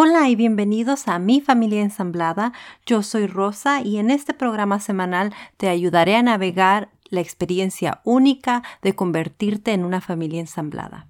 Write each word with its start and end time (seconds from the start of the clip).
Hola 0.00 0.28
y 0.28 0.36
bienvenidos 0.36 1.08
a 1.08 1.18
Mi 1.18 1.40
Familia 1.40 1.82
Ensamblada. 1.82 2.52
Yo 2.86 3.02
soy 3.02 3.26
Rosa 3.26 3.82
y 3.82 3.98
en 3.98 4.12
este 4.12 4.32
programa 4.32 4.78
semanal 4.78 5.34
te 5.56 5.68
ayudaré 5.68 6.14
a 6.14 6.22
navegar 6.22 6.90
la 7.08 7.20
experiencia 7.20 8.00
única 8.04 8.62
de 8.80 8.94
convertirte 8.94 9.72
en 9.72 9.84
una 9.84 10.00
familia 10.00 10.38
ensamblada. 10.38 11.08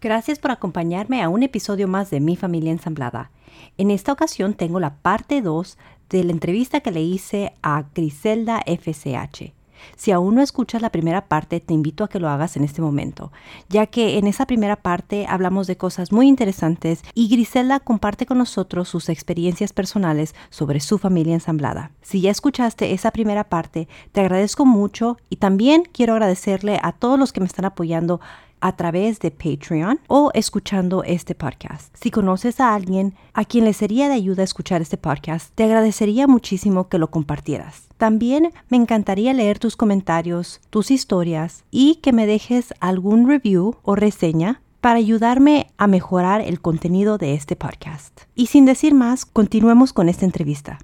Gracias 0.00 0.40
por 0.40 0.50
acompañarme 0.50 1.22
a 1.22 1.28
un 1.28 1.44
episodio 1.44 1.86
más 1.86 2.10
de 2.10 2.18
Mi 2.18 2.34
Familia 2.34 2.72
Ensamblada. 2.72 3.30
En 3.78 3.92
esta 3.92 4.10
ocasión 4.10 4.54
tengo 4.54 4.80
la 4.80 4.96
parte 4.96 5.40
2 5.40 5.78
de 6.10 6.24
la 6.24 6.32
entrevista 6.32 6.80
que 6.80 6.90
le 6.90 7.02
hice 7.02 7.52
a 7.62 7.84
Griselda 7.94 8.60
FCH. 8.66 9.52
Si 9.96 10.12
aún 10.12 10.34
no 10.34 10.42
escuchas 10.42 10.82
la 10.82 10.90
primera 10.90 11.26
parte, 11.26 11.60
te 11.60 11.74
invito 11.74 12.04
a 12.04 12.08
que 12.08 12.20
lo 12.20 12.28
hagas 12.28 12.56
en 12.56 12.64
este 12.64 12.82
momento, 12.82 13.32
ya 13.68 13.86
que 13.86 14.18
en 14.18 14.26
esa 14.26 14.46
primera 14.46 14.76
parte 14.76 15.26
hablamos 15.28 15.66
de 15.66 15.76
cosas 15.76 16.12
muy 16.12 16.28
interesantes 16.28 17.02
y 17.14 17.28
Griselda 17.28 17.80
comparte 17.80 18.26
con 18.26 18.38
nosotros 18.38 18.88
sus 18.88 19.08
experiencias 19.08 19.72
personales 19.72 20.34
sobre 20.50 20.80
su 20.80 20.98
familia 20.98 21.34
ensamblada. 21.34 21.90
Si 22.02 22.20
ya 22.20 22.30
escuchaste 22.30 22.92
esa 22.92 23.10
primera 23.10 23.44
parte, 23.44 23.88
te 24.12 24.20
agradezco 24.20 24.64
mucho 24.64 25.18
y 25.28 25.36
también 25.36 25.84
quiero 25.92 26.14
agradecerle 26.14 26.78
a 26.82 26.92
todos 26.92 27.18
los 27.18 27.32
que 27.32 27.40
me 27.40 27.46
están 27.46 27.64
apoyando 27.64 28.20
a 28.60 28.76
través 28.76 29.18
de 29.20 29.30
Patreon 29.30 30.00
o 30.08 30.30
escuchando 30.34 31.04
este 31.04 31.34
podcast. 31.34 31.94
Si 32.00 32.10
conoces 32.10 32.60
a 32.60 32.74
alguien 32.74 33.14
a 33.32 33.44
quien 33.44 33.64
le 33.64 33.72
sería 33.72 34.08
de 34.08 34.14
ayuda 34.14 34.42
escuchar 34.42 34.82
este 34.82 34.96
podcast, 34.96 35.52
te 35.54 35.64
agradecería 35.64 36.26
muchísimo 36.26 36.88
que 36.88 36.98
lo 36.98 37.10
compartieras. 37.10 37.88
También 37.96 38.52
me 38.68 38.76
encantaría 38.76 39.32
leer 39.32 39.58
tus 39.58 39.76
comentarios, 39.76 40.60
tus 40.70 40.90
historias 40.90 41.64
y 41.70 41.96
que 41.96 42.12
me 42.12 42.26
dejes 42.26 42.74
algún 42.80 43.28
review 43.28 43.76
o 43.82 43.94
reseña 43.94 44.60
para 44.80 44.98
ayudarme 44.98 45.66
a 45.78 45.86
mejorar 45.86 46.40
el 46.40 46.60
contenido 46.60 47.18
de 47.18 47.34
este 47.34 47.56
podcast. 47.56 48.20
Y 48.34 48.46
sin 48.46 48.66
decir 48.66 48.94
más, 48.94 49.24
continuemos 49.24 49.92
con 49.92 50.08
esta 50.08 50.24
entrevista. 50.24 50.78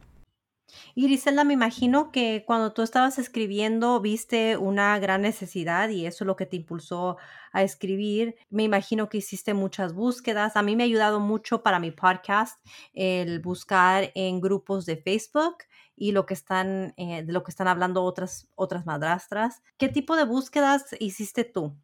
Y 0.95 1.09
me 1.45 1.55
imagino 1.55 2.13
que 2.13 2.45
cuando 2.47 2.73
tú 2.73 2.83
estabas 2.83 3.19
escribiendo 3.19 4.01
viste 4.01 4.57
una 4.57 4.99
gran 4.99 5.23
necesidad 5.23 5.89
y 5.89 6.07
eso 6.07 6.25
es 6.25 6.27
lo 6.27 6.37
que 6.37 6.47
te 6.47 6.57
impulsó 6.57 7.17
a 7.53 7.63
escribir. 7.63 8.37
Me 8.51 8.63
imagino 8.63 9.09
que 9.09 9.19
hiciste 9.19 9.55
muchas 9.55 9.95
búsquedas. 9.95 10.57
A 10.57 10.63
mí 10.63 10.77
me 10.77 10.83
ha 10.83 10.87
ayudado 10.87 11.21
mucho 11.21 11.63
para 11.63 11.79
mi 11.79 11.91
podcast 11.91 12.59
el 12.93 13.41
buscar 13.41 14.13
en 14.15 14.41
grupos 14.41 14.85
de 14.85 14.97
Facebook 14.97 15.59
y 15.97 16.13
lo 16.13 16.27
que 16.27 16.35
están, 16.35 16.95
eh, 16.97 17.23
de 17.23 17.33
lo 17.33 17.43
que 17.43 17.51
están 17.51 17.69
hablando 17.69 18.03
otras, 18.03 18.49
otras 18.55 18.85
madrastras. 18.85 19.63
¿Qué 19.79 19.89
tipo 19.89 20.17
de 20.17 20.25
búsquedas 20.25 20.95
hiciste 21.01 21.45
tú? 21.45 21.77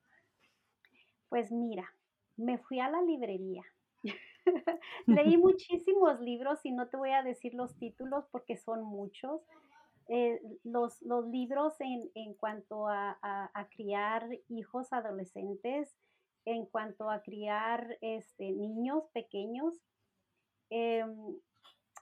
Pues 1.29 1.51
mira, 1.51 1.95
me 2.36 2.59
fui 2.59 2.81
a 2.81 2.91
la 2.91 3.03
librería 3.03 3.64
Leí 5.07 5.37
muchísimos 5.39 6.21
libros 6.21 6.61
y 6.65 6.73
no 6.73 6.89
te 6.89 6.97
voy 6.97 7.11
a 7.11 7.23
decir 7.23 7.55
los 7.55 7.77
títulos 7.77 8.27
porque 8.31 8.57
son 8.57 8.85
muchos. 8.85 9.43
Eh, 10.11 10.41
los, 10.65 11.03
los, 11.03 11.27
libros 11.27 11.75
en, 11.81 12.11
en 12.15 12.33
cuanto 12.33 12.89
a, 12.89 13.19
a, 13.21 13.69
criar 13.69 14.27
hijos 14.49 14.91
adolescentes, 14.91 15.95
en 16.47 16.65
cuanto 16.65 17.11
a 17.11 17.21
criar 17.21 17.99
este, 18.01 18.53
niños 18.53 19.05
pequeños, 19.13 19.75
em, 20.70 21.14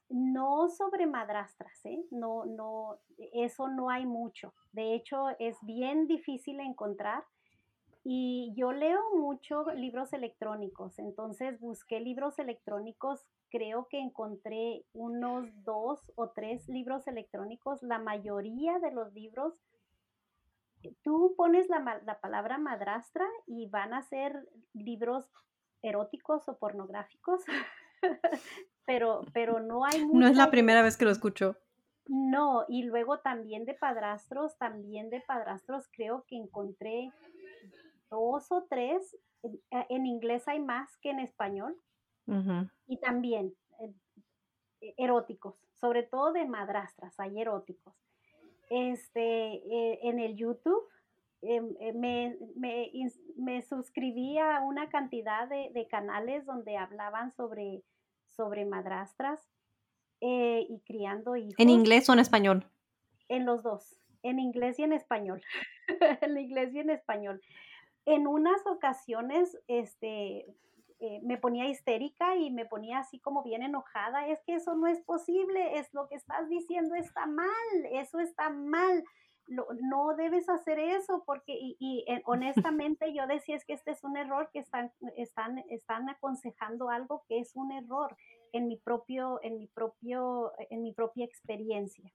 no 0.09 0.69
sobre 0.69 1.07
madrastras, 1.07 1.85
¿eh? 1.85 2.05
no, 2.13 2.47
no, 2.47 3.01
eso 3.19 3.67
no 3.67 3.91
hay 3.91 4.07
mucho. 4.07 4.55
De 4.71 4.95
hecho, 4.95 5.31
es 5.41 5.57
bien 5.63 6.07
difícil 6.07 6.61
encontrar 6.61 7.25
y 8.09 8.53
yo 8.55 8.71
leo 8.71 9.01
mucho 9.17 9.65
libros 9.75 10.13
electrónicos, 10.13 10.97
entonces 11.01 11.59
busqué 11.59 11.99
libros 11.99 12.39
electrónicos, 12.39 13.27
creo 13.51 13.89
que 13.89 13.99
encontré 13.99 14.85
unos 14.93 15.49
dos 15.65 16.13
o 16.15 16.29
tres 16.29 16.69
libros 16.69 17.09
electrónicos, 17.09 17.83
la 17.83 17.99
mayoría 17.99 18.79
de 18.79 18.93
los 18.93 19.13
libros, 19.13 19.55
eh, 20.85 20.95
tú 21.03 21.35
pones 21.37 21.69
la, 21.69 22.01
la 22.07 22.21
palabra 22.21 22.59
madrastra 22.59 23.27
y 23.45 23.69
van 23.71 23.93
a 23.93 24.03
ser 24.03 24.49
libros 24.73 25.25
eróticos 25.83 26.49
o 26.49 26.57
pornográficos, 26.59 27.43
pero, 28.87 29.23
pero 29.33 29.59
no 29.59 29.85
hay... 29.85 30.07
No 30.07 30.29
es 30.29 30.37
la 30.37 30.53
primera 30.53 30.81
vez 30.81 30.97
que 30.97 31.07
lo 31.07 31.11
escucho. 31.11 31.57
No, 32.07 32.65
y 32.69 32.85
luego 32.85 33.19
también 33.19 33.65
de 33.65 33.75
padrastros, 33.75 34.57
también 34.59 35.11
de 35.11 35.23
padrastros 35.23 35.89
creo 35.91 36.25
que 36.29 36.37
encontré 36.37 37.11
dos 38.11 38.51
o 38.51 38.67
tres, 38.69 39.17
eh, 39.43 39.87
en 39.91 40.07
inglés 40.07 40.47
hay 40.49 40.61
más 40.61 40.97
que 40.99 41.11
en 41.11 41.21
español, 41.21 41.77
y 42.89 42.97
también 42.97 43.55
eh, 43.79 43.93
eh, 44.81 44.95
eróticos, 44.97 45.55
sobre 45.75 46.03
todo 46.03 46.33
de 46.33 46.45
madrastras, 46.45 47.19
hay 47.21 47.41
eróticos. 47.41 47.95
Este, 48.69 50.09
en 50.09 50.19
el 50.19 50.35
YouTube 50.35 50.83
me, 51.95 52.37
me, 53.37 53.63
suscribí 53.63 54.39
a 54.39 54.61
una 54.63 54.89
cantidad 54.89 55.49
de, 55.49 55.87
canales 55.89 56.45
donde 56.47 56.77
hablaban 56.77 57.31
sobre, 57.31 57.85
sobre 58.35 58.65
madrastras 58.65 59.41
y 60.21 60.83
criando 60.85 61.37
hijos. 61.37 61.55
¿En 61.59 61.71
inglés 61.71 62.09
o 62.09 62.15
en 62.15 62.19
español? 62.19 62.67
En 63.29 63.47
los 63.47 63.63
dos, 63.63 63.97
en 64.25 64.41
inglés 64.41 64.81
y 64.81 64.83
en 64.83 64.95
español. 64.95 65.41
en 66.23 66.39
inglés 66.39 66.75
y 66.75 66.81
en 66.81 66.91
español 66.91 67.41
en 68.07 68.27
unas 68.27 68.65
ocasiones, 68.67 69.59
este, 69.67 70.47
eh, 71.01 71.21
me 71.23 71.37
ponía 71.37 71.69
histérica 71.69 72.37
y 72.37 72.51
me 72.51 72.65
ponía 72.65 73.01
así 73.01 73.19
como 73.21 73.43
bien 73.43 73.63
enojada, 73.63 74.29
es 74.29 74.41
que 74.47 74.55
eso 74.55 74.75
no 74.77 74.87
es 74.87 75.03
posible, 75.03 75.79
es 75.79 75.93
lo 75.93 76.09
que 76.09 76.15
estás 76.15 76.49
diciendo 76.49 76.95
está 76.95 77.27
mal, 77.27 77.47
eso 77.91 78.21
está 78.21 78.49
mal, 78.49 79.05
no 79.49 80.17
debes 80.17 80.49
hacer 80.49 80.79
eso 80.79 81.23
porque, 81.27 81.53
y, 81.59 82.05
eh, 82.09 82.23
honestamente 82.27 83.13
yo 83.13 83.27
decía 83.27 83.57
es 83.57 83.65
que 83.65 83.75
este 83.75 83.91
es 83.91 84.05
un 84.05 84.17
error, 84.17 84.49
que 84.53 84.61
están, 84.61 84.93
están, 85.17 85.59
están 85.69 86.09
aconsejando 86.09 86.91
algo 86.91 87.25
que 87.29 87.41
es 87.41 87.55
un 87.57 87.73
error 87.73 88.17
en 88.53 88.69
mi 88.69 88.77
propio, 88.79 89.41
en 89.43 89.59
mi 89.59 89.67
propio, 89.67 90.53
en 90.71 90.83
mi 90.83 90.93
propia 90.93 91.25
experiencia 91.25 92.13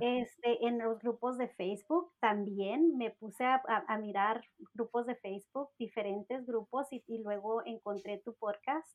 este, 0.00 0.66
en 0.66 0.78
los 0.78 0.98
grupos 0.98 1.38
de 1.38 1.48
Facebook 1.48 2.12
también 2.20 2.96
me 2.96 3.10
puse 3.10 3.44
a, 3.44 3.98
mirar 3.98 4.44
grupos 4.74 5.06
de 5.06 5.14
Facebook, 5.14 5.70
diferentes 5.78 6.44
grupos, 6.44 6.88
y, 6.90 7.18
luego 7.18 7.64
encontré 7.64 8.18
tu 8.18 8.34
podcast. 8.34 8.88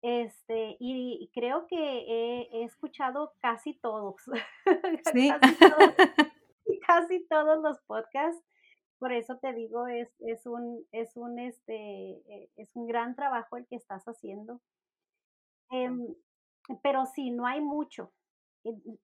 Este, 0.00 0.76
y, 0.80 1.30
creo 1.34 1.66
que 1.66 1.76
he, 1.76 2.64
escuchado 2.64 3.34
casi 3.40 3.74
todos, 3.74 4.16
¿Sí? 5.12 5.30
casi, 6.86 7.26
todos, 7.28 7.62
los 7.62 7.78
podcasts. 7.82 8.42
Por 8.98 9.12
eso 9.12 9.36
te 9.38 9.52
digo, 9.52 9.88
es, 9.88 10.08
es 10.20 10.46
un, 10.46 10.86
es 10.92 11.16
un, 11.16 11.38
este, 11.38 11.74
eh, 11.74 12.50
es 12.56 12.74
un 12.76 12.86
gran 12.86 13.14
trabajo 13.14 13.56
el 13.56 13.66
que 13.66 13.76
estás 13.76 14.04
haciendo. 14.04 14.60
Em, 15.70 16.14
pero 16.82 17.06
sí, 17.06 17.30
no 17.30 17.46
hay 17.46 17.60
mucho, 17.60 18.12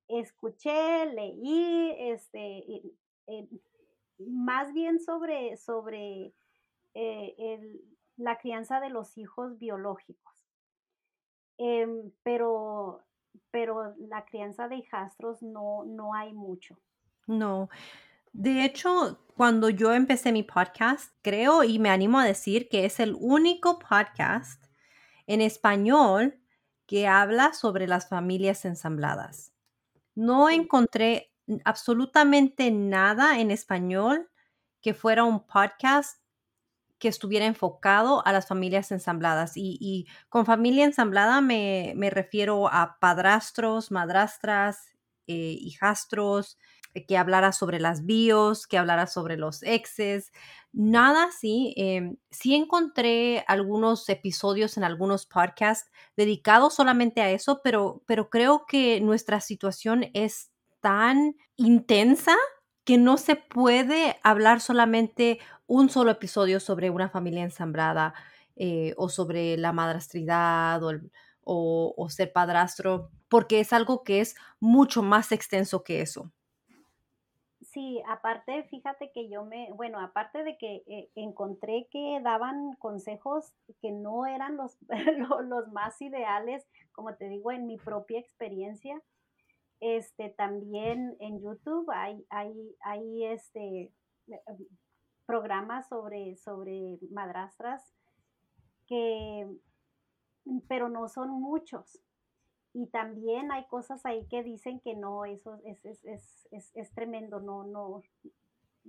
escuché, 0.09 1.07
leí, 1.07 1.95
este, 1.99 2.65
más 4.19 4.73
bien 4.73 5.01
sobre, 5.01 5.57
sobre 5.57 6.33
eh, 6.95 7.81
la 8.17 8.39
crianza 8.39 8.81
de 8.81 8.91
los 8.91 9.17
hijos 9.17 9.59
biológicos. 9.59 10.29
Em, 11.59 12.13
pero, 12.23 13.05
pero 13.51 13.95
la 13.99 14.25
crianza 14.25 14.69
de 14.69 14.77
hijastros 14.77 15.43
no, 15.43 15.85
no 15.85 16.15
hay 16.15 16.33
mucho. 16.33 16.79
No. 17.27 17.69
De 18.33 18.65
hecho, 18.65 19.19
cuando 19.37 19.69
yo 19.69 19.93
empecé 19.95 20.33
mi 20.33 20.43
podcast, 20.43 21.15
creo 21.23 21.65
y 21.65 21.79
me 21.79 21.91
animo 21.91 22.19
a 22.19 22.25
decir 22.25 22.69
que 22.69 22.85
es 22.85 23.01
el 23.01 23.17
único 23.19 23.79
podcast 23.79 24.65
en 25.27 25.41
español 25.41 26.39
que 26.89 27.07
habla 27.07 27.53
sobre 27.53 27.87
las 27.87 28.09
familias 28.09 28.65
ensambladas. 28.65 29.53
No 30.15 30.49
encontré 30.49 31.31
absolutamente 31.65 32.71
nada 32.71 33.39
en 33.41 33.51
español 33.51 34.31
que 34.81 34.95
fuera 34.95 35.23
un 35.23 35.47
podcast 35.47 36.19
que 36.99 37.09
estuviera 37.09 37.45
enfocado 37.45 38.27
a 38.27 38.33
las 38.33 38.49
familias 38.49 38.91
ensambladas. 38.91 39.53
Y, 39.55 40.09
con 40.31 40.47
familia 40.47 40.87
ensamblada 40.87 41.43
me, 41.43 41.95
refiero 42.11 42.69
a 42.69 42.99
padrastros, 42.99 43.91
madrastras, 43.91 44.97
eh, 45.27 45.57
hijastros, 45.61 46.59
que 47.07 47.17
hablara 47.17 47.53
sobre 47.53 47.81
las 47.81 48.05
bios, 48.05 48.67
que 48.67 48.79
hablara 48.79 49.07
sobre 49.07 49.37
los 49.37 49.63
exes, 49.63 50.33
nada 50.73 51.25
así. 51.25 51.75
Em, 51.77 52.17
sí 52.31 52.55
encontré 52.55 53.45
algunos 53.47 54.09
episodios 54.09 54.77
en 54.77 54.85
algunos 54.85 55.27
podcasts 55.27 55.91
dedicados 56.17 56.75
solamente 56.75 57.21
a 57.21 57.31
eso, 57.31 57.61
pero, 57.63 58.03
pero 58.07 58.31
creo 58.31 58.65
que 58.67 59.01
nuestra 59.01 59.41
situación 59.41 60.11
es 60.15 60.51
tan 60.81 61.37
intensa 61.57 62.37
que 62.85 62.99
no 62.99 63.19
se 63.19 63.37
puede 63.37 64.19
hablar 64.23 64.61
solamente 64.61 65.41
un 65.67 65.91
solo 65.91 66.11
episodio 66.11 66.61
sobre 66.61 66.91
una 66.91 67.11
familia 67.11 67.43
ensamblada 67.43 68.15
eh, 68.57 68.95
o 68.97 69.09
sobre 69.11 69.57
la 69.59 69.73
madrastridad 69.73 70.83
o, 70.83 70.93
o, 71.43 71.95
o 71.97 72.09
ser 72.09 72.33
padrastro, 72.33 73.11
porque 73.29 73.61
es 73.61 73.73
algo 73.73 74.03
que 74.05 74.21
es 74.21 74.35
mucho 74.61 75.03
más 75.03 75.33
extenso 75.33 75.85
que 75.85 76.01
eso. 76.01 76.33
Sí, 77.79 78.03
aparte, 78.09 78.65
fíjate 78.65 79.13
que 79.13 79.29
yo 79.29 79.45
me, 79.45 79.71
bueno, 79.73 80.01
aparte 80.01 80.43
de 80.43 80.59
que 80.59 80.83
eh, 80.89 81.13
encontré 81.15 81.87
que 81.93 82.21
daban 82.25 82.73
consejos 82.81 83.55
que 83.81 83.93
no 83.93 84.27
eran 84.27 84.57
los, 84.57 84.77
los 85.45 85.69
más 85.69 86.03
ideales, 86.03 86.67
como 86.91 87.15
te 87.15 87.29
digo, 87.29 87.53
en 87.53 87.69
mi 87.69 87.77
propia 87.77 88.19
experiencia, 88.19 89.01
este, 89.79 90.31
también 90.31 91.17
en 91.21 91.41
YouTube 91.41 91.89
hay, 91.93 92.27
hay, 92.31 92.53
hay 92.81 93.27
este, 93.27 93.93
eh, 94.27 94.41
programas 95.25 95.89
sobre, 95.89 96.35
sobre 96.35 96.99
madrastras 97.13 97.95
que, 98.89 99.47
pero 100.67 100.89
no 100.89 101.09
son 101.09 101.31
muchos. 101.31 102.01
Y 102.79 102.87
también 102.87 103.51
hay 103.51 103.65
cosas 103.65 104.07
ahí 104.07 104.25
que 104.29 104.45
dicen 104.45 104.79
que 104.79 104.95
no, 104.95 105.25
eso 105.25 105.59
es, 105.65 105.85
es, 105.85 106.05
es, 106.53 106.71
es 106.77 106.95
tremendo, 106.95 107.41
no, 107.41 107.65
no, 107.65 108.05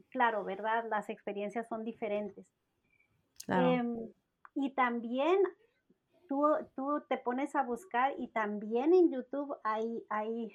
claro, 0.10 0.44
¿verdad? 0.44 0.86
Las 0.92 1.10
experiencias 1.10 1.68
son 1.68 1.84
diferentes. 1.84 2.46
Em, 3.48 3.98
y 4.54 4.70
también 4.76 5.40
tú, 6.28 6.46
tú, 6.76 7.02
te 7.10 7.18
pones 7.18 7.56
a 7.56 7.64
buscar 7.64 8.14
y 8.20 8.28
también 8.28 8.94
en 8.94 9.10
YouTube 9.12 9.58
hay, 9.64 10.06
hay 10.10 10.54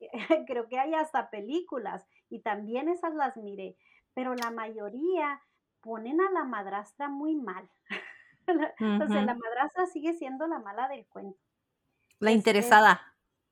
creo 0.46 0.68
que 0.68 0.78
hay 0.78 0.92
hasta 0.92 1.30
películas 1.30 2.06
y 2.28 2.40
también 2.40 2.90
esas 2.90 3.14
las 3.14 3.34
miré, 3.38 3.78
pero 4.12 4.34
la 4.34 4.50
mayoría 4.50 5.40
ponen 5.80 6.20
a 6.20 6.30
la 6.30 6.44
madrastra 6.44 7.08
muy 7.08 7.34
mal. 7.34 7.66
Sea, 9.08 9.22
la 9.22 9.34
madrastra 9.34 9.86
sigue 9.86 10.12
siendo 10.12 10.46
la 10.46 10.58
mala 10.58 10.86
del 10.88 11.06
cuento. 11.06 11.40
La 12.24 12.32
interesada. 12.32 13.00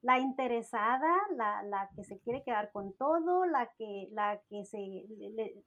la 0.00 0.18
interesada, 0.18 1.12
la, 1.36 1.62
la, 1.62 1.88
que 1.94 2.04
se 2.04 2.18
quiere 2.20 2.42
quedar 2.42 2.72
con 2.72 2.92
todo, 2.96 3.46
la 3.46 3.70
que, 3.78 4.08
la 4.12 4.40
que 4.48 4.64
se 4.64 5.04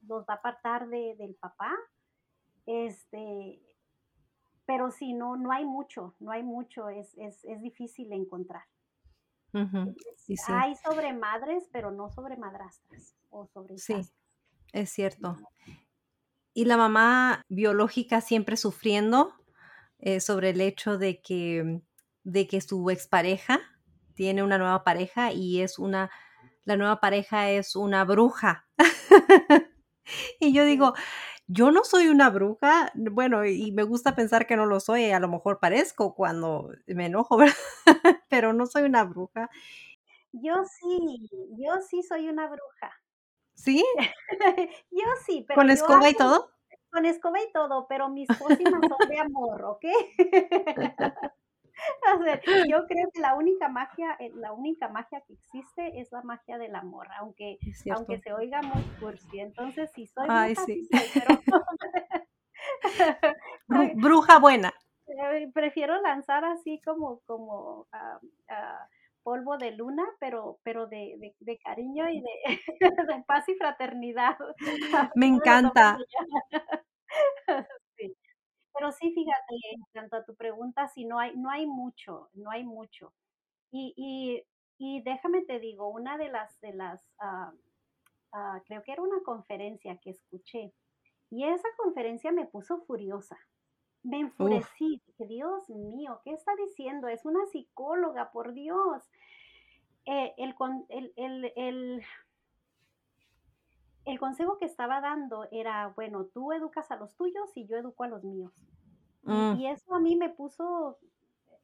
los 0.07 0.25
va 0.25 0.33
a 0.33 0.37
apartar 0.37 0.87
de, 0.89 1.15
del 1.17 1.35
papá. 1.35 1.71
Este, 2.65 3.61
pero 4.65 4.91
si 4.91 5.13
no, 5.13 5.37
no 5.37 5.51
hay 5.51 5.65
mucho, 5.65 6.15
no 6.19 6.31
hay 6.31 6.43
mucho, 6.43 6.89
es, 6.89 7.15
es, 7.17 7.45
es 7.45 7.61
difícil 7.61 8.11
encontrar. 8.11 8.63
Hay 10.47 10.75
sobre 10.75 11.13
madres, 11.13 11.69
pero 11.71 11.91
no 11.91 12.09
sobre 12.09 12.35
madrastras 12.35 13.15
o 13.29 13.47
sobre 13.47 13.77
Sí, 13.77 13.95
es 14.73 14.89
cierto. 14.89 15.37
Y 16.53 16.65
la 16.65 16.75
mamá 16.75 17.41
biológica 17.47 18.19
siempre 18.19 18.57
sufriendo 18.57 19.33
eh, 19.99 20.19
sobre 20.19 20.49
el 20.49 20.61
hecho 20.61 20.97
de 20.97 21.21
que, 21.21 21.81
de 22.25 22.48
que 22.48 22.60
su 22.60 22.89
expareja 22.89 23.62
tiene 24.16 24.44
una 24.44 24.57
nueva 24.57 24.83
pareja 24.83 25.31
y 25.31 25.62
es 25.62 25.80
una, 25.80 26.12
la 26.66 26.75
nueva 26.75 27.00
pareja 27.00 27.50
es 27.51 27.75
una 27.75 28.04
bruja. 28.04 28.68
y 30.39 30.51
yo 30.51 30.66
digo, 30.66 30.94
yo 31.48 31.72
no 31.72 31.83
soy 31.83 32.07
una 32.07 32.30
bruja, 32.30 32.92
bueno, 32.95 33.45
y 33.45 33.72
me 33.72 33.83
gusta 33.83 34.16
pensar 34.16 34.48
que 34.48 34.57
no 34.57 34.66
lo 34.66 34.80
soy, 34.80 35.12
a 35.12 35.19
lo 35.19 35.30
mejor 35.30 35.60
parezco 35.60 36.16
cuando 36.16 36.72
me 36.88 37.06
enojo, 37.06 37.38
pero 38.30 38.51
no 38.54 38.66
soy 38.66 38.83
una 38.83 39.04
bruja. 39.04 39.50
Yo 40.31 40.56
sí, 40.66 41.30
yo 41.57 41.74
sí 41.88 42.01
soy 42.04 42.27
una 42.27 42.48
bruja. 42.48 42.92
¿Sí? 43.54 43.86
yo 44.92 45.06
sí, 45.25 45.45
pero 45.48 45.56
¿Con 45.56 45.69
escoba 45.69 46.10
y 46.10 46.16
todo? 46.16 46.50
Con 46.92 47.06
escoba 47.06 47.39
y 47.42 47.51
todo, 47.54 47.86
pero 47.88 48.10
mis 48.10 48.27
pócimas 48.27 48.81
son 48.88 49.10
de 49.10 49.19
amor, 49.19 49.63
¿ok? 49.63 49.86
yo 52.69 52.86
creo 52.88 53.10
que 53.13 53.19
la 53.19 53.36
única 53.36 53.68
magia, 53.69 54.16
eh, 54.19 54.31
la 54.36 54.54
única 54.54 54.88
magia 54.89 55.22
que 55.27 55.33
existe 55.33 56.00
es 56.00 56.12
la 56.12 56.22
magia 56.22 56.57
del 56.57 56.75
amor, 56.75 57.07
aunque, 57.19 57.57
aunque 57.94 58.19
se 58.19 58.33
oiga 58.33 58.62
muy 58.62 58.83
cursi. 59.00 59.39
Entonces, 59.39 59.92
si 59.94 60.07
soy 60.07 60.27
Ay, 60.30 60.56
sí. 60.56 60.88
bruja 63.95 64.39
buena. 64.39 64.74
Eh, 65.07 65.51
prefiero 65.54 66.01
lanzar 66.01 66.45
así 66.45 66.81
como, 66.83 67.19
como 67.25 67.88
ah, 67.92 68.19
polvo 69.24 69.57
de 69.57 69.72
luna, 69.72 70.04
pero, 70.19 70.60
pero 70.63 70.88
de, 70.88 71.33
de, 71.39 71.57
cariño 71.60 72.10
y 72.10 72.22
de, 72.22 72.60
de, 72.80 73.24
paz 73.25 73.48
y 73.50 73.56
fraternidad. 73.56 74.38
Me 75.16 75.27
encanta. 75.27 75.98
Pero 78.77 78.92
sí, 78.92 79.12
fíjate, 79.13 79.56
en 79.74 79.81
cuanto 79.94 80.18
a 80.18 80.25
tu 80.25 80.36
pregunta, 80.36 80.88
sí, 80.88 81.06
no 81.06 81.19
hay, 81.19 81.36
no 81.36 81.50
hay 81.50 81.66
mucho, 81.66 82.30
no 82.33 82.51
hay 82.51 82.63
mucho. 82.63 83.13
Y, 83.72 83.94
y, 83.98 84.44
y 84.77 85.01
déjame 85.04 85.44
te 85.44 85.60
digo, 85.60 85.88
una 85.89 86.18
de 86.18 86.30
las, 86.30 86.60
de 86.62 86.74
las, 86.74 87.01
ah, 87.19 87.54
ah, 88.33 88.62
creo 88.66 88.83
que 88.83 88.92
era 88.92 89.01
una 89.01 89.22
conferencia 89.24 89.98
que 89.98 90.12
escuché, 90.12 90.74
y 91.30 91.45
esa 91.45 91.68
conferencia 91.77 92.31
me 92.31 92.45
puso 92.45 92.81
furiosa. 92.86 93.38
Me 94.04 94.19
enfurecí, 94.19 95.01
dije, 95.07 95.25
Dios 95.25 95.68
mío, 95.69 96.22
¿qué 96.24 96.31
está 96.33 96.51
diciendo? 96.56 97.07
Es 97.07 97.25
una 97.25 97.44
psicóloga, 97.48 98.31
por 98.31 98.54
Dios. 98.54 99.04
Eh, 100.06 100.36
el, 100.38 100.54
el, 100.89 101.13
el, 101.16 101.54
el 101.56 102.04
el 104.05 104.19
consejo 104.19 104.57
que 104.57 104.65
estaba 104.65 105.01
dando 105.01 105.47
era, 105.51 105.87
bueno, 105.95 106.25
tú 106.25 106.53
educas 106.53 106.91
a 106.91 106.95
los 106.95 107.15
tuyos 107.15 107.49
y 107.55 107.65
yo 107.65 107.77
educo 107.77 108.03
a 108.03 108.07
los 108.07 108.23
míos. 108.23 108.53
Mm. 109.23 109.55
Y, 109.59 109.67
eso 109.67 109.93
a 109.95 109.99
mí 109.99 110.15
me 110.15 110.29
puso 110.29 110.99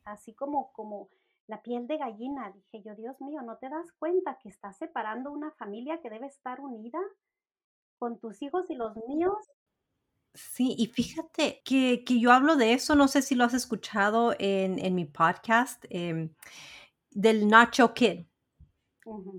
así 0.03 0.33
como, 0.33 0.71
como 0.73 1.09
la 1.47 1.61
piel 1.61 1.87
de 1.87 1.97
gallina. 1.97 2.51
Dije 2.51 2.81
yo, 2.83 2.95
Dios 2.95 3.21
mío, 3.21 3.41
¿no 3.43 3.57
te 3.57 3.69
das 3.69 3.91
cuenta 3.93 4.39
que 4.41 4.49
estás 4.49 4.77
separando 4.77 5.31
una 5.31 5.51
familia 5.51 6.01
que 6.01 6.09
debe 6.09 6.27
estar 6.27 6.59
unida 6.59 6.99
con 7.99 8.19
tus 8.19 8.41
hijos 8.41 8.69
y 8.69 8.75
los 8.75 8.95
míos? 9.07 9.37
Sí, 10.33 10.75
y 10.77 10.87
fíjate 10.87 11.61
que, 11.63 12.03
yo 12.07 12.31
hablo 12.31 12.55
de 12.55 12.73
eso, 12.73 12.95
no 12.95 13.07
sé 13.07 13.21
si 13.21 13.35
lo 13.35 13.43
has 13.43 13.53
escuchado 13.53 14.33
en, 14.39 14.95
mi 14.95 15.05
podcast, 15.05 15.85
em, 15.89 16.33
del 17.11 17.47
Nacho 17.47 17.93
Kid. 17.93 18.30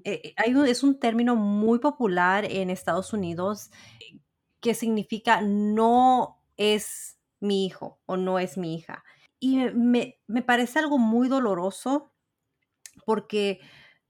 Eh, 0.05 0.35
hay 0.37 0.55
es 0.69 0.83
un 0.83 0.99
término 0.99 1.37
muy 1.37 1.79
popular 1.79 2.45
en 2.45 2.71
Estados 2.71 3.13
Unidos 3.13 3.71
que 4.61 4.75
significa 4.75 5.41
no 5.41 6.43
es 6.57 7.19
mi 7.41 7.67
hijo 7.67 8.01
o 8.07 8.17
no 8.17 8.39
es 8.39 8.57
mi 8.57 8.75
hija. 8.75 9.05
Y 9.39 9.57
me, 9.75 10.21
me 10.27 10.43
parece 10.43 10.79
algo 10.79 10.99
muy 10.99 11.29
doloroso 11.29 12.13
porque 13.05 13.61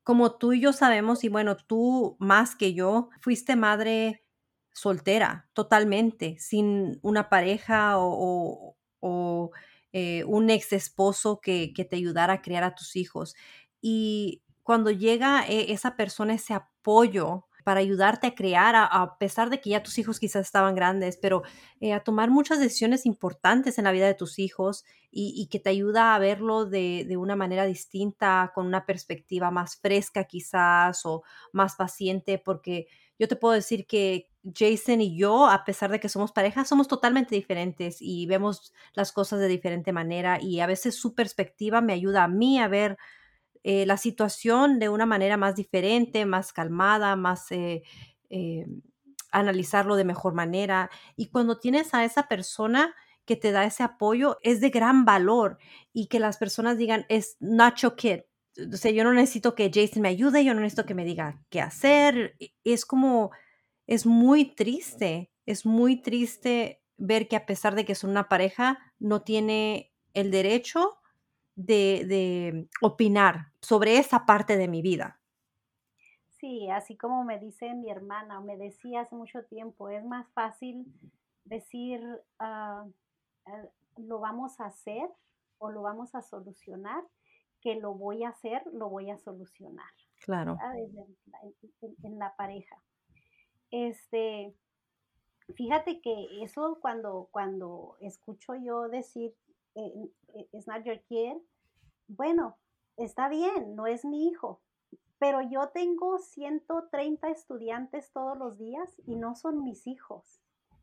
como 0.04 0.36
tú 0.36 0.52
y 0.52 0.60
yo 0.60 0.72
sabemos, 0.72 1.24
y 1.24 1.28
bueno, 1.28 1.56
tú 1.56 2.16
más 2.18 2.56
que 2.56 2.74
yo, 2.74 3.10
fuiste 3.20 3.56
madre 3.56 4.24
soltera, 4.74 5.48
totalmente, 5.52 6.36
sin 6.38 6.98
una 7.02 7.28
pareja 7.28 7.98
o, 7.98 8.76
o, 9.00 9.50
eh, 9.92 10.24
un 10.24 10.50
ex 10.50 10.72
esposo 10.72 11.40
que, 11.40 11.72
que, 11.74 11.84
te 11.84 11.96
ayudara 11.96 12.34
a 12.34 12.42
criar 12.42 12.64
a 12.64 12.74
tus 12.74 12.96
hijos. 12.96 13.34
Y 13.80 14.42
cuando 14.62 14.90
llega 14.90 15.44
eh, 15.48 15.72
esa 15.72 15.96
persona, 15.96 16.34
ese 16.34 16.54
apoyo 16.54 17.46
para 17.64 17.80
ayudarte 17.80 18.26
a 18.26 18.34
crear, 18.34 18.74
a, 18.76 19.18
pesar 19.18 19.48
de 19.48 19.60
que 19.60 19.70
ya 19.70 19.82
tus 19.82 19.98
hijos 19.98 20.18
quizás 20.18 20.46
estaban 20.46 20.74
grandes, 20.74 21.16
pero 21.16 21.42
eh, 21.80 21.92
a 21.92 22.00
tomar 22.00 22.30
muchas 22.30 22.58
decisiones 22.58 23.06
importantes 23.06 23.78
en 23.78 23.84
la 23.84 23.92
vida 23.92 24.06
de 24.06 24.14
tus 24.14 24.38
hijos 24.38 24.84
y, 25.12 25.46
que 25.48 25.60
te 25.60 25.70
ayuda 25.70 26.14
a 26.14 26.18
verlo 26.18 26.64
de, 26.64 27.04
de, 27.06 27.16
una 27.18 27.36
manera 27.36 27.66
distinta, 27.66 28.50
con 28.54 28.66
una 28.66 28.86
perspectiva 28.86 29.50
más 29.50 29.76
fresca 29.76 30.24
quizás 30.24 31.04
o 31.04 31.22
más 31.52 31.76
paciente, 31.76 32.38
porque 32.38 32.86
yo 33.18 33.28
te 33.28 33.36
puedo 33.36 33.54
decir 33.54 33.86
que 33.86 34.30
Jason 34.42 35.00
y 35.00 35.16
yo, 35.16 35.46
a 35.46 35.64
pesar 35.64 35.90
de 35.90 36.00
que 36.00 36.08
somos 36.08 36.32
pareja, 36.32 36.64
somos 36.64 36.88
totalmente 36.88 37.34
diferentes 37.34 37.98
y 38.00 38.26
vemos 38.26 38.72
las 38.94 39.12
cosas 39.12 39.38
de 39.38 39.48
diferente 39.48 39.92
manera 39.92 40.40
y 40.40 40.60
a 40.60 40.66
veces 40.66 40.96
su 40.96 41.14
perspectiva 41.14 41.80
me 41.80 41.92
ayuda 41.92 42.24
a 42.24 42.28
mí 42.28 42.58
a 42.58 42.66
ver 42.66 42.98
eh, 43.64 43.86
la 43.86 43.96
situación 43.96 44.78
de 44.78 44.88
una 44.88 45.06
manera 45.06 45.36
más 45.36 45.54
diferente, 45.54 46.26
más 46.26 46.52
calmada, 46.52 47.14
más 47.14 47.50
eh, 47.52 47.82
eh, 48.28 48.66
analizarlo 49.30 49.94
de 49.96 50.04
mejor 50.04 50.34
manera. 50.34 50.90
Y 51.16 51.28
cuando 51.28 51.58
tienes 51.58 51.94
a 51.94 52.04
esa 52.04 52.28
persona 52.28 52.94
que 53.24 53.36
te 53.36 53.52
da 53.52 53.64
ese 53.64 53.84
apoyo, 53.84 54.38
es 54.42 54.60
de 54.60 54.70
gran 54.70 55.04
valor 55.04 55.58
y 55.92 56.08
que 56.08 56.18
las 56.18 56.38
personas 56.38 56.76
digan, 56.76 57.06
es 57.08 57.36
Nacho 57.38 57.94
Kid. 57.94 58.20
O 58.58 58.88
yo 58.88 59.04
no 59.04 59.14
necesito 59.14 59.54
que 59.54 59.70
Jason 59.72 60.02
me 60.02 60.08
ayude, 60.08 60.44
yo 60.44 60.54
no 60.54 60.60
necesito 60.60 60.84
que 60.84 60.94
me 60.94 61.04
diga 61.04 61.40
qué 61.48 61.60
hacer. 61.60 62.36
Es 62.64 62.84
como, 62.84 63.30
es 63.86 64.06
muy 64.06 64.54
triste, 64.56 65.30
es 65.46 65.64
muy 65.64 66.02
triste 66.02 66.82
ver 66.96 67.28
que 67.28 67.36
a 67.36 67.46
pesar 67.46 67.74
de 67.74 67.84
que 67.84 67.94
son 67.94 68.10
una 68.10 68.28
pareja, 68.28 68.78
no 68.98 69.22
tiene 69.22 69.92
el 70.14 70.30
derecho 70.30 70.98
de, 71.54 72.68
opinar 72.80 73.52
sobre 73.60 73.98
esa 73.98 74.26
parte 74.26 74.56
de 74.56 74.68
mi 74.68 74.82
vida. 74.82 75.20
Sí, 76.38 76.68
así 76.70 76.96
como 76.96 77.24
me 77.24 77.38
dice 77.38 77.72
mi 77.74 77.90
hermana, 77.90 78.40
me 78.40 78.56
decía 78.56 79.02
hace 79.02 79.14
mucho 79.14 79.44
tiempo, 79.44 79.88
es 79.88 80.04
más 80.04 80.26
fácil 80.32 80.86
decir, 81.44 82.00
ah, 82.40 82.84
eh, 83.46 83.68
lo 83.96 84.18
vamos 84.18 84.58
a 84.60 84.66
hacer 84.66 85.08
o 85.58 85.70
lo 85.70 85.82
vamos 85.82 86.14
a 86.14 86.22
solucionar, 86.22 87.04
que 87.60 87.76
lo 87.76 87.94
voy 87.94 88.24
a 88.24 88.30
hacer, 88.30 88.62
lo 88.72 88.88
voy 88.88 89.10
a 89.10 89.18
solucionar. 89.18 89.90
Claro. 90.24 90.58
En, 92.02 92.18
la 92.18 92.34
pareja. 92.36 92.76
Este, 93.70 94.54
fíjate 95.54 96.00
que 96.00 96.42
eso 96.42 96.78
cuando, 96.80 97.28
cuando 97.30 97.96
escucho 98.00 98.54
yo 98.54 98.88
decir, 98.88 99.34
it's 99.74 100.66
not 100.66 100.84
your 100.84 101.00
kid, 101.08 101.36
bueno, 102.08 102.56
está 102.96 103.28
bien, 103.28 103.74
no 103.74 103.86
es 103.86 104.04
mi 104.04 104.28
hijo, 104.28 104.60
pero 105.22 105.40
yo 105.40 105.68
tengo 105.68 106.18
130 106.18 107.28
estudiantes 107.28 108.10
todos 108.12 108.36
los 108.36 108.58
días 108.58 109.00
y 109.06 109.14
no 109.14 109.36
son 109.36 109.62
mis 109.62 109.86
hijos. 109.86 110.42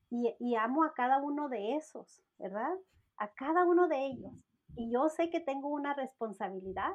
Y, 0.09 0.55
amo 0.55 0.85
a 0.85 0.93
cada 0.93 1.21
uno 1.21 1.49
de 1.49 1.75
esos, 1.75 2.23
¿verdad? 2.37 2.73
A 3.17 3.33
cada 3.33 3.65
uno 3.65 3.87
de 3.87 4.05
ellos. 4.05 4.33
Y 4.75 4.91
yo 4.91 5.09
sé 5.09 5.29
que 5.29 5.39
tengo 5.39 5.67
una 5.67 5.93
responsabilidad 5.93 6.93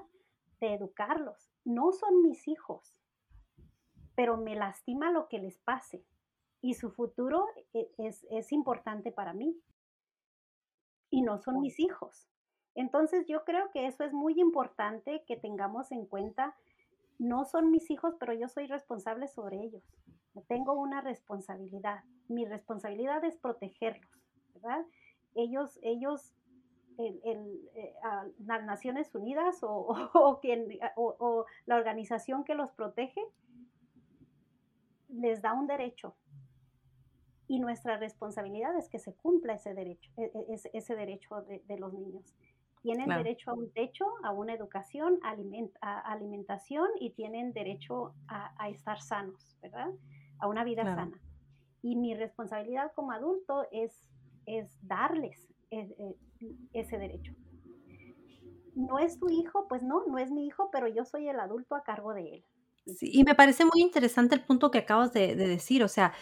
de 0.58 0.72
educarlos. 0.72 1.52
No 1.64 1.92
son 1.92 2.22
mis 2.22 2.48
hijos, 2.48 2.96
pero 4.16 4.36
me 4.36 4.56
lastima 4.56 5.12
lo 5.12 5.28
que 5.28 5.38
les 5.38 5.58
pase. 5.58 6.02
Y 6.60 6.74
su 6.74 6.90
futuro 6.90 7.46
e, 7.74 7.92
es, 7.98 8.26
es 8.30 8.52
importante 8.52 9.12
para 9.12 9.34
mí. 9.34 9.54
Y 11.14 11.22
no 11.22 11.38
son 11.38 11.60
mis 11.60 11.78
hijos. 11.78 12.28
Entonces 12.74 13.26
yo 13.28 13.44
creo 13.44 13.70
que 13.70 13.86
eso 13.86 14.02
es 14.02 14.12
muy 14.12 14.40
importante 14.40 15.22
que 15.28 15.36
tengamos 15.36 15.92
en 15.92 16.06
cuenta. 16.06 16.56
No 17.18 17.44
son 17.44 17.70
mis 17.70 17.88
hijos, 17.90 18.16
pero 18.18 18.32
yo 18.32 18.48
soy 18.48 18.66
responsable 18.66 19.28
sobre 19.28 19.62
ellos. 19.62 19.84
Tengo 20.48 20.72
una 20.72 21.00
responsabilidad. 21.00 22.02
Mi 22.26 22.44
responsabilidad 22.44 23.24
es 23.24 23.36
protegerlos, 23.36 24.10
¿verdad? 24.54 24.84
Ellos, 25.36 25.78
ellos, 25.82 26.34
el, 26.98 27.20
eh, 27.76 27.94
las 28.44 28.64
Naciones 28.64 29.14
Unidas 29.14 29.58
o, 29.62 30.38
quien, 30.42 30.66
o 30.96 31.46
la 31.66 31.76
organización 31.76 32.42
que 32.42 32.56
los 32.56 32.72
protege, 32.72 33.22
les 35.10 35.40
da 35.42 35.52
un 35.52 35.68
derecho 35.68 36.16
y 37.54 37.60
nuestra 37.60 37.96
responsabilidad 37.98 38.76
es 38.76 38.88
que 38.88 38.98
se 38.98 39.14
cumpla 39.14 39.54
ese 39.54 39.74
derecho, 39.74 40.10
e, 40.16 40.24
e, 40.24 40.70
ese, 40.72 40.96
derecho 40.96 41.42
de, 41.42 41.78
los 41.78 41.92
niños. 41.94 42.34
Tienen 42.82 43.08
derecho 43.08 43.52
a 43.52 43.54
un 43.54 43.70
techo, 43.70 44.06
a 44.24 44.32
una 44.32 44.54
educación, 44.54 45.20
a, 45.22 46.00
alimentación 46.00 46.88
y 46.98 47.10
tienen 47.10 47.52
derecho 47.52 48.12
a, 48.26 48.68
estar 48.68 49.00
sanos, 49.00 49.56
¿verdad? 49.62 49.88
A 50.40 50.48
una 50.48 50.64
vida 50.64 50.82
sana. 50.82 51.16
Y 51.80 51.94
mi 51.94 52.14
responsabilidad 52.14 52.90
como 52.96 53.12
adulto 53.12 53.68
es, 53.70 54.04
es 54.46 54.76
darles 54.82 55.48
e, 55.70 56.16
ese 56.72 56.98
derecho. 56.98 57.34
¿No 58.74 58.98
es 58.98 59.20
tu 59.20 59.30
hijo? 59.30 59.68
Pues 59.68 59.84
no, 59.84 60.04
no 60.06 60.18
es 60.18 60.32
mi 60.32 60.44
hijo, 60.48 60.70
pero 60.72 60.88
yo 60.88 61.04
soy 61.04 61.28
el 61.28 61.38
adulto 61.38 61.76
a 61.76 61.84
cargo 61.84 62.14
de 62.14 62.34
él. 62.34 62.44
Sí, 62.86 63.10
y 63.12 63.22
me 63.22 63.36
parece 63.36 63.64
muy 63.64 63.80
interesante 63.80 64.34
el 64.34 64.42
punto 64.42 64.70
que 64.70 64.78
acabas 64.78 65.12
de, 65.12 65.36
decir, 65.36 65.84
o 65.84 65.88
sea, 65.88 66.12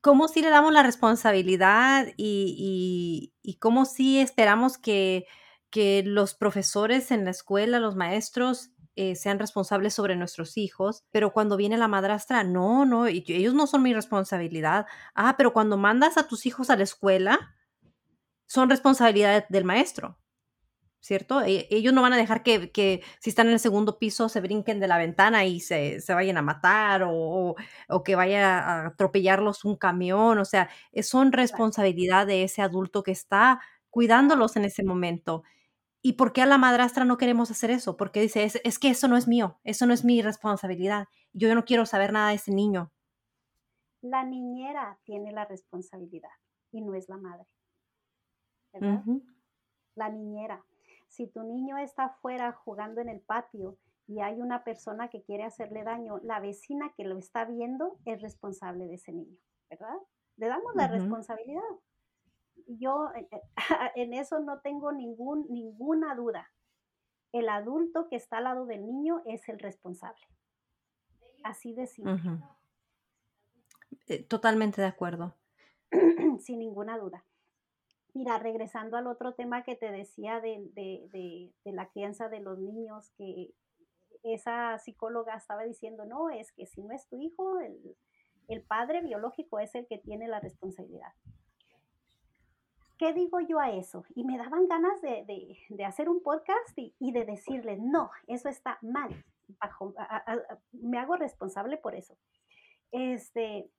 cómo 0.00 0.28
sí 0.28 0.42
le 0.42 0.50
damos 0.50 0.72
la 0.72 0.82
responsabilidad 0.82 2.06
y, 2.16 3.32
y 3.42 3.54
cómo 3.56 3.84
sí 3.84 4.20
esperamos 4.20 4.78
que 4.78 5.26
que 5.70 6.02
los 6.04 6.34
profesores 6.34 7.10
en 7.10 7.24
la 7.24 7.30
escuela, 7.30 7.78
los 7.80 7.96
maestros, 7.96 8.70
eh, 8.96 9.14
sean 9.14 9.38
responsables 9.38 9.94
sobre 9.94 10.16
nuestros 10.16 10.56
hijos, 10.56 11.04
pero 11.12 11.32
cuando 11.32 11.56
viene 11.56 11.78
la 11.78 11.88
madrastra, 11.88 12.42
no, 12.44 12.84
no, 12.84 13.06
ellos 13.06 13.54
no 13.54 13.66
son 13.66 13.82
mi 13.82 13.94
responsabilidad. 13.94 14.86
Ah, 15.14 15.36
pero 15.38 15.52
cuando 15.52 15.78
mandas 15.78 16.18
a 16.18 16.26
tus 16.26 16.44
hijos 16.44 16.70
a 16.70 16.76
la 16.76 16.82
escuela, 16.82 17.54
son 18.46 18.68
responsabilidad 18.68 19.46
del 19.48 19.64
maestro, 19.64 20.18
¿cierto? 21.00 21.42
E, 21.42 21.66
ellos 21.70 21.92
no 21.92 22.02
van 22.02 22.12
a 22.12 22.16
dejar 22.16 22.42
que, 22.42 23.02
si 23.20 23.30
están 23.30 23.48
en 23.48 23.54
el 23.54 23.60
segundo 23.60 23.98
piso 23.98 24.28
se 24.28 24.40
brinquen 24.40 24.80
de 24.80 24.88
la 24.88 24.98
ventana 24.98 25.44
y 25.44 25.60
se, 25.60 26.00
vayan 26.08 26.36
a 26.36 26.42
matar 26.42 27.02
o, 27.04 27.56
o, 27.88 28.02
que 28.04 28.14
vaya 28.14 28.58
a 28.58 28.86
atropellarlos 28.88 29.64
un 29.64 29.76
camión, 29.76 30.38
o 30.38 30.44
sea, 30.44 30.70
son 31.02 31.32
responsabilidad 31.32 32.26
de 32.26 32.44
ese 32.44 32.62
adulto 32.62 33.02
que 33.02 33.12
está 33.12 33.60
cuidándolos 33.90 34.56
en 34.56 34.64
ese 34.64 34.84
momento. 34.84 35.42
¿Y 36.02 36.14
por 36.14 36.32
qué 36.32 36.42
a 36.42 36.46
la 36.46 36.56
madrastra 36.56 37.04
no 37.04 37.18
queremos 37.18 37.50
hacer 37.50 37.70
eso? 37.70 37.96
Porque 37.96 38.22
dice, 38.22 38.44
es, 38.44 38.78
que 38.78 38.88
eso 38.88 39.06
no 39.06 39.16
es 39.16 39.28
mío, 39.28 39.58
eso 39.64 39.86
no 39.86 39.92
es 39.92 40.04
mi 40.04 40.22
responsabilidad. 40.22 41.08
Yo 41.32 41.54
no 41.54 41.64
quiero 41.64 41.84
saber 41.84 42.12
nada 42.12 42.30
de 42.30 42.36
ese 42.36 42.52
niño. 42.52 42.90
La 44.00 44.24
niñera 44.24 44.98
tiene 45.04 45.30
la 45.30 45.44
responsabilidad 45.44 46.30
y 46.72 46.80
no 46.80 46.94
es 46.94 47.08
la 47.08 47.18
madre. 47.18 47.46
¿verdad? 48.72 49.04
La 49.94 50.08
niñera. 50.08 50.64
Si 51.10 51.26
tu 51.26 51.42
niño 51.42 51.76
está 51.76 52.04
afuera 52.06 52.52
jugando 52.52 53.02
en 53.02 53.10
el 53.10 53.20
patio 53.20 53.76
y 54.06 54.20
hay 54.20 54.40
una 54.40 54.64
persona 54.64 55.10
que 55.10 55.22
quiere 55.22 55.44
hacerle 55.44 55.84
daño, 55.84 56.18
la 56.22 56.40
vecina 56.40 56.94
que 56.96 57.04
lo 57.04 57.18
está 57.18 57.44
viendo 57.44 57.98
es 58.06 58.22
responsable 58.22 58.86
de 58.86 58.94
ese 58.94 59.12
niño, 59.12 59.36
¿verdad? 59.68 59.98
Le 60.36 60.48
damos 60.48 60.74
la 60.74 60.88
responsabilidad 60.88 61.62
yo 62.78 63.10
eh, 63.14 63.28
eh, 63.30 63.42
en 63.96 64.14
eso 64.14 64.40
no 64.40 64.60
tengo 64.60 64.92
ningún, 64.92 65.46
ninguna 65.50 66.14
duda. 66.14 66.50
El 67.32 67.48
adulto 67.48 68.08
que 68.08 68.16
está 68.16 68.38
al 68.38 68.44
lado 68.44 68.66
del 68.66 68.86
niño 68.86 69.22
es 69.24 69.48
el 69.48 69.58
responsable. 69.58 70.20
Así 71.44 71.74
de 71.74 71.86
simple. 71.86 72.20
Eh, 74.08 74.22
totalmente 74.24 74.80
de 74.80 74.88
acuerdo. 74.88 75.36
Sin 76.40 76.58
ninguna 76.58 76.98
duda. 76.98 77.24
Mira, 78.14 78.38
regresando 78.38 78.96
al 78.96 79.06
otro 79.06 79.34
tema 79.34 79.62
que 79.62 79.76
te 79.76 79.90
decía 79.90 80.40
de, 80.40 81.52
la 81.64 81.88
crianza 81.90 82.28
de 82.28 82.40
los 82.40 82.58
niños, 82.58 83.10
que 83.16 83.54
esa 84.22 84.78
psicóloga 84.78 85.36
estaba 85.36 85.64
diciendo, 85.64 86.04
no, 86.04 86.30
es 86.30 86.52
que 86.52 86.66
si 86.66 86.82
no 86.82 86.92
es 86.94 87.08
tu 87.08 87.18
hijo, 87.20 87.60
el, 87.60 87.96
el 88.48 88.62
padre 88.62 89.00
biológico 89.00 89.60
es 89.60 89.74
el 89.74 89.86
que 89.86 89.98
tiene 89.98 90.28
la 90.28 90.40
responsabilidad. 90.40 91.12
¿qué 93.00 93.14
digo 93.14 93.40
yo 93.40 93.58
a 93.58 93.70
eso? 93.70 94.04
Y 94.14 94.24
me 94.24 94.36
daban 94.36 94.68
ganas 94.68 95.00
de, 95.00 95.56
hacer 95.86 96.10
un 96.10 96.22
podcast 96.22 96.76
y, 96.76 97.12
de 97.12 97.24
decirles, 97.24 97.80
no, 97.80 98.10
eso 98.26 98.50
está 98.50 98.76
mal. 98.82 99.24
me 100.72 100.98
hago 100.98 101.16
responsable 101.16 101.78
por 101.78 101.94
eso. 101.94 102.14
Este, 102.92 103.70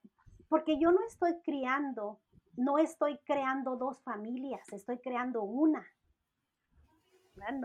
porque 0.49 0.79
yo 0.79 0.91
no 0.91 1.05
estoy 1.05 1.39
criando, 1.43 2.19
no 2.57 2.77
estoy 2.77 3.17
creando 3.25 3.75
dos 3.77 4.01
familias, 4.03 4.61
estoy 4.71 4.99
creando 4.99 5.43
una. 5.43 5.85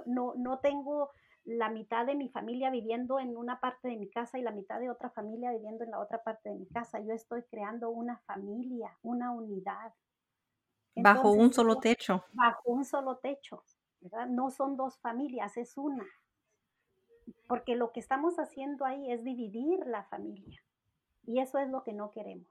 No, 0.06 0.34
no 0.36 0.58
tengo 0.60 1.10
la 1.44 1.68
mitad 1.68 2.06
de 2.06 2.14
mi 2.14 2.28
familia 2.28 2.70
viviendo 2.70 3.18
en 3.20 3.36
una 3.36 3.60
parte 3.60 3.88
de 3.88 3.96
mi 3.96 4.08
casa 4.08 4.38
y 4.38 4.42
la 4.42 4.50
mitad 4.50 4.80
de 4.80 4.90
otra 4.90 5.10
familia 5.10 5.52
viviendo 5.52 5.84
en 5.84 5.90
la 5.90 6.00
otra 6.00 6.22
parte 6.22 6.48
de 6.48 6.56
mi 6.56 6.66
casa. 6.66 7.00
Yo 7.00 7.12
estoy 7.12 7.42
creando 7.44 7.90
una 7.90 8.18
familia, 8.26 8.96
una 9.02 9.32
unidad 9.32 9.92
bajo 10.96 11.30
un 11.32 11.52
solo 11.52 11.78
techo. 11.78 12.24
Bajo 12.32 12.70
un 12.70 12.84
solo 12.84 13.18
techo, 13.18 13.62
¿verdad? 14.00 14.26
No 14.26 14.50
son 14.50 14.76
dos 14.76 14.98
familias, 14.98 15.56
es 15.56 15.76
una. 15.76 16.06
Porque 17.48 17.76
lo 17.76 17.92
que 17.92 18.00
estamos 18.00 18.38
haciendo 18.38 18.84
ahí 18.84 19.10
es 19.12 19.24
dividir 19.24 19.86
la 19.86 20.04
familia. 20.04 20.60
Y 21.26 21.40
eso 21.40 21.58
es 21.58 21.68
lo 21.68 21.82
que 21.82 21.92
no 21.92 22.12
queremos. 22.12 22.46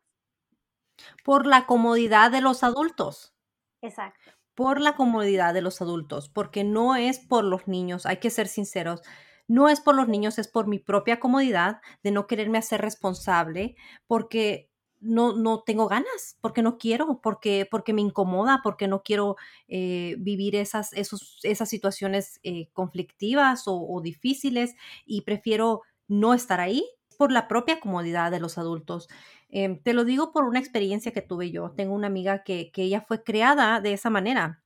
Por 1.23 1.45
la 1.45 1.65
comodidad 1.65 2.31
de 2.31 2.41
los 2.41 2.63
adultos. 2.63 3.33
Exacto. 3.81 4.31
Por 4.53 4.79
la 4.79 4.95
comodidad 4.95 5.53
de 5.53 5.61
los 5.61 5.81
adultos, 5.81 6.29
porque 6.29 6.63
no 6.63 6.95
es 6.95 7.19
por 7.19 7.43
los 7.43 7.67
niños, 7.67 8.05
hay 8.05 8.17
que 8.17 8.29
ser 8.29 8.47
sinceros. 8.47 9.01
No 9.47 9.69
es 9.69 9.81
por 9.81 9.95
los 9.95 10.07
niños, 10.07 10.39
es 10.39 10.47
por 10.47 10.67
mi 10.67 10.79
propia 10.79 11.19
comodidad 11.19 11.81
de 12.03 12.11
no 12.11 12.25
quererme 12.25 12.57
hacer 12.57 12.81
responsable, 12.81 13.75
porque 14.07 14.71
no, 15.05 15.33
no 15.33 15.61
tengo 15.61 15.87
ganas, 15.87 16.37
porque 16.41 16.61
no 16.63 16.77
quiero, 16.77 17.19
porque, 17.21 17.67
porque 17.69 17.93
me 17.93 18.01
incomoda, 18.01 18.61
porque 18.63 18.87
no 18.87 19.03
quiero 19.03 19.35
eh, 19.67 20.15
vivir 20.17 20.55
esas, 20.55 20.93
esos, 20.93 21.39
esas 21.43 21.69
situaciones 21.69 22.39
eh, 22.43 22.69
conflictivas 22.73 23.63
o, 23.67 24.01
difíciles 24.01 24.75
y 25.05 25.21
prefiero 25.21 25.81
no 26.07 26.33
estar 26.33 26.59
ahí 26.59 26.83
por 27.15 27.31
la 27.31 27.47
propia 27.47 27.79
comodidad 27.79 28.31
de 28.31 28.39
los 28.39 28.57
adultos. 28.57 29.07
Em, 29.49 29.81
te 29.81 29.93
lo 29.93 30.05
digo 30.05 30.31
por 30.31 30.45
una 30.45 30.59
experiencia 30.59 31.11
que 31.11 31.21
tuve 31.21 31.51
yo. 31.51 31.71
Tengo 31.71 31.93
una 31.93 32.07
amiga 32.07 32.43
que, 32.43 32.71
que 32.71 32.83
ella 32.83 33.01
fue 33.01 33.23
creada 33.23 33.81
de 33.81 33.93
esa 33.93 34.09
manera. 34.09 34.61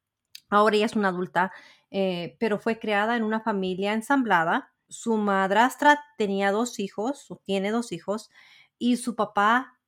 Ahora 0.50 0.76
ella 0.76 0.88
es 0.88 0.96
una 0.96 1.10
adulta, 1.10 1.52
eh, 1.92 2.36
pero 2.40 2.60
fue 2.60 2.80
creada 2.80 3.16
en 3.16 3.24
una 3.24 3.42
familia 3.42 3.94
ensamblada. 3.94 4.74
Su 4.88 5.18
madrastra 5.18 6.04
tenía 6.18 6.52
dos 6.52 6.80
hijos, 6.80 7.30
o 7.30 7.38
tiene 7.38 7.72
dos 7.72 7.92
hijos, 7.92 8.32
y 8.78 8.98
su 8.98 9.16
papá 9.16 9.80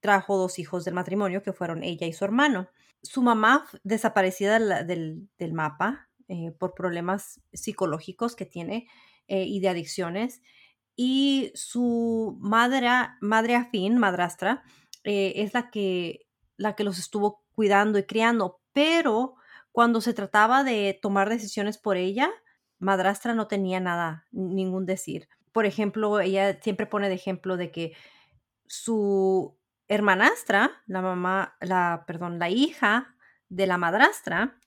trajo 0.00 0.36
dos 0.36 0.58
hijos 0.58 0.84
del 0.84 0.94
matrimonio, 0.94 1.42
que 1.42 1.52
fueron 1.52 1.82
ella 1.82 2.06
y 2.06 2.12
su 2.12 2.24
hermano. 2.24 2.68
Su 3.02 3.22
mamá 3.22 3.66
desaparecida 3.82 4.58
del, 4.84 5.28
mapa 5.52 6.08
eh, 6.28 6.52
por 6.58 6.74
problemas 6.74 7.40
psicológicos 7.52 8.36
que 8.36 8.46
tiene 8.46 8.86
eh, 9.26 9.44
y 9.44 9.60
de 9.60 9.70
adicciones. 9.70 10.42
Y 10.96 11.52
su 11.54 12.36
madre, 12.40 12.88
madre 13.20 13.56
afín, 13.56 13.98
madrastra, 13.98 14.62
eh, 15.04 15.32
es 15.36 15.54
la 15.54 15.70
que, 15.70 16.26
la 16.56 16.74
que 16.74 16.84
los 16.84 16.98
estuvo 16.98 17.42
cuidando 17.54 17.98
y 17.98 18.04
criando. 18.04 18.60
Pero 18.72 19.34
cuando 19.72 20.00
se 20.00 20.14
trataba 20.14 20.64
de 20.64 20.98
tomar 21.00 21.28
decisiones 21.28 21.78
por 21.78 21.96
ella, 21.96 22.30
madrastra 22.78 23.34
no 23.34 23.46
tenía 23.46 23.80
nada, 23.80 24.26
ningún 24.32 24.86
decir. 24.86 25.28
Por 25.52 25.66
ejemplo, 25.66 26.20
ella 26.20 26.60
siempre 26.60 26.86
pone 26.86 27.08
de 27.08 27.14
ejemplo 27.14 27.56
de 27.56 27.70
que 27.70 27.96
su 28.66 29.56
hermanastra, 29.88 30.82
la 30.86 31.02
mamá, 31.02 31.56
la, 31.60 32.04
perdón, 32.06 32.38
la 32.38 32.48
hija 32.48 33.14
de 33.48 33.66
la 33.66 33.78
madrastra, 33.78 34.58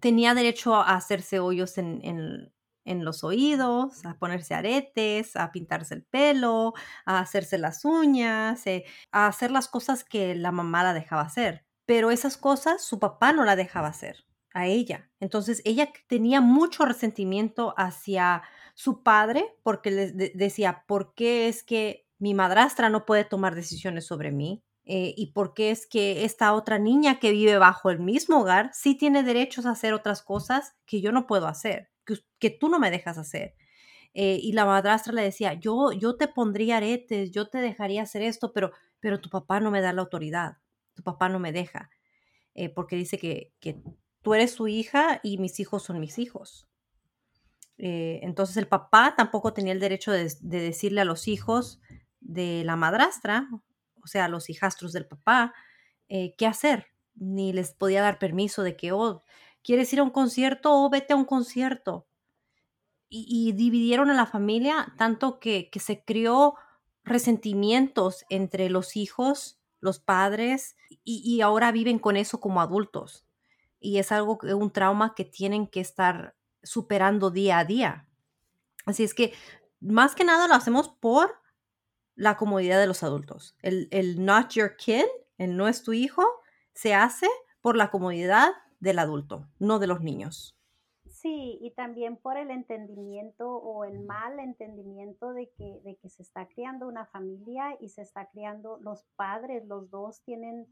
tenía 0.00 0.34
derecho 0.34 0.74
a 0.74 0.94
hacerse 0.94 1.40
hoyos 1.40 1.76
en, 1.78 2.00
en 2.02 2.52
los 2.84 3.24
oídos, 3.24 4.04
a 4.04 4.18
ponerse 4.18 4.54
aretes, 4.54 5.36
a 5.36 5.52
pintarse 5.52 5.94
el 5.94 6.04
pelo, 6.04 6.74
a 7.04 7.20
hacerse 7.20 7.58
las 7.58 7.84
uñas, 7.84 8.66
eh, 8.66 8.84
a 9.12 9.26
hacer 9.26 9.50
las 9.50 9.68
cosas 9.68 10.04
que 10.04 10.34
la 10.34 10.52
mamá 10.52 10.82
la 10.82 10.94
dejaba 10.94 11.22
hacer. 11.22 11.64
Pero 11.86 12.10
esas 12.10 12.36
cosas 12.36 12.82
su 12.84 12.98
papá 12.98 13.32
no 13.32 13.44
la 13.44 13.56
dejaba 13.56 13.88
hacer 13.88 14.24
a 14.54 14.66
ella. 14.66 15.10
Entonces 15.20 15.62
ella 15.64 15.90
tenía 16.08 16.40
mucho 16.40 16.84
resentimiento 16.84 17.74
hacia 17.76 18.42
su 18.74 19.02
padre 19.02 19.44
porque 19.62 19.90
le 19.90 20.32
decía, 20.34 20.84
¿por 20.86 21.14
qué 21.14 21.48
es 21.48 21.62
que 21.62 22.06
mi 22.18 22.34
madrastra 22.34 22.90
no 22.90 23.06
puede 23.06 23.24
tomar 23.24 23.54
decisiones 23.54 24.06
sobre 24.06 24.30
mí? 24.32 24.62
Eh, 24.84 25.14
y 25.16 25.32
por 25.32 25.54
qué 25.54 25.70
es 25.70 25.86
que 25.86 26.24
esta 26.24 26.52
otra 26.54 26.78
niña 26.78 27.20
que 27.20 27.30
vive 27.32 27.58
bajo 27.58 27.90
el 27.90 28.00
mismo 28.00 28.40
hogar 28.40 28.70
sí 28.72 28.96
tiene 28.96 29.22
derechos 29.22 29.66
a 29.66 29.70
hacer 29.70 29.92
otras 29.94 30.22
cosas 30.22 30.74
que 30.86 31.00
yo 31.00 31.12
no 31.12 31.26
puedo 31.26 31.46
hacer 31.46 31.90
que, 32.38 32.50
tú 32.50 32.68
no 32.68 32.78
me 32.78 32.90
dejas 32.90 33.18
hacer. 33.18 33.54
Eh, 34.14 34.40
y 34.42 34.52
la 34.52 34.64
madrastra 34.64 35.12
le 35.12 35.22
decía, 35.22 35.54
yo, 35.54 35.92
yo 35.92 36.16
te 36.16 36.26
pondría 36.28 36.78
aretes, 36.78 37.30
yo 37.30 37.48
te 37.48 37.58
dejaría 37.58 38.02
hacer 38.02 38.22
esto, 38.22 38.52
pero, 38.52 38.72
pero 38.98 39.20
tu 39.20 39.30
papá 39.30 39.60
no 39.60 39.70
me 39.70 39.80
da 39.80 39.92
la 39.92 40.02
autoridad, 40.02 40.58
tu 40.94 41.02
papá 41.02 41.28
no 41.28 41.38
me 41.38 41.52
deja, 41.52 41.90
eh, 42.54 42.68
porque 42.68 42.96
dice 42.96 43.18
que, 43.18 43.52
que, 43.60 43.80
tú 44.22 44.34
eres 44.34 44.52
su 44.52 44.68
hija 44.68 45.20
y 45.22 45.38
mis 45.38 45.60
hijos 45.60 45.84
son 45.84 46.00
mis 46.00 46.18
hijos. 46.18 46.68
Eh, 47.78 48.20
entonces 48.22 48.56
el 48.58 48.66
papá 48.66 49.14
tampoco 49.16 49.54
tenía 49.54 49.72
el 49.72 49.80
derecho 49.80 50.12
de, 50.12 50.28
decirle 50.42 51.00
a 51.00 51.06
los 51.06 51.26
hijos 51.26 51.80
de 52.20 52.62
la 52.64 52.76
madrastra, 52.76 53.48
o 54.02 54.06
sea, 54.06 54.26
a 54.26 54.28
los 54.28 54.50
hijastros 54.50 54.92
del 54.92 55.06
papá, 55.06 55.54
qué 56.08 56.46
hacer, 56.46 56.88
ni 57.14 57.52
les 57.52 57.72
podía 57.72 58.02
dar 58.02 58.18
permiso 58.18 58.62
de 58.62 58.76
que, 58.76 58.92
oh, 58.92 59.22
¿Quieres 59.62 59.92
ir 59.92 60.00
a 60.00 60.02
un 60.02 60.10
concierto 60.10 60.72
o 60.72 60.90
vete 60.90 61.12
a 61.12 61.16
un 61.16 61.24
concierto? 61.24 62.06
Y, 63.12 63.52
dividieron 63.54 64.08
a 64.10 64.14
la 64.14 64.24
familia 64.24 64.94
tanto 64.96 65.40
que, 65.40 65.68
se 65.80 66.04
creó 66.04 66.54
resentimientos 67.02 68.24
entre 68.28 68.70
los 68.70 68.96
hijos, 68.96 69.58
los 69.80 69.98
padres, 69.98 70.76
y, 71.02 71.40
ahora 71.40 71.72
viven 71.72 71.98
con 71.98 72.16
eso 72.16 72.40
como 72.40 72.60
adultos. 72.60 73.26
Y 73.80 73.98
es 73.98 74.12
algo, 74.12 74.38
un 74.42 74.70
trauma 74.70 75.14
que 75.16 75.24
tienen 75.24 75.66
que 75.66 75.80
estar 75.80 76.36
superando 76.62 77.30
día 77.30 77.58
a 77.58 77.64
día. 77.64 78.06
Así 78.86 79.02
es 79.02 79.12
que 79.12 79.32
más 79.80 80.14
que 80.14 80.24
nada 80.24 80.46
lo 80.46 80.54
hacemos 80.54 80.88
por 80.88 81.40
la 82.14 82.36
comodidad 82.36 82.78
de 82.78 82.86
los 82.86 83.02
adultos. 83.02 83.56
El, 83.60 83.88
el 83.90 84.24
not 84.24 84.52
your 84.52 84.76
kid, 84.76 85.06
el 85.36 85.56
no 85.56 85.66
es 85.66 85.82
tu 85.82 85.92
hijo, 85.92 86.24
se 86.74 86.94
hace 86.94 87.26
por 87.60 87.76
la 87.76 87.90
comodidad 87.90 88.52
del 88.80 88.98
adulto, 88.98 89.46
no 89.58 89.78
de 89.78 89.86
los 89.86 90.00
niños. 90.00 90.56
Sí, 91.06 91.58
y 91.60 91.72
también 91.72 92.16
por 92.16 92.38
el 92.38 92.50
entendimiento 92.50 93.50
o 93.50 93.84
el 93.84 94.00
mal 94.00 94.38
entendimiento 94.38 95.32
de 95.32 95.50
que, 95.50 95.80
de 95.84 95.96
que 95.96 96.08
se 96.08 96.22
está 96.22 96.46
creando 96.48 96.88
una 96.88 97.04
familia 97.06 97.76
y 97.80 97.88
se 97.88 98.02
está 98.02 98.30
creando, 98.30 98.78
los 98.80 99.04
padres, 99.16 99.66
los 99.66 99.90
dos 99.90 100.22
tienen 100.22 100.66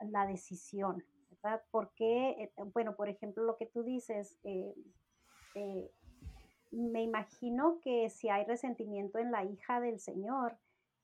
la 0.00 0.26
decisión, 0.26 1.04
¿verdad? 1.30 1.62
Porque, 1.70 2.30
eh, 2.30 2.52
bueno, 2.74 2.96
por 2.96 3.08
ejemplo, 3.08 3.44
lo 3.44 3.56
que 3.56 3.66
tú 3.66 3.82
dices, 3.82 4.36
eh, 4.44 4.74
eh, 5.54 5.90
me 6.70 7.02
imagino 7.02 7.80
que 7.80 8.10
si 8.10 8.28
hay 8.28 8.44
resentimiento 8.44 9.18
en 9.18 9.32
la 9.32 9.44
hija 9.44 9.80
del 9.80 10.00
Señor, 10.00 10.58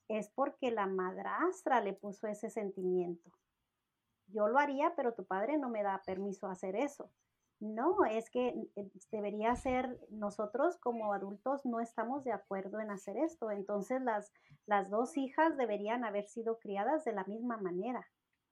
es 0.09 0.29
porque 0.29 0.71
la 0.71 0.87
madrastra 0.87 1.81
le 1.81 1.95
puso 1.95 2.27
ese 2.27 2.51
sentimiento 2.51 3.31
yo 4.35 4.49
lo 4.49 4.59
haría, 4.59 4.93
pero 4.97 5.15
tu 5.15 5.25
padre 5.25 5.57
no 5.59 5.71
me 5.71 5.83
da 5.83 6.03
permiso 6.05 6.47
a 6.47 6.53
hacer 6.53 6.77
eso. 6.77 7.11
No, 7.61 8.05
es 8.05 8.31
que 8.31 8.49
eh, 8.77 8.91
debería 9.11 9.55
ser 9.57 9.99
nosotros 10.11 10.77
como 10.79 11.15
adultos 11.15 11.65
no 11.65 11.81
estamos 11.81 12.25
de 12.25 12.33
acuerdo 12.33 12.81
en 12.81 12.91
hacer 12.91 13.17
esto. 13.17 13.51
Entonces 13.51 14.03
las, 14.03 14.33
las 14.67 14.91
dos 14.91 15.17
hijas 15.17 15.57
deberían 15.57 16.05
haber 16.05 16.27
sido 16.27 16.59
criadas 16.59 17.05
de 17.05 17.13
la 17.13 17.25
misma 17.25 17.57
manera, 17.57 18.07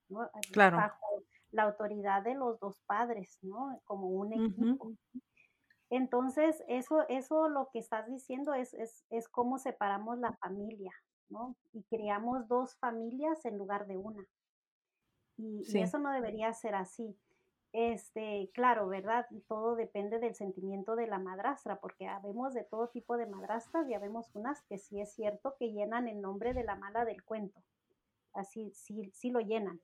¿no? 0.08 0.30
Claro. 0.52 0.76
Bajo 0.76 1.22
la 1.50 1.64
autoridad 1.64 2.22
de 2.22 2.34
los 2.34 2.58
dos 2.60 2.80
padres, 2.86 3.38
¿no? 3.42 3.80
Como 3.84 4.08
un 4.08 4.32
equipo. 4.32 4.92
Entonces, 5.90 6.64
eso, 6.68 7.06
eso 7.10 7.48
lo 7.50 7.68
que 7.70 7.78
estás 7.78 8.06
diciendo 8.06 8.54
es, 8.54 8.72
es, 8.72 9.04
es 9.10 9.28
cómo 9.28 9.58
separamos 9.58 10.18
la 10.18 10.32
familia, 10.38 10.92
¿no? 11.28 11.54
Y 11.74 11.82
creamos 11.82 12.48
dos 12.48 12.78
familias 12.78 13.44
en 13.44 13.58
lugar 13.58 13.86
de 13.86 13.98
una. 13.98 14.26
Y, 15.42 15.78
eso 15.78 15.98
no 15.98 16.12
debería 16.12 16.52
ser 16.52 16.74
así. 16.74 17.16
Este, 17.72 18.50
claro, 18.52 18.86
¿verdad? 18.86 19.26
Todo 19.48 19.74
depende 19.74 20.18
del 20.18 20.34
sentimiento 20.34 20.94
de 20.94 21.06
la 21.06 21.18
madrastra, 21.18 21.80
porque 21.80 22.06
habemos 22.06 22.54
de 22.54 22.64
todo 22.64 22.88
tipo 22.88 23.16
de 23.16 23.26
madrastras 23.26 23.88
y 23.88 23.94
habemos 23.94 24.30
unas 24.34 24.62
que 24.62 24.78
sí 24.78 25.00
es 25.00 25.12
cierto 25.12 25.56
que 25.58 25.72
llenan 25.72 26.06
el 26.06 26.20
nombre 26.20 26.54
de 26.54 26.64
la 26.64 26.76
mala 26.76 27.04
del 27.04 27.24
cuento. 27.24 27.60
Así, 28.34 28.70
sí, 28.72 29.10
sí 29.12 29.30
lo 29.30 29.40
llenan. 29.40 29.80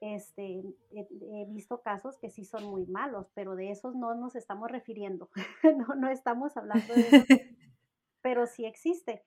Este, 0.00 0.62
he, 0.92 1.46
visto 1.48 1.82
casos 1.82 2.16
que 2.18 2.30
sí 2.30 2.44
son 2.44 2.64
muy 2.64 2.86
malos, 2.86 3.30
pero 3.34 3.54
de 3.54 3.70
esos 3.70 3.94
no 3.96 4.14
nos 4.14 4.36
estamos 4.36 4.70
refiriendo. 4.70 5.30
no, 5.76 5.94
no 5.94 6.08
estamos 6.08 6.56
hablando 6.56 6.94
de 6.94 7.00
eso, 7.00 7.34
pero 8.22 8.46
sí 8.46 8.66
existe. 8.66 9.24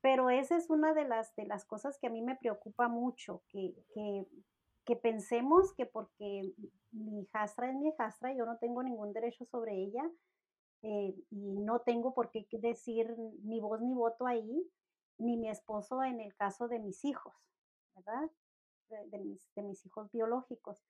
Pero 0.00 0.30
esa 0.30 0.56
es 0.56 0.70
una 0.70 0.94
de 0.94 1.04
las, 1.04 1.34
de 1.34 1.46
las 1.46 1.64
cosas 1.64 1.98
que 1.98 2.06
a 2.06 2.10
mí 2.10 2.22
me 2.22 2.36
preocupa 2.36 2.86
mucho, 2.88 3.42
que, 3.48 3.74
que 3.92 4.26
que 4.86 4.96
pensemos 4.96 5.74
que 5.74 5.84
porque 5.84 6.54
mi 6.92 7.20
hijastra 7.20 7.68
es 7.68 7.76
mi 7.76 7.88
hijastra, 7.88 8.32
yo 8.32 8.46
no 8.46 8.56
tengo 8.58 8.82
ningún 8.82 9.12
derecho 9.12 9.44
sobre 9.44 9.74
ella 9.74 10.08
eh, 10.82 11.14
y 11.30 11.58
no 11.58 11.80
tengo 11.80 12.14
por 12.14 12.30
qué 12.30 12.46
decir 12.52 13.14
ni 13.42 13.60
voz 13.60 13.82
ni 13.82 13.92
voto 13.92 14.26
ahí, 14.26 14.70
ni 15.18 15.36
mi 15.36 15.50
esposo 15.50 16.02
en 16.04 16.20
el 16.20 16.34
caso 16.36 16.68
de 16.68 16.78
mis 16.78 17.04
hijos, 17.04 17.34
¿verdad? 17.94 18.30
De, 19.10 19.18
mis, 19.64 19.84
hijos 19.84 20.10
biológicos. 20.12 20.80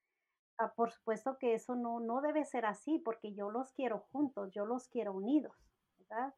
Ah, 0.58 0.74
por 0.74 0.90
supuesto 0.92 1.38
que 1.38 1.54
eso 1.54 1.74
no, 1.74 1.98
no 2.00 2.20
debe 2.20 2.44
ser 2.44 2.66
así, 2.66 2.98
porque 2.98 3.32
yo 3.32 3.50
los 3.50 3.72
quiero 3.72 4.00
juntos, 4.12 4.52
yo 4.52 4.66
los 4.66 4.88
quiero 4.88 5.14
unidos, 5.14 5.56
¿verdad? 5.98 6.34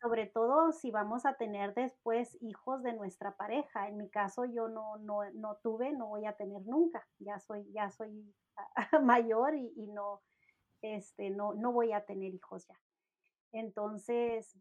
Sobre 0.00 0.26
todo 0.26 0.72
si 0.72 0.90
vamos 0.90 1.26
a 1.26 1.34
tener 1.34 1.74
después 1.74 2.36
hijos 2.40 2.82
de 2.82 2.92
nuestra 2.92 3.36
pareja. 3.36 3.88
En 3.88 3.96
mi 3.96 4.08
caso 4.08 4.44
yo 4.44 4.68
no, 4.68 4.96
no, 4.98 5.28
no 5.34 5.56
tuve, 5.62 5.92
no 5.92 6.06
voy 6.08 6.26
a 6.26 6.34
tener 6.34 6.62
nunca. 6.66 7.06
Ya 7.18 7.38
soy, 7.40 7.70
ya 7.72 7.90
soy 7.90 8.34
mayor 9.02 9.54
y, 9.54 9.88
no, 9.88 10.22
este, 10.82 11.30
no, 11.30 11.54
no 11.54 11.72
voy 11.72 11.92
a 11.92 12.04
tener 12.04 12.32
hijos 12.32 12.66
ya. 12.66 12.78
Entonces, 13.52 14.56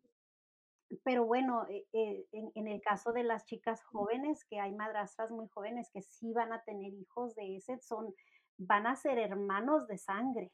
pero 1.04 1.26
bueno, 1.26 1.68
eh, 1.68 1.86
eh, 1.94 2.26
en, 2.32 2.52
en, 2.56 2.68
el 2.68 2.82
caso 2.82 3.12
de 3.12 3.24
las 3.24 3.46
chicas 3.46 3.84
jóvenes, 3.84 4.46
que 4.46 4.60
hay 4.60 4.74
madrastras 4.74 5.30
muy 5.30 5.48
jóvenes 5.50 5.90
que 5.92 6.02
sí 6.02 6.32
van 6.34 6.54
a 6.54 6.64
tener 6.64 6.94
hijos 6.94 7.36
de 7.36 7.58
ese, 7.58 7.78
son, 7.80 8.16
van 8.58 8.88
a 8.88 8.96
ser 8.96 9.20
hermanos 9.20 9.88
de 9.88 9.98
sangre, 9.98 10.52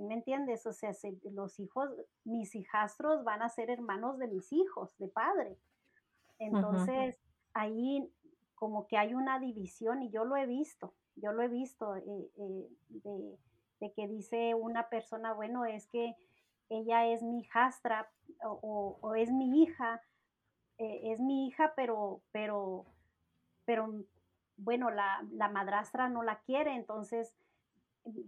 ¿Sí 0.00 0.06
me 0.06 0.14
entiendes? 0.14 0.64
O 0.66 0.72
sea, 0.72 0.92
los 1.30 1.60
hijos, 1.60 1.90
mis 2.24 2.54
hijastros 2.54 3.22
van 3.22 3.42
a 3.42 3.50
ser 3.50 3.68
hermanos 3.68 4.18
de 4.18 4.28
mis 4.28 4.50
hijos, 4.50 4.96
de 4.96 5.08
padre. 5.08 5.58
Entonces, 6.38 7.20
ahí 7.52 8.10
como 8.54 8.86
que 8.86 8.96
hay 8.96 9.12
una 9.12 9.38
división 9.38 10.02
y 10.02 10.08
yo 10.08 10.24
lo 10.24 10.38
he 10.38 10.46
visto, 10.46 10.94
yo 11.16 11.32
lo 11.32 11.42
he 11.42 11.48
visto 11.48 11.96
eh, 11.96 12.30
eh, 12.38 13.36
de, 13.80 13.92
que 13.92 14.08
dice 14.08 14.54
una 14.54 14.88
persona, 14.88 15.34
bueno, 15.34 15.66
es 15.66 15.86
que 15.88 16.16
ella 16.70 17.06
es 17.06 17.22
mi 17.22 17.40
hijastra 17.40 18.10
o, 18.42 19.14
es 19.16 19.30
mi 19.30 19.62
hija, 19.62 20.00
eh, 20.78 21.12
es 21.12 21.20
mi 21.20 21.46
hija, 21.46 21.74
pero, 21.76 22.22
pero, 22.32 22.86
pero, 23.66 24.02
bueno, 24.56 24.90
la, 24.90 25.22
la 25.32 25.50
madrastra 25.50 26.08
no 26.08 26.22
la 26.22 26.40
quiere, 26.40 26.74
entonces 26.74 27.34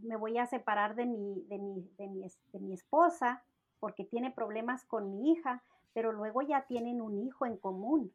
me 0.02 0.16
voy 0.16 0.38
a 0.38 0.46
separar 0.46 0.94
de 0.94 1.06
mi, 1.06 1.44
de 1.48 1.58
mi, 1.58 1.88
de 1.98 2.08
mi, 2.08 2.26
de 2.52 2.61
mi 2.61 2.74
esposa 2.74 3.42
porque 3.82 4.04
tiene 4.04 4.30
problemas 4.30 4.85
con 4.85 5.11
mi 5.11 5.32
hija, 5.32 5.61
pero 5.92 6.12
luego 6.12 6.40
ya 6.40 6.66
tienen 6.66 7.00
un 7.00 7.18
hijo 7.18 7.46
en 7.46 7.56
común. 7.56 8.12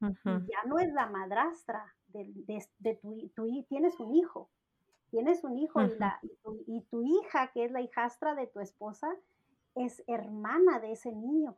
ya 0.00 0.62
no 0.66 0.78
es 0.78 0.90
la 0.94 1.06
madrastra 1.06 1.94
de, 2.08 2.32
de, 2.78 2.94
tu, 2.94 3.28
tu, 3.34 3.64
tienes 3.64 4.00
un 4.00 4.14
hijo, 4.14 4.48
tienes 5.10 5.44
un 5.44 5.58
hijo 5.58 5.82
y, 5.82 5.98
la, 5.98 6.18
y, 6.66 6.80
tu, 6.80 7.02
hija, 7.02 7.50
que 7.52 7.66
es 7.66 7.72
la 7.72 7.82
hijastra 7.82 8.34
de 8.34 8.46
tu 8.46 8.60
esposa, 8.60 9.08
es 9.74 10.02
hermana 10.06 10.80
de 10.80 10.92
ese 10.92 11.12
niño. 11.12 11.56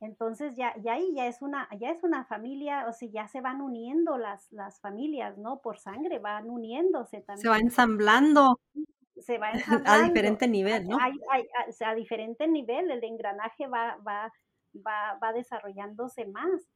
Entonces 0.00 0.54
ya, 0.56 0.74
ya 0.82 0.94
ahí 0.94 1.14
ya 1.14 1.26
es 1.26 1.40
una, 1.40 1.68
ya 1.78 1.90
es 1.90 2.02
una 2.02 2.24
familia, 2.24 2.86
o 2.88 2.92
sea, 2.92 3.08
ya 3.10 3.28
se 3.28 3.40
van 3.40 3.62
uniendo 3.62 4.18
las, 4.18 4.52
las 4.52 4.80
familias, 4.80 5.38
¿no? 5.38 5.60
Por 5.60 5.78
sangre, 5.78 6.18
van 6.18 6.50
uniéndose 6.50 7.22
también. 7.22 7.42
Se 7.42 7.48
va 7.48 7.58
ensamblando. 7.58 8.60
Se 9.16 9.38
va 9.38 9.50
ensamblando. 9.52 10.04
A 10.04 10.08
diferente 10.08 10.46
nivel, 10.46 10.86
¿no? 10.86 10.96
o 10.96 11.72
sea, 11.72 11.90
a 11.90 11.94
diferente 11.94 12.46
nivel, 12.46 12.90
el 12.90 13.02
engranaje 13.02 13.66
va, 13.66 13.96
va, 14.06 14.30
va, 14.86 15.18
va 15.22 15.32
desarrollándose 15.32 16.26
más. 16.26 16.68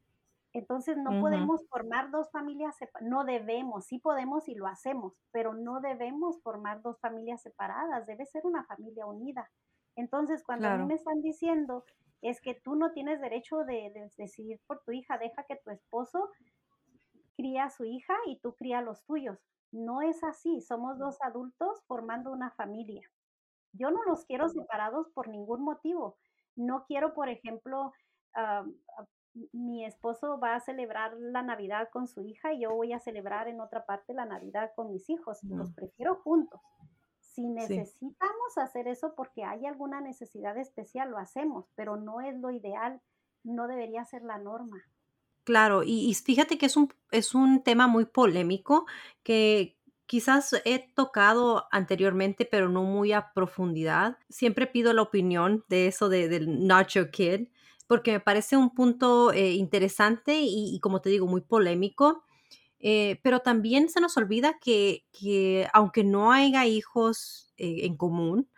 Entonces 0.53 0.97
no 0.97 1.21
podemos 1.21 1.65
formar 1.69 2.11
dos 2.11 2.29
familias, 2.33 2.77
no 3.03 3.25
debemos, 3.25 3.87
sí 3.87 3.99
podemos 4.01 4.49
y 4.49 4.57
lo 4.57 4.67
hacemos, 4.67 5.15
pero 5.31 5.55
no 5.55 5.81
debemos 5.81 6.43
formar 6.43 6.83
dos 6.83 6.99
familias 6.99 7.41
separadas, 7.41 8.05
debe 8.07 8.27
ser 8.27 8.45
una 8.45 8.65
familia 8.65 9.07
unida. 9.07 9.49
Entonces, 9.95 10.43
cuando 10.43 10.67
a 10.67 10.77
mí 10.77 10.87
me 10.87 10.95
están 10.95 11.23
diciendo 11.23 11.85
es 12.23 12.41
que 12.41 12.55
tú 12.55 12.75
no 12.75 12.93
tienes 12.93 13.21
derecho 13.21 13.59
de, 13.65 14.11
decidir 14.17 14.61
por 14.67 14.83
tu 14.85 14.93
hija, 14.93 15.19
deja 15.19 15.45
que 15.45 15.57
tu 15.57 15.71
esposo 15.71 16.31
cría 17.37 17.65
a 17.65 17.71
su 17.71 17.85
hija 17.85 18.15
y 18.27 18.39
tú 18.41 18.55
cría 18.55 18.79
a 18.79 18.83
los 18.83 19.05
tuyos. 19.05 19.39
No 19.73 20.03
es 20.03 20.23
así, 20.25 20.61
somos 20.61 20.99
dos 20.99 21.17
adultos 21.23 21.83
formando 21.87 22.33
una 22.33 22.51
familia. 22.51 23.09
Yo 23.73 23.91
no 23.91 24.03
los 24.05 24.25
quiero 24.27 24.49
separados 24.49 25.09
por 25.15 25.29
ningún 25.29 25.63
motivo. 25.63 26.19
No 26.57 26.85
quiero, 26.87 27.15
por 27.15 27.29
ejemplo, 27.29 27.93
mi 29.53 29.85
esposo 29.85 30.39
va 30.39 30.57
a 30.57 30.61
celebrar 30.61 31.15
la 31.17 31.43
Navidad 31.43 31.89
con 31.93 32.09
su 32.09 32.23
hija 32.23 32.53
y 32.53 32.63
yo 32.63 32.75
voy 32.75 32.93
a 32.93 32.99
celebrar 32.99 33.49
en 33.49 33.61
otra 33.61 33.87
parte 33.87 34.13
la 34.13 34.27
Navidad 34.27 34.73
con 34.75 34.91
mis 34.91 35.09
hijos. 35.09 35.43
Los 35.45 35.73
prefiero 35.73 36.17
juntos. 36.17 36.61
Si 37.33 37.47
necesitamos 37.47 38.59
hacer 38.59 38.89
eso 38.89 39.15
porque 39.15 39.45
hay 39.45 39.67
alguna 39.67 40.01
necesidad 40.01 40.57
especial, 40.59 41.11
lo 41.11 41.19
hacemos, 41.19 41.67
pero 41.77 41.97
no 41.97 42.21
es 42.21 42.37
lo 42.39 42.51
ideal, 42.51 43.01
no 43.45 43.69
debería 43.69 44.05
ser 44.05 44.23
la 44.23 44.39
norma. 44.39 44.83
Claro, 45.45 45.83
y, 45.85 46.13
fíjate 46.15 46.59
que 46.59 46.67
es 46.67 46.77
un, 46.77 46.93
es 47.11 47.35
un 47.35 47.63
tema 47.63 47.87
muy 47.87 48.05
polémico 48.05 48.87
que 49.23 49.79
quizás 50.07 50.61
he 50.65 50.91
tocado 50.95 51.67
anteriormente, 51.71 52.45
pero 52.45 52.69
no 52.69 52.83
muy 52.83 53.13
a 53.13 53.33
profundidad. 53.33 54.19
Siempre 54.29 54.67
pido 54.67 54.93
la 54.93 55.03
opinión 55.03 55.65
de 55.69 55.87
eso 55.87 56.09
de, 56.09 56.29
del 56.29 56.67
Nacho 56.67 57.11
Kid, 57.11 57.49
porque 57.87 58.13
me 58.13 58.21
parece 58.21 58.57
un 58.57 58.75
punto 58.75 59.33
eh, 59.33 59.53
interesante 59.53 60.41
y, 60.43 60.79
como 60.81 61.01
te 61.01 61.11
digo, 61.11 61.27
muy 61.27 61.41
polémico. 61.41 62.25
Eh, 62.81 63.21
pero 63.23 63.41
también 63.41 63.91
se 63.91 64.01
nos 64.01 64.17
olvida 64.17 64.59
que, 64.59 65.05
aunque 65.75 66.03
no 66.03 66.33
haya 66.33 66.67
hijos 66.67 67.53
eh, 67.59 67.85
en 67.85 67.97
común, 67.97 68.49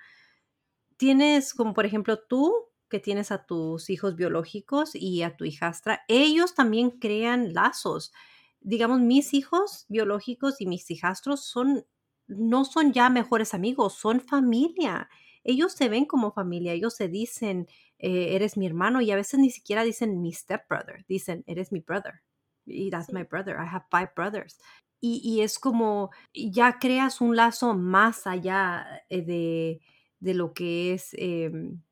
tienes 0.97 1.55
como 1.55 1.75
por 1.75 1.87
ejemplo 1.87 2.19
tú 2.21 2.55
que 2.89 3.01
tienes 3.01 3.33
a 3.33 3.47
tus 3.47 3.91
hijos 3.91 4.17
biológicos 4.17 4.95
y 4.95 5.23
a 5.23 5.37
tu 5.37 5.45
hijastra, 5.45 6.03
ellos 6.09 6.55
también 6.55 6.91
crean 6.91 7.55
lazos. 7.55 8.13
Digamos, 8.61 9.01
mis 9.01 9.35
hijos 9.35 9.87
biológicos 9.89 10.61
y 10.61 10.67
mis 10.67 10.91
hijastros 10.91 11.45
son, 11.45 11.87
no 12.29 12.65
son 12.65 12.93
ya 12.93 13.09
mejores 13.11 13.55
amigos, 13.55 13.95
son 13.95 14.21
familia. 14.21 15.09
Ellos 15.43 15.73
se 15.73 15.89
ven 15.89 16.05
como 16.05 16.33
familia, 16.33 16.75
ellos 16.75 16.95
se 16.95 17.09
dicen, 17.09 17.67
eh, 17.99 18.37
eres 18.37 18.57
mi 18.59 18.67
hermano 18.67 19.01
y 19.01 19.11
a 19.11 19.17
veces 19.17 19.41
ni 19.41 19.51
siquiera 19.51 19.85
dicen 19.85 20.21
mi 20.21 20.33
stepbrother, 20.33 21.05
dicen, 21.09 21.43
eres 21.47 21.73
mi 21.73 21.81
brother 21.81 22.23
y 22.67 22.91
that's 22.91 23.13
my 23.13 23.25
brother, 23.25 23.57
I 23.57 23.67
have 23.67 23.85
five 23.91 24.11
brothers. 24.15 24.59
Y, 25.05 25.41
es 25.41 25.59
como 25.59 26.11
ya 26.33 26.79
creas 26.79 27.21
un 27.21 27.35
lazo 27.35 27.75
más 27.75 28.29
allá 28.29 29.03
eh, 29.09 29.23
de, 29.23 29.81
de 30.21 30.35
lo 30.35 30.55
que 30.55 30.95
es 30.95 31.13
em, 31.15 31.83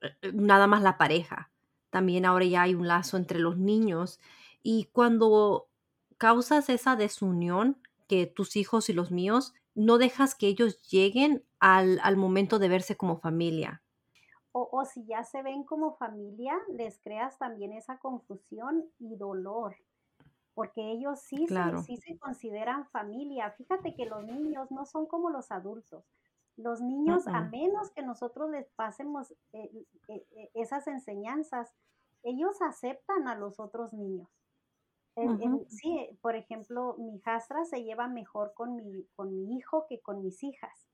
eh, 0.00 0.10
eh, 0.22 0.32
nada 0.34 0.66
más 0.66 0.82
la 0.82 0.98
pareja. 0.98 1.52
También 1.90 2.26
ahora 2.26 2.44
ya 2.44 2.62
hay 2.62 2.74
un 2.74 2.88
lazo 2.88 3.16
entre 3.16 3.38
los 3.38 3.56
niños. 3.56 4.18
Y 4.64 4.86
cuando 4.92 5.68
causas 6.18 6.68
esa 6.70 6.96
desunión, 6.96 7.80
que 8.08 8.26
tus 8.26 8.56
hijos 8.56 8.90
y 8.90 8.94
los 8.94 9.12
míos, 9.12 9.54
no 9.76 9.96
dejas 9.96 10.34
que 10.34 10.48
ellos 10.48 10.82
lleguen 10.90 11.44
al, 11.60 12.00
al 12.02 12.16
momento 12.16 12.58
de 12.58 12.68
verse 12.68 12.96
como 12.96 13.20
familia. 13.20 13.80
O, 14.50 14.68
o, 14.72 14.84
si 14.84 15.06
ya 15.06 15.22
se 15.22 15.44
ven 15.44 15.62
como 15.62 15.94
familia, 15.94 16.58
les 16.68 16.98
creas 16.98 17.38
también 17.38 17.72
esa 17.72 18.00
confusión 18.00 18.90
y 18.98 19.14
dolor 19.14 19.76
porque 20.60 20.92
ellos 20.92 21.20
sí, 21.20 21.46
se, 21.46 21.78
sí 21.86 21.96
se 21.96 22.18
consideran 22.18 22.84
familia. 22.90 23.50
Fíjate 23.52 23.94
que 23.94 24.04
los 24.04 24.22
niños 24.26 24.70
no 24.70 24.84
son 24.84 25.06
como 25.06 25.30
los 25.30 25.50
adultos. 25.50 26.04
Los 26.58 26.82
niños, 26.82 27.26
a 27.28 27.40
menos 27.40 27.90
que 27.92 28.02
nosotros 28.02 28.50
les 28.50 28.68
pasemos 28.72 29.30
eh, 29.54 29.70
eh, 30.08 30.26
eh, 30.36 30.50
esas 30.52 30.86
enseñanzas, 30.86 31.72
ellos 32.22 32.60
aceptan 32.60 33.26
a 33.26 33.36
los 33.36 33.58
otros 33.58 33.94
niños. 33.94 34.28
sí, 35.68 36.18
por 36.20 36.36
ejemplo, 36.36 36.94
mi 36.98 37.16
hijastra 37.16 37.64
se 37.64 37.82
lleva 37.82 38.06
mejor 38.06 38.52
con 38.52 38.76
mi, 38.76 39.06
con 39.16 39.34
mi 39.34 39.56
hijo 39.56 39.86
que 39.88 40.02
con 40.02 40.20
mis 40.20 40.42
hijas, 40.42 40.90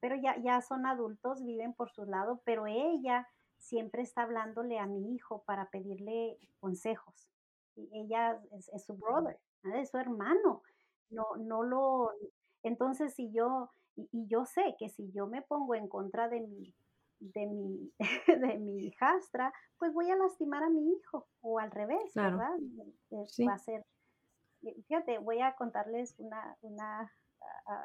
pero 0.00 0.14
ya, 0.16 0.36
ya 0.42 0.60
son 0.60 0.84
adultos, 0.84 1.42
viven 1.42 1.72
por 1.72 1.90
su 1.90 2.04
lado, 2.04 2.42
pero 2.44 2.66
ella 2.66 3.26
siempre 3.56 4.02
está 4.02 4.24
hablándole 4.24 4.78
a 4.78 4.84
mi 4.84 5.14
hijo 5.14 5.42
para 5.46 5.70
pedirle 5.70 6.36
consejos 6.58 7.29
ella 7.92 8.40
es, 8.52 8.84
su 8.84 8.94
brother, 8.94 9.38
es 9.74 9.90
su 9.90 9.98
hermano. 9.98 10.62
No, 11.10 11.36
no 11.36 11.62
lo, 11.62 12.12
entonces 12.62 13.14
si 13.14 13.32
yo, 13.32 13.70
y, 13.96 14.08
yo 14.26 14.44
sé 14.44 14.76
que 14.78 14.88
si 14.88 15.10
yo 15.12 15.26
me 15.26 15.42
pongo 15.42 15.74
en 15.74 15.88
contra 15.88 16.28
de 16.28 16.40
mi, 16.40 16.74
de 17.18 17.46
mi, 17.46 17.92
de 18.26 18.58
mi 18.58 18.86
hijastra, 18.86 19.52
pues 19.78 19.92
voy 19.92 20.10
a 20.10 20.16
lastimar 20.16 20.62
a 20.62 20.70
mi 20.70 20.92
hijo, 20.92 21.26
o 21.40 21.58
al 21.58 21.70
revés, 21.70 22.12
¿verdad? 22.14 22.56
Va 23.10 23.54
a 23.54 23.58
ser, 23.58 23.84
fíjate, 24.86 25.18
voy 25.18 25.40
a 25.40 25.54
contarles 25.56 26.14
una, 26.18 26.56
una 26.60 27.12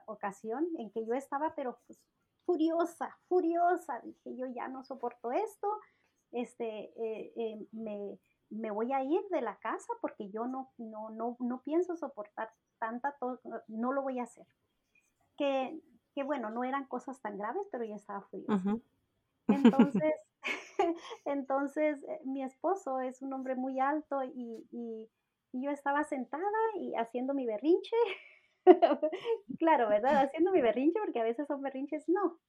ocasión 0.06 0.68
en 0.78 0.92
que 0.92 1.06
yo 1.06 1.14
estaba, 1.14 1.54
pero 1.56 1.80
pues, 1.88 2.00
furiosa, 2.46 3.18
furiosa, 3.28 4.00
dije 4.02 4.36
yo 4.36 4.48
ya 4.48 4.68
no 4.68 4.84
soporto 4.84 5.32
esto, 5.32 5.68
este, 6.32 6.92
eh, 6.96 7.34
eh, 7.36 7.68
me, 7.72 8.20
me 8.50 8.72
voy 8.72 8.94
a 8.94 9.04
ir 9.04 9.22
de 9.30 9.42
la 9.42 9.58
casa 9.58 9.94
porque 10.02 10.30
yo 10.30 10.46
no, 10.46 10.72
no, 10.78 11.10
no, 11.10 11.36
no 11.40 11.62
pienso 11.62 11.96
soportar 11.96 12.52
tanta, 12.80 13.16
no 13.68 13.92
lo 13.92 14.02
voy 14.02 14.20
a 14.20 14.24
hacer. 14.24 14.46
Que, 15.38 15.80
que, 16.14 16.24
bueno, 16.24 16.50
no 16.50 16.64
eran 16.64 16.86
cosas 16.86 17.22
tan 17.22 17.38
graves, 17.38 17.68
pero 17.72 17.84
ya 17.84 17.96
estaba 17.96 18.22
furiosa. 18.22 18.78
Entonces, 19.48 20.14
entonces 21.26 22.04
eh, 22.04 22.22
mi 22.26 22.44
esposo 22.44 23.00
es 23.00 23.22
un 23.22 23.34
hombre 23.34 23.56
muy 23.56 23.80
alto 23.80 24.24
y, 24.24 24.68
y, 24.72 25.10
yo 25.58 25.72
estaba 25.72 26.04
sentada 26.04 26.44
y 26.78 26.96
haciendo 26.96 27.34
mi 27.34 27.46
berrinche. 27.46 27.96
claro, 29.58 29.88
¿verdad? 29.88 30.26
Haciendo 30.26 30.52
mi 30.52 30.60
berrinche 30.60 31.00
porque 31.00 31.22
a 31.22 31.24
veces 31.24 31.48
son 31.48 31.62
berrinches, 31.62 32.10
no. 32.10 32.40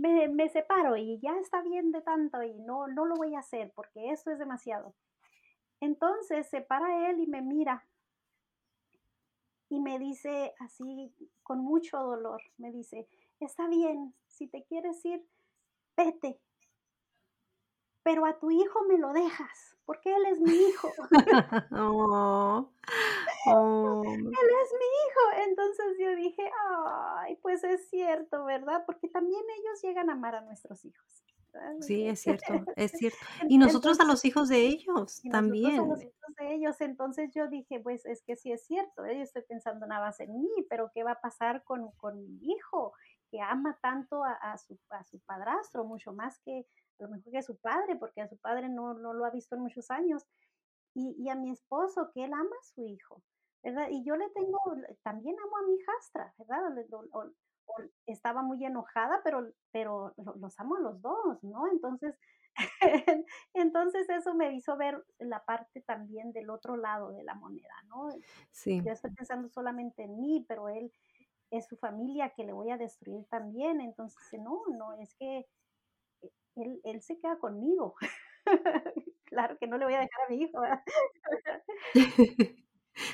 Me, 0.00 0.48
separo 0.48 0.96
y 0.96 1.18
ya 1.18 1.36
está 1.38 1.60
bien 1.60 1.92
de 1.92 2.00
tanto 2.00 2.42
y 2.42 2.54
no, 2.54 2.88
no 2.88 3.04
lo 3.04 3.16
voy 3.16 3.34
a 3.34 3.40
hacer 3.40 3.70
porque 3.74 4.10
esto 4.10 4.30
es 4.30 4.38
demasiado. 4.38 4.94
Entonces 5.78 6.48
se 6.48 6.62
para 6.62 7.10
él 7.10 7.20
y 7.20 7.26
me 7.26 7.42
mira 7.42 7.86
y 9.68 9.78
me 9.78 9.98
dice 9.98 10.54
así 10.58 11.14
con 11.42 11.58
mucho 11.60 11.98
dolor, 11.98 12.42
me 12.56 12.72
dice, 12.72 13.06
está 13.40 13.68
bien, 13.68 14.14
si 14.26 14.46
te 14.48 14.64
quieres 14.64 15.04
ir, 15.04 15.22
vete, 15.96 16.40
pero 18.02 18.26
a 18.26 18.38
tu 18.38 18.50
hijo 18.50 18.82
me 18.88 18.98
lo 18.98 19.12
dejas, 19.12 19.76
porque 19.84 20.14
él 20.14 20.24
es 20.26 20.40
mi 20.40 20.54
hijo. 20.54 20.88
oh, 21.72 22.70
Él 23.46 24.48
es 24.62 24.72
mi 24.78 24.88
hijo. 25.00 25.48
Entonces 25.48 25.96
yo 25.98 26.14
dije, 26.16 26.50
ay, 27.16 27.36
pues 27.42 27.64
es 27.64 27.88
cierto, 27.88 28.44
¿verdad? 28.44 28.84
Porque 28.86 29.08
también 29.08 29.42
ellos 29.42 29.82
llegan 29.82 30.10
a 30.10 30.14
amar 30.14 30.34
a 30.34 30.40
nuestros 30.42 30.84
hijos. 30.84 31.24
Sí, 31.80 32.06
es 32.06 32.20
cierto, 32.20 32.64
es 32.76 32.92
cierto. 32.98 33.18
Y 33.48 33.58
nosotros 33.58 33.98
a 34.00 34.04
los 34.04 34.24
hijos 34.24 34.48
de 34.48 34.60
ellos 34.66 35.22
también. 35.30 35.80
A 35.80 35.86
los 35.86 36.02
hijos 36.02 36.34
de 36.38 36.54
ellos, 36.54 36.80
entonces 36.80 37.32
yo 37.34 37.48
dije, 37.48 37.80
pues 37.80 38.06
es 38.06 38.22
que 38.22 38.36
sí 38.36 38.52
es 38.52 38.64
cierto, 38.64 39.04
yo 39.06 39.22
estoy 39.22 39.42
pensando 39.42 39.86
nada 39.86 40.06
más 40.06 40.20
en 40.20 40.40
mí, 40.40 40.50
pero 40.68 40.90
¿qué 40.94 41.02
va 41.02 41.12
a 41.12 41.20
pasar 41.20 41.64
con, 41.64 41.90
mi 42.14 42.52
hijo 42.52 42.92
que 43.30 43.40
ama 43.40 43.78
tanto 43.80 44.24
a, 44.24 44.56
su, 44.58 44.78
a 44.90 45.04
su 45.04 45.20
padrastro, 45.20 45.84
mucho 45.84 46.12
más 46.12 46.38
que 46.40 46.66
a 47.00 47.08
lo 47.08 47.14
mejor 47.14 47.32
que 47.32 47.38
a 47.38 47.42
su 47.42 47.56
padre, 47.56 47.96
porque 47.96 48.20
a 48.20 48.28
su 48.28 48.36
padre 48.38 48.68
no, 48.68 48.94
lo 48.94 49.24
ha 49.24 49.30
visto 49.30 49.56
en 49.56 49.62
muchos 49.62 49.90
años, 49.90 50.26
y, 50.94 51.28
a 51.28 51.36
mi 51.36 51.50
esposo, 51.50 52.10
que 52.12 52.24
él 52.24 52.32
ama 52.32 52.50
a 52.60 52.64
su 52.74 52.84
hijo, 52.84 53.22
¿verdad? 53.62 53.88
Y 53.90 54.04
yo 54.04 54.16
le 54.16 54.28
tengo, 54.30 54.58
también 55.02 55.36
amo 55.38 55.56
a 55.56 55.66
mi 55.66 55.74
hijastra, 55.76 56.34
¿verdad? 56.36 56.62
estaba 58.06 58.42
muy 58.42 58.64
enojada, 58.64 59.20
pero, 59.22 59.48
pero 59.70 60.12
los 60.36 60.58
amo 60.58 60.76
a 60.76 60.80
los 60.80 61.00
dos, 61.00 61.42
¿no? 61.42 61.68
Entonces, 61.70 62.18
entonces 63.54 64.08
eso 64.08 64.34
me 64.34 64.52
hizo 64.52 64.76
ver 64.76 65.04
la 65.18 65.44
parte 65.44 65.80
también 65.82 66.32
del 66.32 66.50
otro 66.50 66.76
lado 66.76 67.12
de 67.12 67.22
la 67.22 67.34
moneda, 67.34 67.74
¿no? 67.86 68.08
Sí. 68.50 68.82
Yo 68.84 68.92
estoy 68.92 69.12
pensando 69.12 69.48
solamente 69.48 70.02
en 70.02 70.20
mí, 70.20 70.44
pero 70.48 70.68
él 70.68 70.92
es 71.50 71.66
su 71.66 71.76
familia 71.76 72.30
que 72.30 72.44
le 72.44 72.52
voy 72.52 72.70
a 72.70 72.78
destruir 72.78 73.26
también, 73.26 73.80
entonces 73.80 74.40
no, 74.40 74.62
no, 74.76 74.94
es 74.94 75.14
que 75.14 75.46
él, 76.56 76.80
él 76.84 77.02
se 77.02 77.18
queda 77.18 77.38
conmigo. 77.38 77.94
claro 79.24 79.56
que 79.58 79.66
no 79.66 79.78
le 79.78 79.84
voy 79.84 79.94
a 79.94 80.00
dejar 80.00 80.20
a 80.26 80.30
mi 80.30 80.42
hijo. 80.42 80.60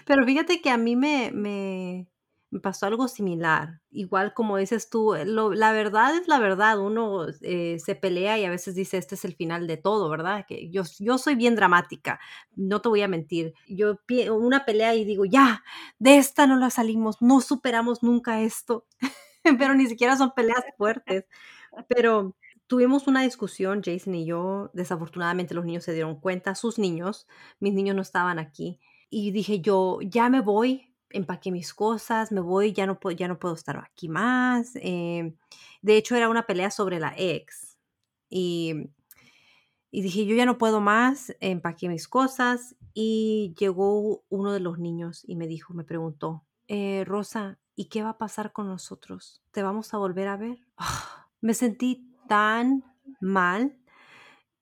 Pero 0.07 0.25
fíjate 0.25 0.61
que 0.61 0.71
a 0.71 0.77
mí 0.77 0.97
me, 0.97 1.31
me, 1.33 2.09
pasó 2.63 2.87
algo 2.87 3.09
similar. 3.09 3.81
Igual 3.91 4.35
como 4.35 4.57
dices 4.57 4.89
tú, 4.91 5.15
eh, 5.15 5.25
lo- 5.27 5.53
la 5.55 5.73
verdad 5.73 6.17
es 6.17 6.29
la 6.29 6.39
verdad. 6.39 6.79
Uno 6.81 7.27
eh, 7.43 7.79
se 7.79 7.95
pelea 7.95 8.39
y 8.39 8.45
a 8.45 8.51
veces 8.51 8.75
dice, 8.75 8.97
este 8.99 9.15
es 9.17 9.25
el 9.25 9.35
final 9.37 9.67
de 9.67 9.77
todo, 9.77 10.09
¿verdad? 10.11 10.45
Que 10.49 10.71
yo, 10.71 10.83
yo 10.99 11.19
soy 11.19 11.35
bien 11.35 11.55
dramática, 11.57 12.21
no 12.57 12.81
te 12.81 12.89
voy 12.89 13.03
a 13.03 13.09
mentir. 13.09 13.55
Yo 13.69 13.99
una 14.33 14.65
pelea 14.65 14.95
y 14.95 15.05
digo, 15.05 15.25
ya, 15.25 15.63
de 15.99 16.19
esta 16.19 16.47
no 16.47 16.57
la 16.57 16.71
salimos, 16.71 17.21
no 17.23 17.41
superamos 17.41 18.03
nunca 18.03 18.41
esto. 18.43 18.87
Pero 19.61 19.75
ni 19.75 19.87
siquiera 19.87 20.17
son 20.17 20.33
peleas 20.35 20.65
fuertes. 20.77 21.27
Pero 21.89 22.35
tuvimos 22.67 23.07
una 23.07 23.23
discusión, 23.23 23.83
Jason 23.85 24.15
y 24.15 24.27
yo. 24.27 24.71
Desafortunadamente 24.73 25.55
los 25.55 25.65
niños 25.65 25.85
se 25.85 25.93
dieron 25.93 26.21
cuenta, 26.21 26.55
sus 26.55 26.79
niños, 26.79 27.27
mis 27.61 27.75
niños 27.75 27.97
no 27.97 28.03
estaban 28.03 28.39
aquí. 28.39 28.81
Y 29.11 29.31
dije 29.31 29.61
yo, 29.61 30.01
ya 30.03 30.29
me 30.29 30.41
voy, 30.41 30.95
empaqué 31.11 31.53
mis 31.53 31.75
cosas, 31.75 32.33
me 32.33 32.41
voy, 32.41 32.73
ya 32.73 32.87
no 32.87 32.99
puedo, 32.99 33.17
ya 33.17 33.29
no 33.29 33.39
puedo 33.39 33.55
estar 33.55 33.77
aquí 33.79 34.09
más. 34.09 34.73
Eh, 34.77 35.35
de 35.83 35.97
hecho, 35.97 36.17
era 36.17 36.29
una 36.29 36.47
pelea 36.47 36.71
sobre 36.71 36.99
la 36.99 37.15
ex. 37.17 37.79
Y, 38.29 38.91
dije, 39.93 40.27
yo 40.27 40.35
ya 40.37 40.47
no 40.47 40.59
puedo 40.59 40.81
más, 40.81 41.35
empaqué 41.41 41.89
mis 41.89 42.09
cosas. 42.09 42.77
Y 42.95 43.55
llegó 43.59 44.25
uno 44.29 44.53
de 44.53 44.61
los 44.61 44.79
niños 44.79 45.23
y 45.27 45.37
me 45.37 45.47
dijo, 45.47 45.75
me 45.75 45.85
preguntó, 45.85 46.45
"Eh, 46.67 47.05
Rosa, 47.07 47.59
¿y 47.75 47.87
qué 47.87 48.03
va 48.03 48.11
a 48.11 48.19
pasar 48.19 48.53
con 48.53 48.67
nosotros? 48.67 49.43
¿Te 49.53 49.63
vamos 49.63 49.93
a 49.95 49.99
volver 49.99 50.29
a 50.29 50.37
ver? 50.37 50.59
me 51.41 51.55
sentí 51.55 52.16
tan 52.27 52.85
mal. 53.21 53.79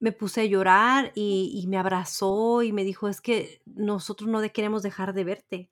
Me 0.01 0.13
puse 0.13 0.43
a 0.43 0.45
llorar 0.47 1.13
y, 1.15 1.53
y 1.63 1.67
me 1.69 1.79
abrazó 1.79 2.63
y 2.63 2.73
me 2.73 2.85
dijo, 2.85 3.09
es 3.09 3.21
que 3.21 3.63
nosotros 3.67 4.29
no 4.31 4.41
queremos 4.53 4.83
dejar 4.83 5.15
de 5.15 5.25
verte. 5.25 5.71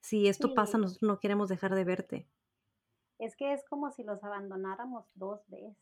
Si 0.00 0.28
esto 0.28 0.52
pasa, 0.54 0.78
nosotros 0.78 1.08
no 1.08 1.20
queremos 1.20 1.48
dejar 1.48 1.74
de 1.74 1.84
verte. 1.84 2.28
es 3.18 3.36
que 3.36 3.52
es 3.52 3.64
como 3.68 3.92
si 3.92 4.02
los 4.02 4.24
abandonáramos 4.24 5.06
dos 5.14 5.46
veces. 5.48 5.76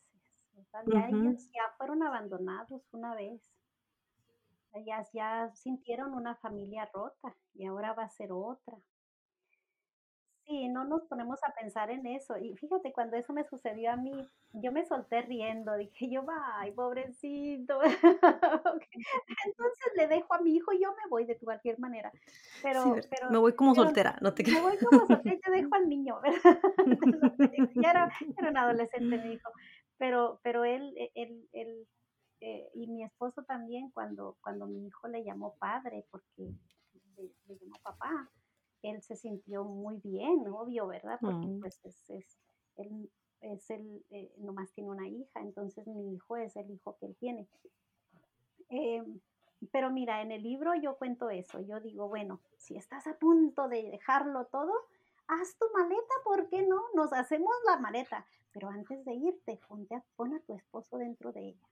Ya 0.85 1.07
ellos 1.09 1.49
ya 1.53 1.73
fueron 1.77 2.03
abandonados 2.03 2.83
una 2.91 3.15
vez. 3.15 3.41
Ellas 4.73 5.09
ya 5.13 5.51
sintieron 5.53 6.13
una 6.13 6.35
familia 6.35 6.89
rota 6.93 7.35
y 7.53 7.65
ahora 7.65 7.93
va 7.93 8.03
a 8.03 8.09
ser 8.09 8.31
otra. 8.31 8.77
Sí, 10.49 10.67
no 10.67 10.83
nos 10.83 11.03
ponemos 11.03 11.39
a 11.43 11.53
pensar 11.53 11.91
en 11.91 12.07
eso. 12.07 12.35
Y 12.39 12.57
fíjate, 12.57 12.91
cuando 12.91 13.15
eso 13.17 13.31
me 13.33 13.43
sucedió 13.47 13.91
a 13.91 13.95
mí, 13.95 14.11
yo 14.53 14.71
me 14.71 14.83
solté 14.83 15.21
riendo, 15.21 15.75
dije 15.75 16.09
yo, 16.09 16.25
ay, 16.55 16.71
pobrecito. 16.71 17.79
Entonces 19.45 19.91
le 19.95 20.07
dejo 20.07 20.33
a 20.33 20.41
mi 20.41 20.55
hijo 20.55 20.73
y 20.73 20.81
yo 20.81 20.89
me 20.89 21.07
voy 21.07 21.25
de 21.25 21.37
cualquier 21.37 21.77
manera. 21.77 22.11
Pero, 22.63 22.83
pero, 23.11 23.29
Me 23.29 23.37
voy 23.37 23.53
como 23.53 23.75
pero 23.75 23.85
soltera, 23.85 24.17
no 24.21 24.33
te 24.33 24.43
me 24.43 24.59
voy 24.59 24.75
como 24.77 25.05
soltera 25.05 25.35
y 25.35 25.39
te 25.39 25.51
dejo 25.51 25.75
al 25.75 25.87
niño, 25.87 26.19
¿verdad? 26.23 26.59
Ya 27.75 27.91
era, 27.91 28.11
era 28.35 28.49
un 28.49 28.57
adolescente 28.57 29.17
mi 29.19 29.33
hijo. 29.33 29.51
Pero, 29.99 30.39
pero 30.41 30.65
él, 30.65 30.95
e- 30.97 31.11
él, 31.13 31.47
él, 31.53 31.87
eh, 32.41 32.67
y 32.73 32.87
mi 32.87 33.03
esposo 33.03 33.43
también, 33.43 33.91
cuando, 33.91 34.35
cuando 34.41 34.65
mi 34.65 34.87
hijo 34.87 35.07
le 35.09 35.23
llamó 35.23 35.53
padre, 35.59 36.07
porque 36.09 36.55
le, 37.17 37.29
le 37.45 37.55
llamó 37.59 37.75
papá, 37.83 38.31
él 38.83 39.01
se 39.01 39.15
sintió 39.15 39.63
muy 39.63 39.97
bien, 40.03 40.47
obvio, 40.47 40.87
¿verdad? 40.87 41.19
Porque 41.21 41.47
Mm, 41.47 41.59
pues 41.59 41.79
es, 41.83 42.09
es, 42.09 42.37
él 42.77 43.09
es 43.41 43.69
el, 43.69 44.03
eh, 44.09 44.31
nomás 44.37 44.71
tiene 44.73 44.89
una 44.89 45.07
hija, 45.07 45.39
entonces 45.39 45.87
mi 45.87 46.13
hijo 46.13 46.37
es 46.37 46.55
el 46.55 46.69
hijo 46.71 46.97
que 46.99 47.05
él 47.07 47.15
tiene. 47.15 47.47
Eh, 48.69 49.03
pero 49.71 49.89
mira, 49.91 50.21
en 50.21 50.31
el 50.31 50.43
libro 50.43 50.73
yo 50.75 50.97
cuento 50.97 51.29
eso, 51.29 51.59
yo 51.61 51.79
digo, 51.79 52.07
bueno, 52.07 52.39
si 52.57 52.75
estás 52.77 53.07
a 53.07 53.17
punto 53.17 53.67
de 53.67 53.89
dejarlo 53.91 54.45
todo, 54.45 54.73
haz 55.27 55.55
tu 55.57 55.65
maleta, 55.73 56.13
¿por 56.23 56.49
qué 56.49 56.63
no? 56.63 56.81
Nos 56.93 57.13
hacemos 57.13 57.53
la 57.65 57.77
maleta, 57.77 58.25
pero 58.51 58.69
antes 58.69 59.03
de 59.05 59.13
irte, 59.13 59.59
ponte 59.67 59.95
a, 59.95 60.03
pon 60.15 60.33
a 60.33 60.39
tu 60.41 60.53
esposo 60.53 60.97
dentro 60.97 61.31
de 61.31 61.49
ella 61.49 61.69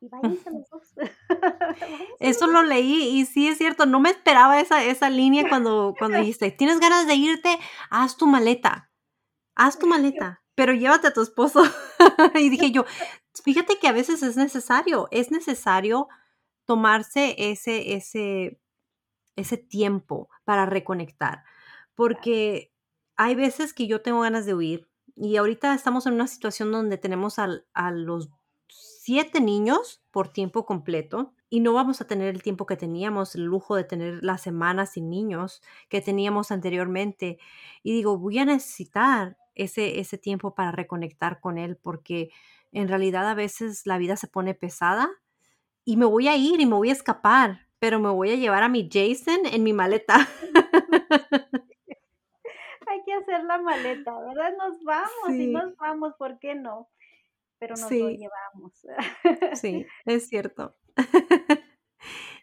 y 0.00 0.08
váyanse 0.10 0.50
los 0.50 0.68
dos. 0.70 0.82
Eso 2.20 2.46
lo 2.46 2.62
leí 2.62 3.18
y 3.18 3.26
sí 3.26 3.48
es 3.48 3.58
cierto, 3.58 3.86
no 3.86 4.00
me 4.00 4.10
esperaba 4.10 4.60
esa, 4.60 4.84
esa 4.84 5.10
línea 5.10 5.48
cuando, 5.48 5.94
cuando 5.98 6.18
dijiste, 6.20 6.50
tienes 6.50 6.80
ganas 6.80 7.06
de 7.06 7.14
irte, 7.14 7.58
haz 7.90 8.16
tu 8.16 8.26
maleta, 8.26 8.90
haz 9.54 9.78
tu 9.78 9.86
maleta, 9.86 10.42
pero 10.54 10.72
llévate 10.72 11.08
a 11.08 11.12
tu 11.12 11.22
esposo. 11.22 11.62
y 12.34 12.48
dije 12.48 12.70
yo, 12.70 12.84
fíjate 13.44 13.78
que 13.78 13.88
a 13.88 13.92
veces 13.92 14.22
es 14.22 14.36
necesario, 14.36 15.08
es 15.10 15.30
necesario 15.30 16.08
tomarse 16.64 17.34
ese, 17.38 17.94
ese, 17.94 18.60
ese 19.36 19.56
tiempo 19.56 20.28
para 20.44 20.66
reconectar, 20.66 21.44
porque 21.94 22.72
hay 23.16 23.34
veces 23.34 23.72
que 23.72 23.86
yo 23.86 24.02
tengo 24.02 24.20
ganas 24.20 24.46
de 24.46 24.54
huir 24.54 24.88
y 25.14 25.36
ahorita 25.36 25.74
estamos 25.74 26.06
en 26.06 26.14
una 26.14 26.26
situación 26.28 26.70
donde 26.70 26.98
tenemos 26.98 27.38
al- 27.38 27.66
a 27.72 27.90
los 27.90 28.28
siete 29.08 29.40
niños 29.40 30.02
por 30.10 30.28
tiempo 30.28 30.66
completo 30.66 31.32
y 31.48 31.60
no 31.60 31.72
vamos 31.72 32.02
a 32.02 32.06
tener 32.06 32.28
el 32.28 32.42
tiempo 32.42 32.66
que 32.66 32.76
teníamos, 32.76 33.34
el 33.34 33.44
lujo 33.44 33.74
de 33.74 33.84
tener 33.84 34.22
las 34.22 34.42
semanas 34.42 34.92
sin 34.92 35.08
niños 35.08 35.62
que 35.88 36.02
teníamos 36.02 36.50
anteriormente. 36.50 37.38
Y 37.82 37.92
digo, 37.92 38.18
voy 38.18 38.38
a 38.38 38.44
necesitar 38.44 39.38
ese, 39.54 39.98
ese 39.98 40.18
tiempo 40.18 40.54
para 40.54 40.72
reconectar 40.72 41.40
con 41.40 41.56
él 41.56 41.78
porque 41.78 42.28
en 42.70 42.86
realidad 42.86 43.26
a 43.26 43.32
veces 43.32 43.86
la 43.86 43.96
vida 43.96 44.14
se 44.16 44.28
pone 44.28 44.52
pesada 44.52 45.08
y 45.86 45.96
me 45.96 46.04
voy 46.04 46.28
a 46.28 46.36
ir 46.36 46.60
y 46.60 46.66
me 46.66 46.74
voy 46.74 46.90
a 46.90 46.92
escapar, 46.92 47.60
pero 47.78 47.98
me 48.00 48.10
voy 48.10 48.32
a 48.32 48.36
llevar 48.36 48.62
a 48.62 48.68
mi 48.68 48.90
Jason 48.92 49.46
en 49.46 49.62
mi 49.62 49.72
maleta. 49.72 50.28
hay 52.88 53.02
que 53.04 53.14
hacer 53.14 53.42
la 53.44 53.56
maleta, 53.56 54.18
¿verdad? 54.20 54.52
Nos 54.58 54.84
vamos 54.84 55.30
y 55.30 55.46
nos 55.46 55.74
vamos, 55.78 56.12
¿por 56.18 56.38
qué 56.38 56.54
no? 56.54 56.90
Pero 57.58 57.76
nos 57.76 57.98
lo 57.98 58.08
sí, 58.08 58.18
llevamos. 58.18 58.72
sí, 59.52 59.86
es 60.06 60.28
cierto. 60.28 60.76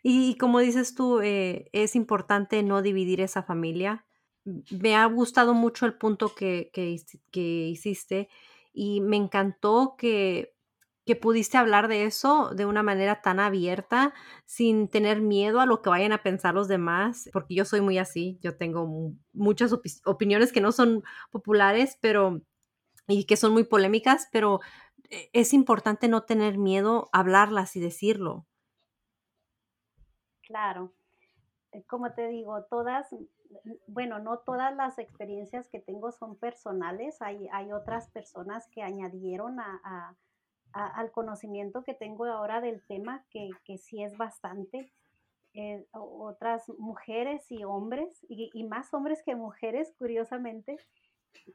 Y 0.03 0.37
como 0.37 0.59
dices 0.59 0.95
tú, 0.95 1.21
eh, 1.21 1.69
es 1.73 1.95
importante 1.95 2.63
no 2.63 2.81
dividir 2.81 3.21
esa 3.21 3.43
familia. 3.43 4.05
Me 4.69 4.95
ha 4.95 5.05
gustado 5.07 5.53
mucho 5.53 5.85
el 5.85 5.97
punto 5.97 6.35
que, 6.35 6.69
que, 6.73 6.89
hici- 6.91 7.21
que 7.31 7.41
hiciste 7.67 8.29
y 8.73 9.01
me 9.01 9.17
encantó 9.17 9.95
que, 9.97 10.53
que 11.05 11.15
pudiste 11.15 11.57
hablar 11.57 11.87
de 11.87 12.05
eso 12.05 12.51
de 12.55 12.65
una 12.65 12.83
manera 12.83 13.21
tan 13.21 13.39
abierta, 13.39 14.13
sin 14.45 14.87
tener 14.89 15.21
miedo 15.21 15.59
a 15.61 15.65
lo 15.65 15.81
que 15.81 15.89
vayan 15.89 16.11
a 16.11 16.23
pensar 16.23 16.53
los 16.55 16.67
demás, 16.67 17.29
porque 17.33 17.55
yo 17.55 17.65
soy 17.65 17.81
muy 17.81 17.97
así, 17.97 18.39
yo 18.41 18.57
tengo 18.57 18.85
mu- 18.87 19.15
muchas 19.33 19.73
opi- 19.73 20.01
opiniones 20.05 20.51
que 20.53 20.61
no 20.61 20.71
son 20.71 21.03
populares, 21.31 21.97
pero 22.01 22.41
y 23.07 23.25
que 23.25 23.37
son 23.37 23.53
muy 23.53 23.63
polémicas, 23.65 24.27
pero 24.31 24.61
es 25.33 25.53
importante 25.53 26.07
no 26.07 26.23
tener 26.23 26.57
miedo 26.57 27.09
hablarlas 27.13 27.75
y 27.75 27.79
decirlo. 27.81 28.47
Claro. 30.41 30.93
eh, 31.73 31.83
como 31.85 32.13
te 32.13 32.27
digo, 32.29 32.65
todas, 32.65 33.07
bueno, 33.87 34.19
no 34.19 34.39
todas 34.39 34.75
las 34.75 34.99
experiencias 34.99 35.69
que 35.69 35.79
tengo 35.81 36.11
son 36.11 36.37
personales, 36.37 37.21
hay, 37.21 37.47
hay 37.53 37.71
otras 37.73 38.09
personas 38.11 38.67
que 38.71 38.83
añadieron 38.83 39.59
a, 39.59 39.81
a- 40.73 40.87
al 40.99 41.11
conocimiento 41.11 41.83
que 41.83 41.93
tengo 41.95 42.25
ahora 42.25 42.61
del 42.61 42.83
tema, 42.87 43.25
que, 43.31 43.49
que 43.65 43.77
sí 43.79 44.03
es 44.03 44.17
bastante. 44.17 44.91
eh, 45.55 45.87
otras 45.93 46.69
mujeres 46.79 47.51
y 47.51 47.63
hombres, 47.65 48.25
y, 48.29 48.51
y 48.53 48.65
más 48.65 48.93
hombres 48.93 49.23
que 49.25 49.35
mujeres, 49.35 49.93
curiosamente, 49.97 50.77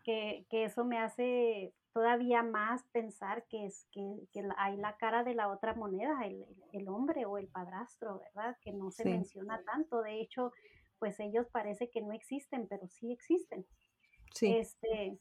que, 0.04 0.46
que 0.50 0.64
eso 0.64 0.84
me 0.84 0.98
hace 0.98 1.74
todavía 1.92 2.42
más 2.42 2.84
pensar 2.92 3.44
que, 3.48 3.66
es, 3.66 3.86
que, 3.92 4.00
que 4.32 4.42
hay 4.56 4.76
la 4.76 4.96
cara 4.96 5.24
de 5.24 5.34
la 5.34 5.48
otra 5.48 5.74
moneda, 5.74 6.20
el, 6.24 6.44
el- 6.72 6.88
hombre 6.88 7.26
o 7.26 7.38
el 7.38 7.48
padrastro, 7.48 8.20
¿verdad? 8.20 8.56
Que 8.62 8.72
no 8.72 8.90
se 8.90 9.04
Sí, 9.04 9.10
menciona 9.10 9.62
tanto. 9.64 10.02
De 10.02 10.20
hecho, 10.20 10.52
pues 10.98 11.18
ellos 11.20 11.48
parece 11.50 11.90
que 11.90 12.00
no 12.02 12.12
existen, 12.12 12.66
pero 12.68 12.86
sí 12.88 13.12
existen. 13.12 13.66
sí, 14.34 14.58
Este, 14.58 15.18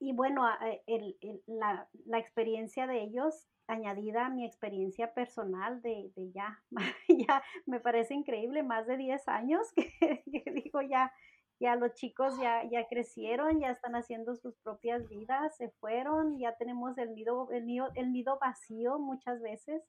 y 0.00 0.12
bueno, 0.12 0.44
a- 0.46 0.58
el- 0.86 1.16
el- 1.20 1.42
la, 1.46 1.88
la 2.06 2.18
experiencia 2.18 2.86
de 2.86 3.02
ellos 3.02 3.48
añadida 3.68 4.26
a 4.26 4.30
mi 4.30 4.44
experiencia 4.44 5.12
personal 5.14 5.82
de, 5.82 6.12
de 6.14 6.30
ya, 6.32 6.62
ya 7.08 7.42
me 7.66 7.80
parece 7.80 8.14
increíble, 8.14 8.62
más 8.62 8.86
de 8.86 8.96
10 8.96 9.26
años 9.28 9.72
que, 9.72 9.90
que 10.44 10.50
digo 10.52 10.82
ya, 10.82 11.12
ya 11.60 11.76
los 11.76 11.94
chicos 11.94 12.38
ya, 12.38 12.64
ya 12.68 12.86
crecieron, 12.88 13.60
ya 13.60 13.70
están 13.70 13.96
haciendo 13.96 14.36
sus 14.36 14.54
propias 14.56 15.08
vidas, 15.08 15.56
se 15.56 15.70
fueron, 15.70 16.38
ya 16.38 16.56
tenemos 16.56 16.96
el 16.98 17.14
nido, 17.14 17.50
el 17.50 17.66
nido, 17.66 17.88
el 17.94 18.12
nido 18.12 18.38
vacío 18.38 18.98
muchas 18.98 19.40
veces, 19.40 19.82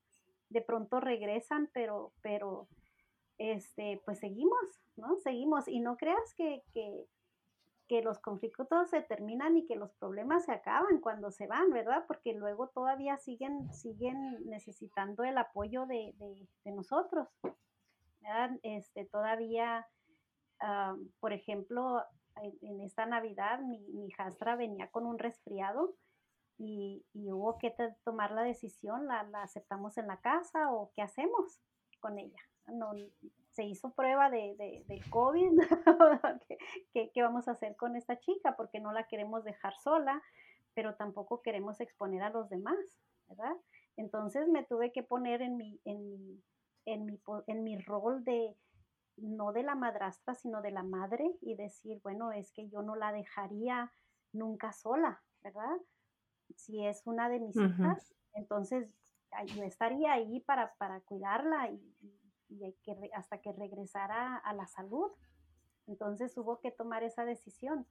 de 0.50 0.62
pronto 0.62 1.00
regresan, 1.00 1.70
pero, 1.74 2.12
pero, 2.22 2.68
este, 3.38 4.02
pues 4.06 4.20
seguimos, 4.20 4.82
¿no? 4.96 5.18
Seguimos 5.18 5.68
y 5.68 5.80
no 5.80 5.98
creas 5.98 6.34
que, 6.36 6.64
que 6.74 7.06
que 7.88 8.02
los 8.02 8.20
conflictos 8.20 8.90
se 8.90 9.02
terminan 9.02 9.56
y 9.58 9.66
que 9.66 9.76
los 9.76 9.92
problemas 9.94 10.46
se 10.46 10.52
acaban 10.52 11.00
cuando 11.00 11.32
se 11.32 11.48
van, 11.48 11.72
¿verdad? 11.72 12.04
Porque 12.06 12.34
luego 12.34 12.68
todavía 12.68 13.18
siguen, 13.18 13.74
siguen 13.74 14.46
necesitando 14.46 15.24
el 15.24 15.38
apoyo 15.38 15.86
de, 15.86 16.14
nosotros, 16.66 17.30
¿verdad? 18.22 18.52
Este, 18.62 19.06
todavía, 19.06 19.88
ah, 20.62 20.96
por 21.20 21.34
ejemplo, 21.34 22.04
en, 22.62 22.82
esta 22.82 23.06
Navidad 23.06 23.60
mi, 23.62 23.80
mi 23.90 24.08
hijastra 24.08 24.56
venía 24.56 24.90
con 24.92 25.06
un 25.06 25.18
resfriado 25.18 25.96
y, 26.58 27.06
hubo 27.14 27.58
que 27.58 27.74
tomar 28.04 28.32
la 28.32 28.44
decisión, 28.44 29.08
la, 29.08 29.24
la, 29.24 29.44
aceptamos 29.44 29.98
en 29.98 30.08
la 30.08 30.18
casa 30.22 30.72
o 30.72 30.92
qué 30.96 31.02
hacemos 31.02 31.60
con 32.00 32.18
ella. 32.18 32.42
No, 32.68 32.94
se 33.52 33.64
hizo 33.64 33.94
prueba 33.94 34.30
de, 34.30 34.56
de, 34.58 35.02
COVID, 35.10 35.60
¿Qué, 36.94 37.12
¿Qué, 37.14 37.22
vamos 37.22 37.48
a 37.48 37.52
hacer 37.52 37.76
con 37.76 37.96
esta 37.96 38.20
chica? 38.20 38.56
Porque 38.58 38.80
no 38.80 38.92
la 38.92 39.08
queremos 39.08 39.44
dejar 39.44 39.74
sola, 39.78 40.22
pero 40.74 40.96
tampoco 40.96 41.42
queremos 41.42 41.80
exponer 41.80 42.24
a 42.24 42.30
los 42.30 42.50
demás, 42.50 42.78
¿verdad? 43.28 43.56
Entonces 43.96 44.48
me 44.48 44.64
tuve 44.64 44.92
que 44.92 45.04
poner 45.04 45.42
en 45.42 45.58
mi, 45.58 45.80
en 45.86 46.44
en 46.88 47.06
mi, 47.06 47.20
en 47.48 47.64
mi 47.64 47.78
rol 47.80 48.24
de, 48.24 48.56
no 49.18 49.52
de 49.52 49.64
la 49.64 49.76
madrastra, 49.76 50.36
sino 50.36 50.62
de 50.62 50.72
la 50.72 50.84
madre 50.84 51.38
y 51.42 51.56
decir, 51.56 52.00
bueno, 52.04 52.32
es 52.32 52.52
que 52.52 52.70
yo 52.70 52.82
no 52.82 52.96
la 52.96 53.12
dejaría 53.12 53.92
nunca 54.32 54.72
sola, 54.72 55.22
¿verdad? 55.42 55.78
Si 56.56 56.86
es 56.86 57.06
una 57.06 57.30
de 57.30 57.40
mis 57.40 57.56
hijas, 57.56 58.14
entonces 58.34 58.90
yo 59.56 59.64
estaría 59.64 60.14
ahí 60.14 60.40
para, 60.42 60.74
para 60.76 61.02
cuidarla 61.02 61.70
y, 61.70 61.96
y 62.50 62.74
que, 62.84 62.96
hasta 63.14 63.40
que 63.40 63.52
regresara 63.52 64.38
a 64.38 64.54
la 64.54 64.68
salud. 64.68 65.12
Entonces 65.88 66.38
hubo 66.38 66.60
que 66.60 66.72
tomar 66.72 67.04
esa 67.04 67.26
decisión. 67.26 67.86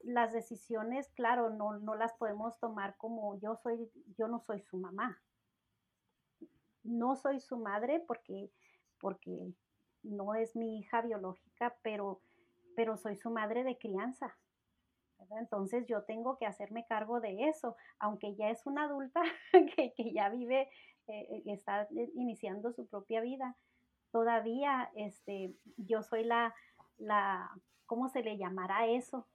Las 0.00 0.32
decisiones, 0.32 1.10
claro, 1.10 1.50
no, 1.50 1.78
no 1.78 1.94
las 1.94 2.14
podemos 2.14 2.58
tomar 2.58 2.96
como 2.96 3.38
yo 3.40 3.56
soy, 3.56 3.90
yo 4.16 4.28
no 4.28 4.40
soy 4.40 4.60
su 4.62 4.78
mamá. 4.78 5.20
No 6.84 7.16
soy 7.16 7.40
su 7.40 7.58
madre 7.58 8.00
porque, 8.00 8.50
porque 9.00 9.52
no 10.02 10.34
es 10.34 10.56
mi 10.56 10.78
hija 10.78 11.02
biológica, 11.02 11.76
pero, 11.82 12.20
pero 12.76 12.96
soy 12.96 13.16
su 13.16 13.30
madre 13.30 13.64
de 13.64 13.78
crianza. 13.78 14.36
Entonces 15.38 15.86
yo 15.86 16.04
tengo 16.04 16.38
que 16.38 16.46
hacerme 16.46 16.86
cargo 16.86 17.20
de 17.20 17.48
eso, 17.48 17.76
aunque 17.98 18.36
ya 18.36 18.50
es 18.50 18.64
una 18.66 18.84
adulta 18.84 19.22
que, 19.76 19.92
que 19.94 20.12
ya 20.12 20.28
vive, 20.28 20.70
eh, 21.08 21.42
está 21.46 21.88
iniciando 22.14 22.72
su 22.72 22.86
propia 22.86 23.20
vida 23.20 23.56
todavía 24.10 24.90
este, 24.94 25.54
yo 25.76 26.02
soy 26.02 26.24
la, 26.24 26.54
la, 26.98 27.50
¿cómo 27.86 28.08
se 28.08 28.22
le 28.22 28.36
llamará 28.36 28.86
eso? 28.86 29.26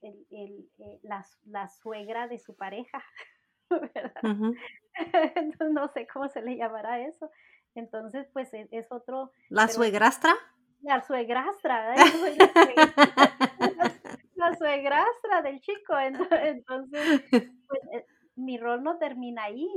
El, 0.00 0.26
el, 0.30 0.70
eh, 0.78 1.00
la, 1.02 1.24
la, 1.46 1.68
suegra 1.68 2.28
de 2.28 2.38
su 2.38 2.54
pareja, 2.56 3.02
¿verdad? 3.70 4.22
Entonces 5.34 5.70
no 5.72 5.88
sé 5.88 6.06
cómo 6.06 6.28
se 6.28 6.42
le 6.42 6.56
llamará 6.56 7.00
eso. 7.00 7.30
Entonces, 7.78 8.26
pues 8.32 8.52
e, 8.54 8.68
es, 8.70 8.86
otro... 8.90 9.32
¿La 9.48 9.68
suegrastra? 9.68 10.34
La 10.82 11.02
suegrastra, 11.02 11.94
la, 14.34 14.56
suegrastra 14.56 15.42
del 15.42 15.60
chico. 15.60 15.98
Entonces, 15.98 17.22
pues, 17.30 17.82
eh, 17.92 18.06
mi 18.36 18.58
rol 18.58 18.82
no 18.82 18.98
termina 18.98 19.44
ahí. 19.44 19.68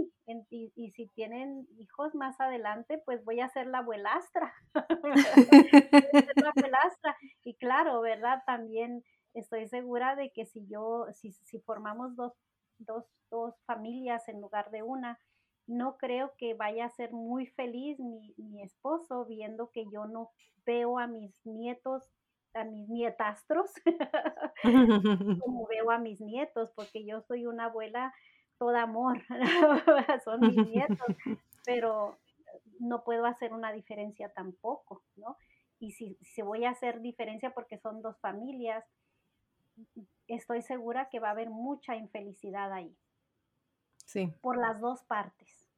y, 0.50 0.92
si 0.92 1.08
tienen 1.16 1.68
hijos 1.78 2.14
más 2.14 2.40
adelante, 2.40 3.02
pues 3.06 3.24
voy 3.26 3.40
a 3.40 3.50
ser 3.50 3.68
la 3.68 3.80
abuelastra. 3.80 4.54
la 6.36 6.50
abuelastra. 6.56 7.18
Y 7.44 7.56
claro, 7.56 8.02
¿verdad? 8.02 8.44
También 8.46 9.04
estoy 9.34 9.68
segura 9.68 10.16
de 10.16 10.32
que 10.32 10.46
si 10.46 10.68
yo, 10.68 11.08
si, 11.14 11.32
si 11.32 11.60
formamos 11.62 12.16
dos, 12.16 12.34
dos, 12.78 13.06
dos 13.32 13.56
familias 13.66 14.28
en 14.28 14.42
lugar 14.42 14.70
de 14.70 14.84
una, 14.84 15.18
no 15.68 15.98
creo 15.98 16.34
que 16.38 16.54
vaya 16.54 16.86
a 16.86 16.90
ser 16.90 17.14
muy 17.14 17.48
feliz 17.48 18.00
mi, 18.00 18.34
mi 18.38 18.62
esposo 18.62 19.26
viendo 19.26 19.72
que 19.72 19.86
yo 19.92 20.06
no 20.06 20.32
veo 20.66 21.00
a 21.00 21.08
mis 21.08 21.34
nietos 21.46 22.04
a 22.54 22.64
mis 22.64 22.90
nietastros 22.90 23.72
como 25.40 25.68
veo 25.68 25.92
a 25.92 25.98
mis 25.98 26.20
nietos, 26.20 26.72
porque 26.76 27.06
yo 27.06 27.22
soy 27.22 27.46
una 27.46 27.66
abuela 27.66 28.14
todo 28.58 28.76
amor, 28.76 29.20
son 30.24 30.42
mis 30.42 30.56
nietos, 30.70 31.00
pero 31.66 32.18
no 32.80 33.04
puedo 33.04 33.26
hacer 33.26 33.54
una 33.54 33.72
diferencia 33.72 34.32
tampoco, 34.34 35.04
¿no? 35.16 35.36
Y 35.80 35.94
si, 35.94 36.16
si 36.22 36.44
voy 36.44 36.66
a 36.66 36.72
hacer 36.72 37.02
diferencia 37.02 37.56
porque 37.56 37.80
son 37.80 38.04
dos 38.04 38.20
familias, 38.20 38.86
estoy 40.28 40.62
segura 40.62 41.10
que 41.10 41.20
va 41.20 41.30
a 41.30 41.32
haber 41.32 41.50
mucha 41.50 41.96
infelicidad 41.96 42.72
ahí. 42.72 42.96
Sí. 44.12 44.34
Por 44.42 44.58
las 44.58 44.82
dos 44.82 45.04
partes. 45.04 45.70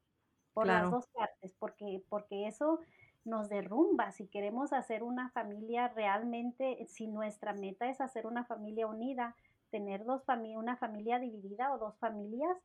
Por 0.54 0.66
las 0.66 0.90
dos 0.90 1.06
partes, 1.08 1.54
porque, 1.60 2.04
porque 2.10 2.48
eso 2.48 2.80
nos 3.26 3.48
derrumba. 3.48 4.12
Si 4.12 4.28
queremos 4.28 4.74
hacer 4.74 5.04
una 5.04 5.30
familia 5.30 5.90
realmente, 5.90 6.84
si 6.88 7.08
nuestra 7.08 7.54
meta 7.54 7.90
es 7.90 8.02
hacer 8.02 8.26
una 8.26 8.44
familia 8.44 8.88
unida, 8.88 9.36
tener 9.70 10.04
dos 10.04 10.24
una 10.56 10.78
familia 10.78 11.20
dividida 11.20 11.74
o 11.74 11.78
dos 11.78 11.96
familias, 12.00 12.58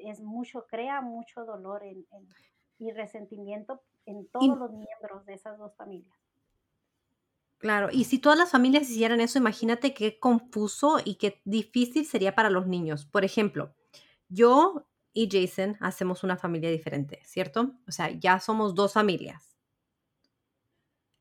es 0.00 0.20
mucho, 0.22 0.66
crea 0.68 1.02
mucho 1.02 1.44
dolor 1.44 1.82
y 2.78 2.92
resentimiento 2.92 3.82
en 4.06 4.26
todos 4.28 4.58
los 4.58 4.72
miembros 4.72 5.26
de 5.26 5.34
esas 5.34 5.58
dos 5.58 5.74
familias. 5.76 6.16
Claro, 7.58 7.88
y 7.92 8.04
si 8.04 8.18
todas 8.18 8.38
las 8.38 8.50
familias 8.50 8.90
hicieran 8.90 9.20
eso, 9.20 9.38
imagínate 9.38 9.92
qué 9.92 10.18
confuso 10.18 10.98
y 11.04 11.16
qué 11.16 11.42
difícil 11.44 12.06
sería 12.06 12.34
para 12.34 12.50
los 12.50 12.66
niños. 12.66 13.06
Por 13.06 13.24
ejemplo, 13.24 13.74
yo 14.34 14.86
y 15.12 15.28
Jason 15.30 15.76
hacemos 15.80 16.24
una 16.24 16.36
familia 16.36 16.70
diferente, 16.70 17.20
¿cierto? 17.24 17.72
O 17.86 17.92
sea, 17.92 18.10
ya 18.10 18.40
somos 18.40 18.74
dos 18.74 18.92
familias. 18.92 19.56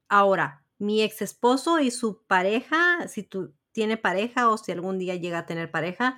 Ahora, 0.09 0.65
mi 0.79 1.01
ex 1.01 1.21
esposo 1.21 1.79
y 1.79 1.91
su 1.91 2.23
pareja, 2.23 3.07
si 3.07 3.23
tú 3.23 3.53
tiene 3.71 3.97
pareja 3.97 4.49
o 4.49 4.57
si 4.57 4.71
algún 4.71 4.97
día 4.99 5.15
llega 5.15 5.39
a 5.39 5.45
tener 5.45 5.71
pareja, 5.71 6.17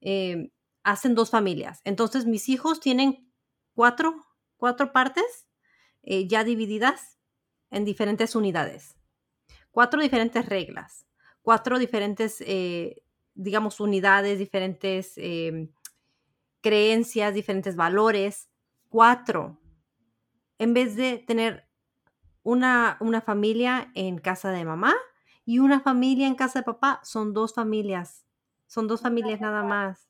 eh, 0.00 0.50
hacen 0.82 1.14
dos 1.14 1.30
familias. 1.30 1.80
Entonces 1.84 2.26
mis 2.26 2.48
hijos 2.48 2.80
tienen 2.80 3.30
cuatro, 3.74 4.26
cuatro 4.56 4.92
partes 4.92 5.46
eh, 6.02 6.28
ya 6.28 6.44
divididas 6.44 7.18
en 7.70 7.84
diferentes 7.84 8.34
unidades. 8.34 8.96
Cuatro 9.70 10.00
diferentes 10.00 10.46
reglas, 10.46 11.06
cuatro 11.42 11.78
diferentes, 11.78 12.40
eh, 12.46 13.02
digamos, 13.34 13.80
unidades, 13.80 14.38
diferentes 14.38 15.14
em, 15.16 15.68
creencias, 16.64 17.34
diferentes 17.34 17.76
valores. 17.76 18.50
Cuatro. 18.88 19.58
En 20.58 20.72
vez 20.72 20.96
de 20.96 21.18
tener 21.18 21.68
una, 22.42 22.96
una 23.00 23.20
familia 23.20 23.90
en 23.94 24.16
casa 24.18 24.50
de 24.50 24.64
mamá 24.64 24.94
y 25.44 25.58
una 25.58 25.80
familia 25.80 26.26
en 26.26 26.34
casa 26.34 26.60
de 26.60 26.64
papá, 26.64 27.00
son 27.04 27.34
dos 27.34 27.52
familias. 27.52 28.26
Son 28.66 28.88
dos 28.88 29.02
familias 29.02 29.42
nada 29.42 29.62
más. 29.62 30.08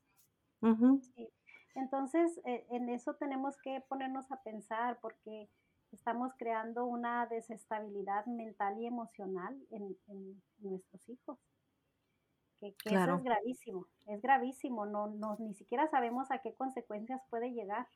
Entonces, 1.74 2.40
eh, 2.44 2.64
en 2.70 2.88
eso 2.88 3.14
tenemos 3.16 3.56
que 3.56 3.82
ponernos 3.88 4.30
a 4.30 4.40
pensar 4.44 5.00
porque 5.02 5.50
estamos 5.90 6.32
creando 6.38 6.84
una 6.84 7.26
desestabilidad 7.26 8.26
mental 8.26 8.78
y 8.78 8.86
emocional 8.86 9.58
en, 9.70 10.40
nuestros 10.58 11.08
hijos. 11.08 11.38
Que, 12.60 12.74
eso 12.84 13.16
es 13.16 13.22
gravísimo, 13.22 13.86
es 14.06 14.22
gravísimo, 14.22 14.86
no, 14.86 15.08
no, 15.08 15.36
ni 15.38 15.54
siquiera 15.54 15.88
sabemos 15.90 16.30
a 16.30 16.38
qué 16.38 16.54
consecuencias 16.54 17.20
puede 17.28 17.52
llegar. 17.52 17.86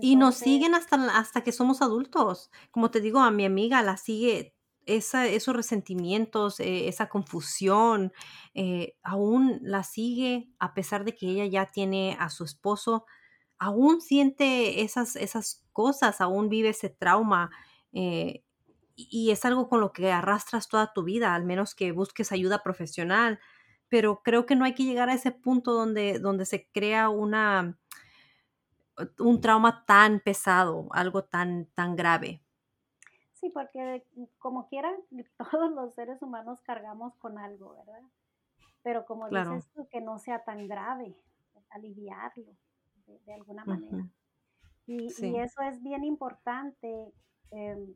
y 0.00 0.16
nos 0.16 0.36
siguen 0.36 0.74
hasta, 0.74 0.96
hasta 1.18 1.42
que 1.42 1.52
somos 1.52 1.82
adultos. 1.82 2.50
Como 2.70 2.90
te 2.90 3.00
digo, 3.00 3.20
a 3.20 3.30
mi 3.30 3.44
amiga 3.44 3.82
la 3.82 3.96
sigue 3.96 4.54
esos 4.86 5.54
resentimientos, 5.54 6.60
eh, 6.60 6.88
esa 6.88 7.08
confusión, 7.08 8.12
eh, 8.54 8.96
aún 9.02 9.58
la 9.62 9.84
sigue 9.84 10.50
a 10.58 10.74
pesar 10.74 11.04
de 11.04 11.14
que 11.14 11.28
ella 11.28 11.46
ya 11.46 11.66
tiene 11.66 12.16
a 12.18 12.30
su 12.30 12.44
esposo, 12.44 13.04
aún 13.58 14.00
siente 14.00 14.82
esas, 14.82 15.16
esas 15.16 15.64
cosas, 15.72 16.20
aún 16.20 16.48
vive 16.48 16.70
ese 16.70 16.88
trauma. 16.88 17.50
Eh, 17.92 18.44
y 19.10 19.30
es 19.30 19.44
algo 19.44 19.68
con 19.68 19.80
lo 19.80 19.92
que 19.92 20.12
arrastras 20.12 20.68
toda 20.68 20.92
tu 20.92 21.04
vida, 21.04 21.34
al 21.34 21.44
menos 21.44 21.74
que 21.74 21.92
busques 21.92 22.32
ayuda 22.32 22.62
profesional. 22.62 23.38
Pero 23.88 24.22
creo 24.22 24.46
que 24.46 24.56
no 24.56 24.64
hay 24.64 24.74
que 24.74 24.84
llegar 24.84 25.08
a 25.08 25.14
ese 25.14 25.32
punto 25.32 25.72
donde, 25.72 26.18
donde 26.18 26.46
se 26.46 26.68
crea 26.70 27.08
una, 27.08 27.78
un 29.18 29.40
trauma 29.40 29.84
tan 29.84 30.20
pesado, 30.20 30.88
algo 30.92 31.24
tan, 31.24 31.66
tan 31.74 31.96
grave. 31.96 32.42
Sí, 33.34 33.50
porque 33.50 34.04
como 34.38 34.68
quiera, 34.68 34.92
todos 35.50 35.72
los 35.72 35.94
seres 35.94 36.20
humanos 36.22 36.60
cargamos 36.60 37.16
con 37.16 37.38
algo, 37.38 37.74
¿verdad? 37.74 38.02
Pero 38.82 39.04
como 39.06 39.28
dices 39.28 39.70
tú, 39.74 39.88
que 39.88 40.00
no 40.00 40.18
sea 40.18 40.44
tan 40.44 40.66
grave, 40.66 41.14
aliviarlo 41.70 42.56
de, 43.26 43.34
alguna 43.34 43.64
manera. 43.64 44.08
y, 44.86 45.06
eso 45.06 45.62
es 45.62 45.82
bien 45.82 46.04
importante. 46.04 47.12
Em, 47.50 47.94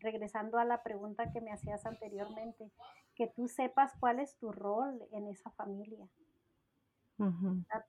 regresando 0.00 0.58
a 0.58 0.64
la 0.64 0.82
pregunta 0.82 1.30
que 1.32 1.40
me 1.40 1.52
hacías 1.52 1.86
anteriormente, 1.86 2.70
que 3.14 3.28
tú 3.28 3.48
sepas 3.48 3.92
cuál 4.00 4.20
es 4.20 4.36
tu 4.36 4.52
rol 4.52 5.02
en 5.12 5.28
esa 5.28 5.50
familia. 5.52 6.08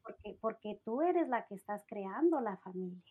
Porque, 0.04 0.38
porque 0.42 0.82
tú 0.84 1.02
eres 1.02 1.30
la 1.30 1.46
que 1.46 1.56
estás 1.56 1.86
creando 1.88 2.42
la 2.42 2.58
familia. 2.58 3.02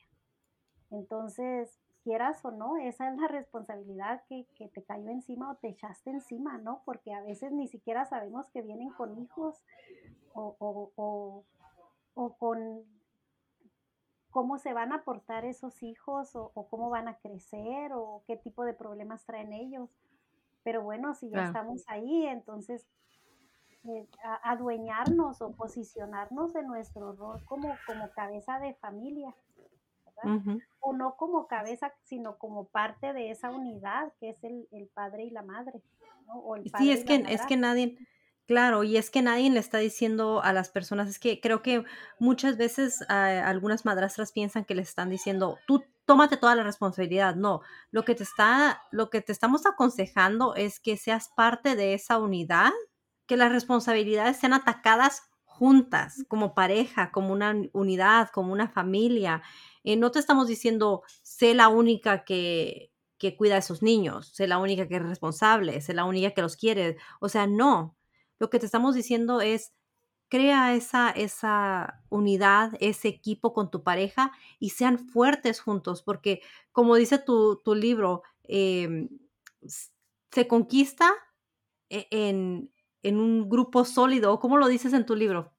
Entonces, 0.90 1.80
quieras 2.03 2.44
o 2.44 2.51
no, 2.51 2.76
esa 2.76 3.11
es 3.11 3.18
la 3.18 3.28
responsabilidad 3.28 4.22
que, 4.28 4.46
te 4.57 4.82
cayó 4.82 5.09
encima 5.09 5.51
o 5.51 5.57
te 5.57 5.68
echaste 5.68 6.11
encima, 6.11 6.59
¿no? 6.59 6.82
Porque 6.84 7.14
a 7.14 7.22
veces 7.22 7.53
ni 7.53 7.68
siquiera 7.68 8.05
sabemos 8.05 8.48
que 8.51 8.61
vienen 8.61 8.90
con 8.90 9.18
hijos 9.18 9.62
o, 10.34 11.44
o 12.14 12.36
con 12.36 12.84
cómo 14.31 14.59
se 14.59 14.72
van 14.72 14.93
a 14.93 15.03
portar 15.03 15.45
esos 15.45 15.83
hijos 15.83 16.35
o, 16.35 16.51
cómo 16.70 16.91
van 16.91 17.09
a 17.09 17.18
crecer 17.18 17.93
o 17.93 18.22
qué 18.26 18.37
tipo 18.37 18.64
de 18.64 18.74
problemas 18.74 19.24
traen 19.24 19.53
ellos. 19.53 19.91
Pero 20.62 20.83
bueno, 20.83 21.14
si 21.14 21.31
ya 21.31 21.47
estamos 21.47 21.85
ahí, 21.89 22.26
entonces 22.26 22.87
eh, 23.85 24.07
adueñarnos 24.43 25.41
o 25.41 25.53
posicionarnos 25.53 26.55
en 26.55 26.66
nuestro 26.66 27.12
rol 27.12 27.43
como, 27.45 27.74
como 27.87 28.11
cabeza 28.11 28.59
de 28.59 28.74
familia. 28.74 29.35
O 30.81 30.93
no 30.93 31.16
como 31.16 31.47
cabeza, 31.47 31.95
sino 32.05 32.37
como 32.37 32.64
parte 32.64 33.14
de 33.14 33.31
esa 33.31 33.51
unidad 33.51 34.12
que 34.20 34.31
es 34.31 34.45
el, 34.45 34.91
padre 34.93 35.24
y 35.24 35.31
la 35.31 35.41
madre. 35.41 35.81
sí, 36.76 36.91
es 36.91 37.05
que, 37.05 37.24
es 37.26 37.47
que 37.47 37.57
nadie, 37.57 37.97
Claro, 38.51 38.82
y 38.82 38.96
es 38.96 39.11
que 39.11 39.22
nadie 39.22 39.48
le 39.48 39.61
está 39.61 39.78
diciendo 39.78 40.42
a 40.42 40.53
las 40.53 40.70
personas, 40.70 41.09
es 41.09 41.20
que 41.20 41.40
creo 41.40 41.62
que 41.62 41.84
muchas 42.18 42.57
veces 42.57 42.98
ah, 43.09 43.44
algunas 43.48 43.84
madrastras 43.84 44.32
piensan 44.32 44.64
que 44.64 44.74
les 44.74 44.88
están 44.88 45.09
diciendo, 45.09 45.57
tú 45.68 45.84
tómate 46.05 46.36
toda 46.36 46.57
la 46.57 46.64
responsabilidad. 46.64 47.36
No, 47.36 47.61
lo 47.92 48.05
que 48.05 48.16
te 48.16 48.24
está, 48.24 48.82
lo 48.90 49.09
que 49.09 49.20
te 49.20 49.30
estamos 49.30 49.66
aconsejando 49.66 50.57
es 50.57 50.80
que 50.80 50.96
seas 50.96 51.28
parte 51.28 51.76
de 51.76 51.94
esa 51.94 52.18
unidad, 52.18 52.72
que 53.28 53.36
las 53.36 53.53
responsabilidades 53.53 54.38
sean 54.38 54.53
atacadas 54.53 55.22
juntas, 55.44 56.24
como 56.26 56.53
pareja, 56.53 57.12
como 57.12 57.32
una 57.32 57.55
unidad, 57.72 58.30
como 58.30 58.53
una 58.53 58.68
familia. 58.68 59.42
Eh, 59.84 59.94
no 59.94 60.11
te 60.11 60.18
estamos 60.18 60.48
diciendo, 60.48 61.03
sé 61.22 61.55
la 61.55 61.68
única 61.68 62.24
que, 62.24 62.90
que 63.16 63.36
cuida 63.36 63.55
a 63.55 63.59
esos 63.59 63.80
niños, 63.80 64.32
sé 64.34 64.48
la 64.48 64.59
única 64.59 64.88
que 64.88 64.96
es 64.96 65.03
responsable, 65.05 65.80
sé 65.82 65.94
la 65.94 66.05
única 66.05 66.32
que 66.32 66.42
los 66.42 66.57
quiere. 66.57 66.96
O 67.20 67.28
sea, 67.28 67.46
no 67.46 67.96
lo 68.41 68.51
que 68.51 68.59
te 68.59 68.66
estamos 68.66 68.97
diciendo 68.97 69.41
es, 69.41 69.72
crea 70.28 70.74
esa, 70.74 71.11
esa 71.11 72.03
unidad, 72.09 72.72
ese 72.80 73.09
equipo 73.09 73.53
con 73.53 73.70
tu 73.70 73.82
pareja 73.82 74.32
y 74.59 74.70
sean 74.70 74.99
fuertes 74.99 75.61
juntos, 75.61 76.03
porque 76.03 76.41
como 76.72 76.97
dice 76.97 77.18
tu, 77.18 77.61
libro, 77.74 78.22
em, 78.45 79.09
se 80.30 80.49
conquista 80.49 81.12
e, 81.91 82.07
en, 82.11 82.70
un 83.05 83.49
grupo 83.49 83.84
sólido, 83.84 84.38
¿cómo 84.41 84.57
lo 84.57 84.68
dices 84.68 84.95
en 84.95 85.05
tu 85.05 85.16
libro? 85.16 85.53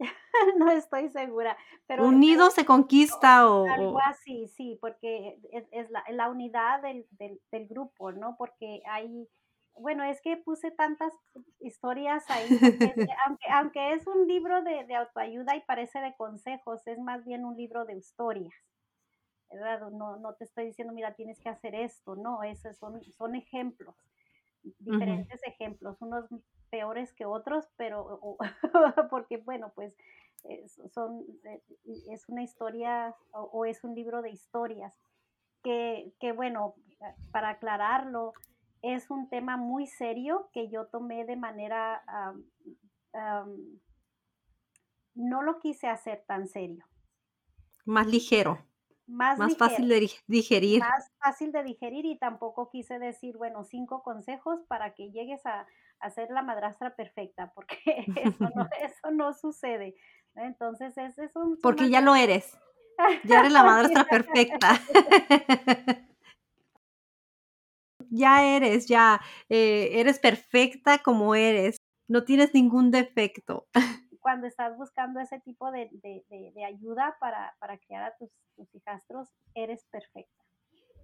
no 0.58 0.70
estoy 0.70 1.08
segura. 1.08 1.56
Pero 1.86 2.06
Unido 2.06 2.50
se 2.50 2.64
conquista 2.64 3.50
o... 3.50 3.66
Algo 3.66 3.98
así, 4.00 4.46
sí, 4.48 4.78
porque 4.80 5.40
es, 5.72 5.88
la, 5.90 6.28
unidad 6.28 6.82
del, 6.82 7.06
del, 7.50 7.66
grupo, 7.66 8.12
¿no? 8.12 8.36
Porque 8.36 8.82
hay 8.86 9.26
bueno, 9.80 10.04
es 10.04 10.20
que 10.20 10.36
puse 10.36 10.70
tantas 10.70 11.12
historias 11.60 12.24
ahí, 12.30 12.48
aunque, 13.52 13.92
es 13.92 14.06
un 14.06 14.26
libro 14.26 14.62
de, 14.62 14.94
autoayuda 14.94 15.56
y 15.56 15.60
parece 15.60 16.00
de 16.00 16.14
consejos, 16.16 16.86
es 16.86 16.98
más 16.98 17.24
bien 17.24 17.44
un 17.44 17.56
libro 17.56 17.84
de 17.84 17.96
historias. 17.96 18.54
¿verdad? 19.50 19.90
No, 19.90 20.16
no 20.16 20.34
te 20.34 20.44
estoy 20.44 20.66
diciendo, 20.66 20.92
mira, 20.92 21.14
tienes 21.14 21.40
que 21.40 21.48
hacer 21.48 21.74
esto, 21.74 22.16
no, 22.16 22.42
esos 22.42 22.76
son, 22.76 23.02
son 23.14 23.34
ejemplos, 23.34 23.96
diferentes 24.80 25.40
ejemplos, 25.44 26.02
unos 26.02 26.26
peores 26.70 27.14
que 27.14 27.24
otros, 27.24 27.66
pero 27.76 28.36
porque, 29.10 29.38
bueno, 29.38 29.72
pues 29.74 29.96
es, 30.44 30.78
son, 30.92 31.24
eh, 31.44 31.62
es 32.10 32.28
una 32.28 32.42
historia 32.42 33.14
o, 33.32 33.64
es 33.64 33.84
un 33.84 33.94
libro 33.94 34.20
de 34.22 34.30
historias 34.30 34.92
que, 35.62 36.12
que 36.20 36.32
bueno, 36.32 36.74
para 37.32 37.50
aclararlo, 37.50 38.34
es 38.82 39.10
un 39.10 39.28
tema 39.28 39.56
muy 39.56 39.86
serio 39.86 40.48
que 40.52 40.68
yo 40.68 40.86
tomé 40.86 41.24
de 41.24 41.36
manera, 41.36 42.02
no 45.14 45.42
lo 45.42 45.58
quise 45.58 45.88
hacer 45.88 46.24
tan 46.26 46.48
serio. 46.48 46.84
Más 47.84 48.06
ligero. 48.06 48.58
Más, 49.08 49.56
fácil 49.56 49.88
de 49.88 50.10
digerir. 50.26 50.80
Más 50.80 51.10
fácil 51.18 51.50
de 51.50 51.62
digerir 51.62 52.04
y 52.04 52.18
tampoco 52.18 52.68
quise 52.68 52.98
decir, 52.98 53.38
bueno, 53.38 53.64
cinco 53.64 54.02
consejos 54.02 54.60
para 54.68 54.92
que 54.92 55.10
llegues 55.10 55.40
a, 55.46 55.66
ser 56.14 56.30
la 56.30 56.42
madrastra 56.42 56.94
perfecta, 56.94 57.50
porque 57.54 58.04
eso 58.16 58.50
no, 58.54 58.68
eso 58.82 59.10
no 59.10 59.32
sucede. 59.32 59.96
Entonces, 60.34 60.96
ese 60.98 61.24
es 61.24 61.34
un... 61.34 61.58
Porque 61.62 61.88
ya 61.88 62.02
lo 62.02 62.14
eres. 62.14 62.56
Ya 63.24 63.40
eres 63.40 63.52
la 63.52 63.62
madrastra 63.64 64.04
perfecta. 64.04 64.78
Ya 68.10 68.44
eres, 68.56 68.86
ya 68.86 69.20
eh, 69.48 69.90
eres 69.94 70.18
perfecta 70.18 70.98
como 70.98 71.34
eres, 71.34 71.76
no 72.08 72.24
tienes 72.24 72.54
ningún 72.54 72.90
defecto. 72.90 73.66
Cuando 74.20 74.46
estás 74.46 74.76
buscando 74.76 75.20
ese 75.20 75.40
tipo 75.40 75.70
de, 75.70 75.90
ayuda 76.66 77.16
para, 77.20 77.54
criar 77.86 78.02
a 78.04 78.16
tus, 78.16 78.30
hijastros, 78.74 79.28
eres 79.54 79.84
perfecta. 79.90 80.44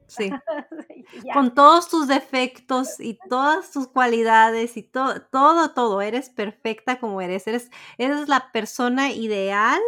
Sí. 0.07 0.31
Con 1.33 1.55
todos 1.55 1.89
tus 1.89 2.09
defectos 2.09 3.01
y 3.01 3.19
todas 3.31 3.71
tus 3.71 3.89
cualidades 3.89 4.77
y 4.77 4.83
todo, 4.83 5.23
todo, 5.23 5.73
todo, 5.73 6.03
eres 6.03 6.29
perfecta 6.29 7.01
como 7.01 7.21
eres. 7.23 7.47
Eres, 7.47 7.71
eres 7.97 8.29
la 8.29 8.53
persona 8.53 9.13
ideal 9.13 9.81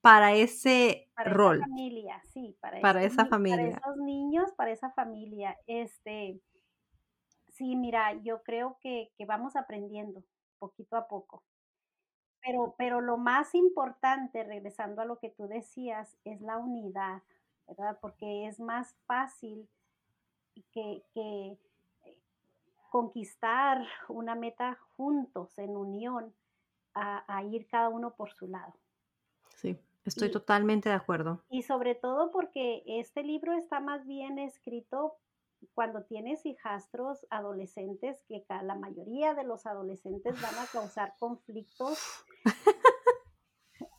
para 0.00 0.32
ese 0.34 1.09
rol. 1.24 1.56
Esa 1.56 1.66
familia, 1.66 2.22
sí, 2.32 2.56
para, 2.60 2.80
para 2.80 3.02
esa 3.02 3.26
familia. 3.26 3.56
Para 3.56 3.68
esos 3.78 3.96
niños, 3.98 4.52
para 4.56 4.70
esa 4.70 4.90
familia. 4.90 5.56
Este, 5.66 6.40
Sí, 7.60 7.76
mira, 7.76 8.14
yo 8.22 8.42
creo 8.42 8.78
que, 8.80 9.12
vamos 9.26 9.54
aprendiendo 9.54 10.24
poquito 10.58 10.96
a 10.96 11.08
poco. 11.08 11.42
Pero, 12.42 12.74
pero 12.78 13.02
lo 13.02 13.18
más 13.18 13.54
importante, 13.54 14.44
regresando 14.44 15.02
a 15.02 15.04
lo 15.04 15.18
que 15.18 15.28
tú 15.28 15.46
decías, 15.46 16.16
es 16.24 16.40
la 16.40 16.56
unidad, 16.56 17.20
¿verdad? 17.68 17.98
Porque 18.00 18.46
es 18.46 18.60
más 18.60 18.96
fácil 19.04 19.68
que, 20.72 21.02
que 21.12 21.58
eh, 22.04 22.18
conquistar 22.88 23.86
una 24.08 24.34
meta 24.34 24.78
juntos, 24.96 25.58
en 25.58 25.76
unión, 25.76 26.32
a, 26.94 27.44
ir 27.44 27.66
cada 27.66 27.90
uno 27.90 28.14
por 28.14 28.32
su 28.32 28.46
lado. 28.48 28.72
Sí, 29.54 29.78
estoy 30.04 30.30
totalmente 30.30 30.88
de 30.88 30.94
acuerdo. 30.94 31.42
Y 31.50 31.62
sobre 31.62 31.94
todo 31.94 32.30
porque 32.30 32.82
este 32.86 33.22
libro 33.22 33.52
está 33.54 33.80
más 33.80 34.06
bien 34.06 34.38
escrito 34.38 35.16
cuando 35.74 36.04
tienes 36.04 36.46
hijastros 36.46 37.26
adolescentes, 37.30 38.22
que 38.28 38.44
la 38.62 38.74
mayoría 38.74 39.34
de 39.34 39.44
los 39.44 39.66
adolescentes 39.66 40.40
van 40.40 40.54
a 40.54 40.66
causar 40.72 41.14
conflictos. 41.18 41.98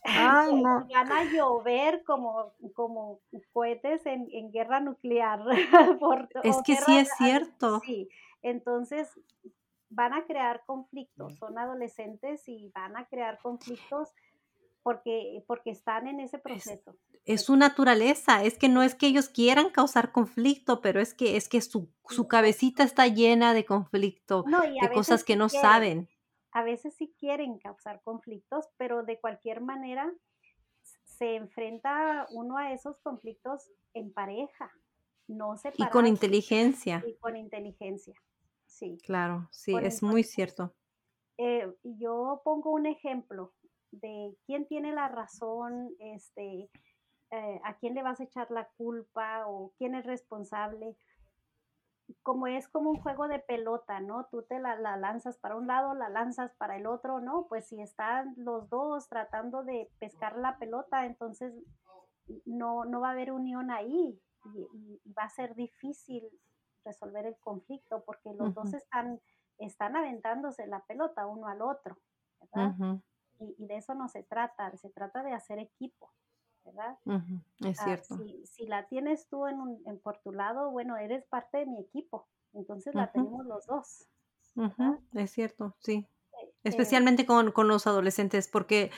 Van 0.04 1.12
a 1.12 1.24
llover 1.24 2.02
como, 2.04 2.52
como 2.74 3.20
cohetes 3.52 4.04
en, 4.04 4.50
guerra 4.50 4.80
nuclear. 4.80 5.40
es 6.42 6.56
que 6.64 6.76
sí 6.76 6.98
es 6.98 7.08
cierto. 7.16 7.80
Sí, 7.80 8.08
entonces 8.42 9.08
van 9.90 10.12
a 10.12 10.24
crear 10.24 10.64
conflictos, 10.66 11.36
son 11.36 11.58
adolescentes 11.58 12.48
y 12.48 12.70
van 12.74 12.96
a 12.96 13.06
crear 13.06 13.38
conflictos 13.40 14.12
porque, 14.82 15.44
porque 15.46 15.70
están 15.70 16.08
en 16.08 16.20
ese 16.20 16.38
proceso 16.38 16.96
es 17.24 17.44
su 17.44 17.56
naturaleza, 17.56 18.42
es 18.42 18.58
que 18.58 18.68
no 18.68 18.82
es 18.82 18.94
que 18.94 19.06
ellos 19.06 19.28
quieran 19.28 19.70
causar 19.70 20.12
conflicto, 20.12 20.80
pero 20.80 21.00
es 21.00 21.14
que 21.14 21.36
es 21.36 21.48
que 21.48 21.60
su, 21.60 21.88
su 22.08 22.26
cabecita 22.26 22.82
está 22.82 23.06
llena 23.06 23.54
de 23.54 23.64
conflicto, 23.64 24.44
de 24.44 24.90
cosas 24.92 25.22
que 25.22 25.36
no 25.36 25.48
saben. 25.48 26.08
A 26.50 26.62
veces 26.62 26.94
sí 26.96 27.14
quieren 27.18 27.58
causar 27.58 28.02
conflictos, 28.02 28.66
pero 28.76 29.04
de 29.04 29.20
cualquier 29.20 29.60
manera 29.60 30.12
se 31.04 31.36
enfrenta 31.36 32.26
uno 32.30 32.58
a 32.58 32.72
esos 32.72 32.98
conflictos 33.00 33.70
en 33.94 34.12
pareja, 34.12 34.72
no 35.28 35.56
se 35.56 35.72
Y 35.76 35.86
con 35.88 36.06
inteligencia. 36.06 37.04
Y 37.06 37.16
con 37.18 37.36
inteligencia, 37.36 38.14
sí. 38.66 38.98
Claro, 39.04 39.48
sí, 39.52 39.74
es 39.80 40.02
muy 40.02 40.24
cierto. 40.24 40.74
Eh, 41.38 41.72
yo 41.82 42.42
pongo 42.44 42.70
un 42.72 42.86
ejemplo 42.86 43.54
de 43.92 44.36
quién 44.46 44.66
tiene 44.66 44.92
la 44.92 45.08
razón, 45.08 45.90
este, 46.00 46.70
eh, 47.30 47.60
a 47.64 47.74
quién 47.78 47.94
le 47.94 48.02
vas 48.02 48.20
a 48.20 48.24
echar 48.24 48.50
la 48.50 48.68
culpa 48.76 49.46
o 49.46 49.72
quién 49.78 49.94
es 49.94 50.04
responsable. 50.04 50.96
Como 52.22 52.46
es 52.46 52.68
como 52.68 52.90
un 52.90 53.00
juego 53.00 53.28
de 53.28 53.38
pelota, 53.38 54.00
¿no? 54.00 54.26
Tú 54.30 54.42
te 54.42 54.58
la, 54.58 54.76
lanzas 54.76 55.38
para 55.38 55.56
un 55.56 55.66
lado, 55.66 55.94
la 55.94 56.08
lanzas 56.08 56.52
para 56.56 56.76
el 56.76 56.86
otro, 56.86 57.20
¿no? 57.20 57.46
Pues 57.48 57.68
si 57.68 57.80
están 57.80 58.34
los 58.36 58.68
dos 58.68 59.08
tratando 59.08 59.62
de 59.62 59.90
pescar 59.98 60.36
la 60.36 60.58
pelota, 60.58 61.06
entonces 61.06 61.54
no, 62.44 62.84
no 62.84 63.00
va 63.00 63.08
a 63.08 63.12
haber 63.12 63.32
unión 63.32 63.70
ahí 63.70 64.20
y, 64.54 65.00
va 65.16 65.24
a 65.24 65.30
ser 65.30 65.54
difícil 65.54 66.28
resolver 66.84 67.26
el 67.26 67.36
conflicto 67.38 68.02
porque 68.04 68.34
los 68.34 68.54
dos 68.54 68.74
están, 68.74 69.20
están 69.58 69.96
aventándose 69.96 70.66
la 70.66 70.80
pelota 70.80 71.26
uno 71.26 71.46
al 71.46 71.62
otro, 71.62 71.96
¿verdad? 72.40 73.00
Y, 73.42 73.66
de 73.66 73.76
eso 73.76 73.94
no 73.94 74.08
se 74.08 74.22
trata, 74.22 74.74
se 74.76 74.90
trata 74.90 75.22
de 75.22 75.32
hacer 75.32 75.58
equipo, 75.58 76.12
¿verdad? 76.64 76.98
Es 77.60 77.80
ah, 77.80 77.84
cierto. 77.84 78.18
si, 78.44 78.66
la 78.66 78.86
tienes 78.86 79.28
tú 79.28 79.46
en, 79.46 79.60
un, 79.60 79.82
en 79.86 79.98
por 79.98 80.18
tu 80.18 80.32
lado, 80.32 80.70
bueno, 80.70 80.96
eres 80.96 81.24
parte 81.26 81.58
de 81.58 81.66
mi 81.66 81.80
equipo, 81.80 82.28
entonces 82.52 82.94
la 82.94 83.10
tenemos 83.12 83.44
los 83.46 83.66
dos. 83.66 84.08
Es 85.14 85.30
cierto, 85.30 85.74
sí. 85.80 86.06
Eh, 86.32 86.44
eh, 86.44 86.52
Especialmente 86.64 87.26
con, 87.26 87.52
con 87.52 87.68
los 87.68 87.86
adolescentes, 87.86 88.48
porque 88.48 88.90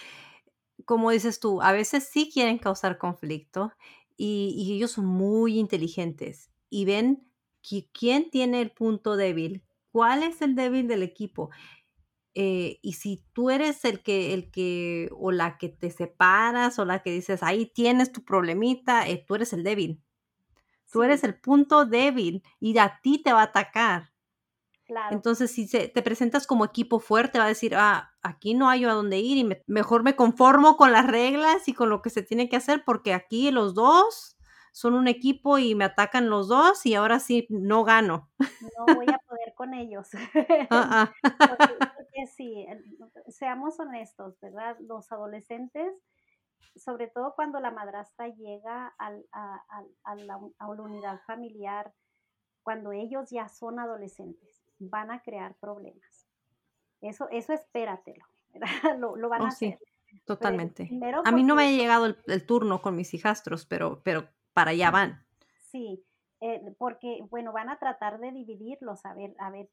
como 0.84 1.10
dices 1.10 1.40
tú, 1.40 1.62
a 1.62 1.72
veces 1.72 2.04
sí 2.04 2.30
quieren 2.32 2.58
causar 2.58 2.98
conflicto 2.98 3.72
y, 4.16 4.72
ellos 4.74 4.92
son 4.92 5.06
muy 5.06 5.58
inteligentes 5.58 6.50
y 6.70 6.84
ven 6.84 7.26
quién 7.92 8.30
tiene 8.30 8.60
el 8.60 8.70
punto 8.70 9.16
débil, 9.16 9.62
cuál 9.90 10.22
es 10.22 10.42
el 10.42 10.54
débil 10.54 10.88
del 10.88 11.02
equipo. 11.02 11.50
Eh, 12.34 12.80
y 12.82 12.94
si 12.94 13.24
tú 13.32 13.50
eres 13.50 13.84
el 13.84 14.02
que, 14.02 14.34
el 14.34 14.50
que, 14.50 15.08
o 15.12 15.30
la 15.30 15.56
que 15.56 15.68
te 15.68 15.90
separas, 15.90 16.78
o 16.78 16.84
la 16.84 17.02
que 17.02 17.12
dices, 17.12 17.42
ahí 17.42 17.66
tienes 17.66 18.12
tu 18.12 18.24
problemita, 18.24 19.08
eh, 19.08 19.24
tú 19.26 19.36
eres 19.36 19.52
el 19.52 19.62
débil. 19.62 20.02
Tú 20.90 21.02
eres 21.02 21.24
el 21.24 21.38
punto 21.38 21.86
débil 21.86 22.42
y 22.60 22.76
a 22.78 23.00
ti 23.02 23.22
te 23.22 23.32
va 23.32 23.40
a 23.40 23.44
atacar. 23.44 24.12
Entonces, 25.10 25.50
si 25.50 25.66
te 25.66 26.02
presentas 26.02 26.46
como 26.46 26.64
equipo 26.64 27.00
fuerte, 27.00 27.38
va 27.38 27.46
a 27.46 27.48
decir, 27.48 27.74
ah, 27.74 28.12
aquí 28.22 28.54
no 28.54 28.68
hay 28.68 28.84
a 28.84 28.92
dónde 28.92 29.18
ir 29.18 29.38
y 29.38 29.62
mejor 29.66 30.02
me 30.02 30.14
conformo 30.14 30.76
con 30.76 30.92
las 30.92 31.06
reglas 31.06 31.68
y 31.68 31.72
con 31.72 31.88
lo 31.88 32.02
que 32.02 32.10
se 32.10 32.22
tiene 32.22 32.48
que 32.48 32.56
hacer 32.56 32.84
porque 32.84 33.14
aquí 33.14 33.50
los 33.50 33.74
dos 33.74 34.36
son 34.72 34.94
un 34.94 35.06
equipo 35.06 35.58
y 35.58 35.74
me 35.74 35.84
atacan 35.84 36.28
los 36.28 36.48
dos 36.48 36.84
y 36.84 36.94
ahora 36.94 37.20
sí 37.20 37.46
no 37.48 37.84
gano. 37.84 38.28
No 38.40 38.94
voy 38.94 39.06
a 39.08 39.18
poder 39.18 39.54
con 39.54 39.72
ellos. 39.72 40.08
Ah, 40.70 41.12
ah. 41.22 41.92
sí, 42.34 42.66
seamos 43.28 43.78
honestos, 43.80 44.38
¿verdad? 44.40 44.76
Los 44.80 45.10
adolescentes, 45.10 45.92
sobre 46.76 47.08
todo 47.08 47.34
cuando 47.34 47.60
la 47.60 47.70
madrastra 47.70 48.28
llega 48.28 48.94
a, 48.98 49.10
la, 49.10 49.64
a 50.04 50.14
la 50.16 50.82
unidad 50.82 51.20
familiar, 51.26 51.92
cuando 52.62 52.92
ellos 52.92 53.30
ya 53.30 53.48
son 53.48 53.78
adolescentes 53.78 54.64
van 54.78 55.10
a 55.10 55.22
crear 55.22 55.54
problemas. 55.56 56.28
Eso, 57.00 57.28
eso 57.30 57.52
espératelo, 57.52 58.24
lo, 58.98 59.16
lo, 59.16 59.28
van 59.28 59.42
a 59.42 59.44
oh, 59.44 59.48
hacer. 59.48 59.78
totalmente. 60.24 60.88
a 61.24 61.32
mí 61.32 61.42
no 61.42 61.54
me 61.54 61.64
ha 61.64 61.70
llegado 61.70 62.06
el, 62.06 62.46
turno 62.46 62.80
con 62.80 62.96
mis 62.96 63.12
hijastros, 63.14 63.66
pero, 63.66 64.02
pero 64.02 64.28
para 64.52 64.70
allá 64.70 64.90
van. 64.90 65.26
Sí, 65.70 66.04
eh, 66.40 66.74
porque, 66.78 67.20
bueno, 67.30 67.52
van 67.52 67.68
a 67.68 67.78
tratar 67.78 68.18
de 68.18 68.32
dividirlos, 68.32 69.04
a 69.04 69.14
ver, 69.14 69.34
a 69.38 69.50
ver 69.50 69.68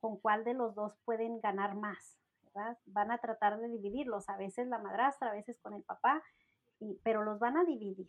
con 0.00 0.18
cuál 0.18 0.44
de 0.44 0.54
los 0.54 0.74
dos 0.74 0.96
pueden 1.04 1.40
ganar 1.40 1.74
más, 1.74 2.18
¿verdad? 2.42 2.78
Van 2.86 3.10
a 3.10 3.18
tratar 3.18 3.58
de 3.58 3.68
dividirlos, 3.68 4.28
a 4.28 4.36
veces 4.36 4.68
la 4.68 4.78
madrastra, 4.78 5.30
a 5.30 5.34
veces 5.34 5.58
con 5.60 5.74
el 5.74 5.82
papá, 5.82 6.22
y, 6.80 7.00
pero 7.04 7.22
los 7.22 7.38
van 7.38 7.56
a 7.56 7.64
dividir 7.64 8.08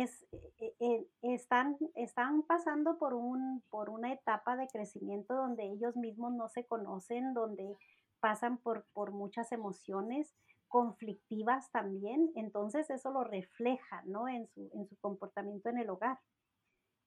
es, 0.00 0.26
eh, 0.58 0.74
eh, 0.80 1.06
están, 1.22 1.76
están 1.94 2.42
pasando 2.42 2.98
por, 2.98 3.14
un, 3.14 3.62
por 3.68 3.90
una 3.90 4.12
etapa 4.12 4.56
de 4.56 4.66
crecimiento 4.68 5.34
donde 5.34 5.64
ellos 5.64 5.96
mismos 5.96 6.32
no 6.32 6.48
se 6.48 6.64
conocen, 6.66 7.34
donde 7.34 7.76
pasan 8.20 8.58
por, 8.58 8.86
por 8.94 9.12
muchas 9.12 9.52
emociones 9.52 10.34
conflictivas 10.68 11.70
también, 11.70 12.32
entonces 12.34 12.88
eso 12.88 13.10
lo 13.10 13.24
refleja 13.24 14.02
¿no? 14.06 14.28
en, 14.28 14.48
su, 14.48 14.70
en 14.72 14.88
su 14.88 14.96
comportamiento 14.96 15.68
en 15.68 15.78
el 15.78 15.90
hogar. 15.90 16.18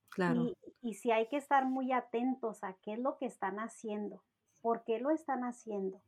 Claro. 0.09 0.43
Y, 0.43 0.57
y 0.81 0.95
si 0.95 1.11
hay 1.11 1.27
que 1.27 1.37
estar 1.37 1.65
muy 1.65 1.91
atentos 1.91 2.63
a 2.63 2.73
qué 2.81 2.93
es 2.93 2.99
lo 2.99 3.17
que 3.17 3.25
están 3.25 3.59
haciendo, 3.59 4.23
por 4.61 4.83
qué 4.83 4.99
lo 4.99 5.09
están 5.09 5.43
haciendo, 5.43 6.01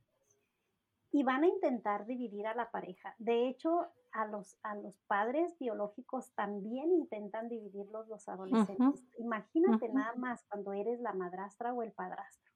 y 1.11 1.23
van 1.23 1.43
a 1.43 1.47
intentar 1.47 2.05
dividir 2.05 2.47
a 2.47 2.53
la 2.53 2.69
pareja. 2.69 3.15
De 3.17 3.47
hecho, 3.47 3.87
a 4.11 4.25
los, 4.25 4.57
a 4.63 4.75
los 4.75 4.99
padres 5.07 5.57
biológicos 5.57 6.31
también 6.33 6.91
intentan 6.91 7.49
dividirlos 7.49 8.07
los 8.07 8.27
adolescentes. 8.27 9.03
Imagínate 9.17 9.89
nada 9.89 10.15
más 10.15 10.43
cuando 10.49 10.73
eres 10.73 10.99
la 10.99 11.13
madrastra 11.13 11.73
o 11.73 11.81
el 11.81 11.91
padrastro. 11.91 12.51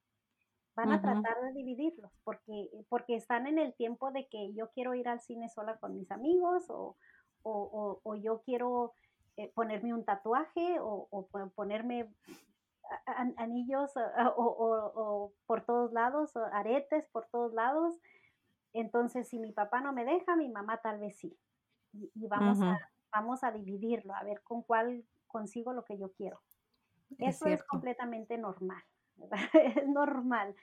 Van 0.76 0.92
a 0.92 1.02
tratar 1.02 1.42
de 1.42 1.52
dividirlos 1.52 2.12
porque, 2.24 2.70
porque 2.88 3.16
están 3.16 3.46
en 3.46 3.60
el 3.60 3.74
tiempo 3.74 4.12
de 4.12 4.28
que 4.28 4.54
yo 4.54 4.70
quiero 4.72 4.96
ir 4.96 5.08
al 5.08 5.20
cine 5.20 5.50
sola 5.50 5.78
con 5.78 5.98
mis 5.98 6.10
amigos 6.12 6.70
o, 6.70 6.98
o, 7.44 8.16
yo 8.16 8.42
quiero 8.42 8.94
eh, 9.44 9.52
ponerme 9.54 9.94
un 9.94 10.06
tatuaje 10.06 10.78
o, 10.80 11.28
ponerme 11.56 12.14
anillos 13.38 13.92
o, 14.36 15.34
por 15.46 15.66
todos 15.66 15.94
lados, 15.94 16.36
aretes 16.52 17.08
por 17.12 17.28
todos 17.28 17.54
lados. 17.54 17.96
Entonces, 18.74 19.28
si 19.28 19.40
mi 19.40 19.52
papá 19.52 19.82
no 19.82 19.94
me 19.94 20.06
deja, 20.06 20.36
mi 20.36 20.50
mamá 20.50 20.82
tal 20.82 21.00
vez 21.00 21.18
sí 21.18 21.38
y, 21.94 22.28
vamos, 22.28 22.62
a, 22.62 22.80
vamos 23.12 23.44
a 23.44 23.52
dividirlo, 23.52 24.14
a 24.16 24.24
ver 24.24 24.42
con 24.44 24.64
cuál 24.64 25.06
consigo 25.28 25.74
lo 25.74 25.84
que 25.84 25.98
yo 25.98 26.12
quiero. 26.14 26.42
Eso 27.18 27.46
es, 27.48 27.64
completamente 27.64 28.38
normal, 28.38 28.84
es 29.54 29.88
normal. 29.88 30.56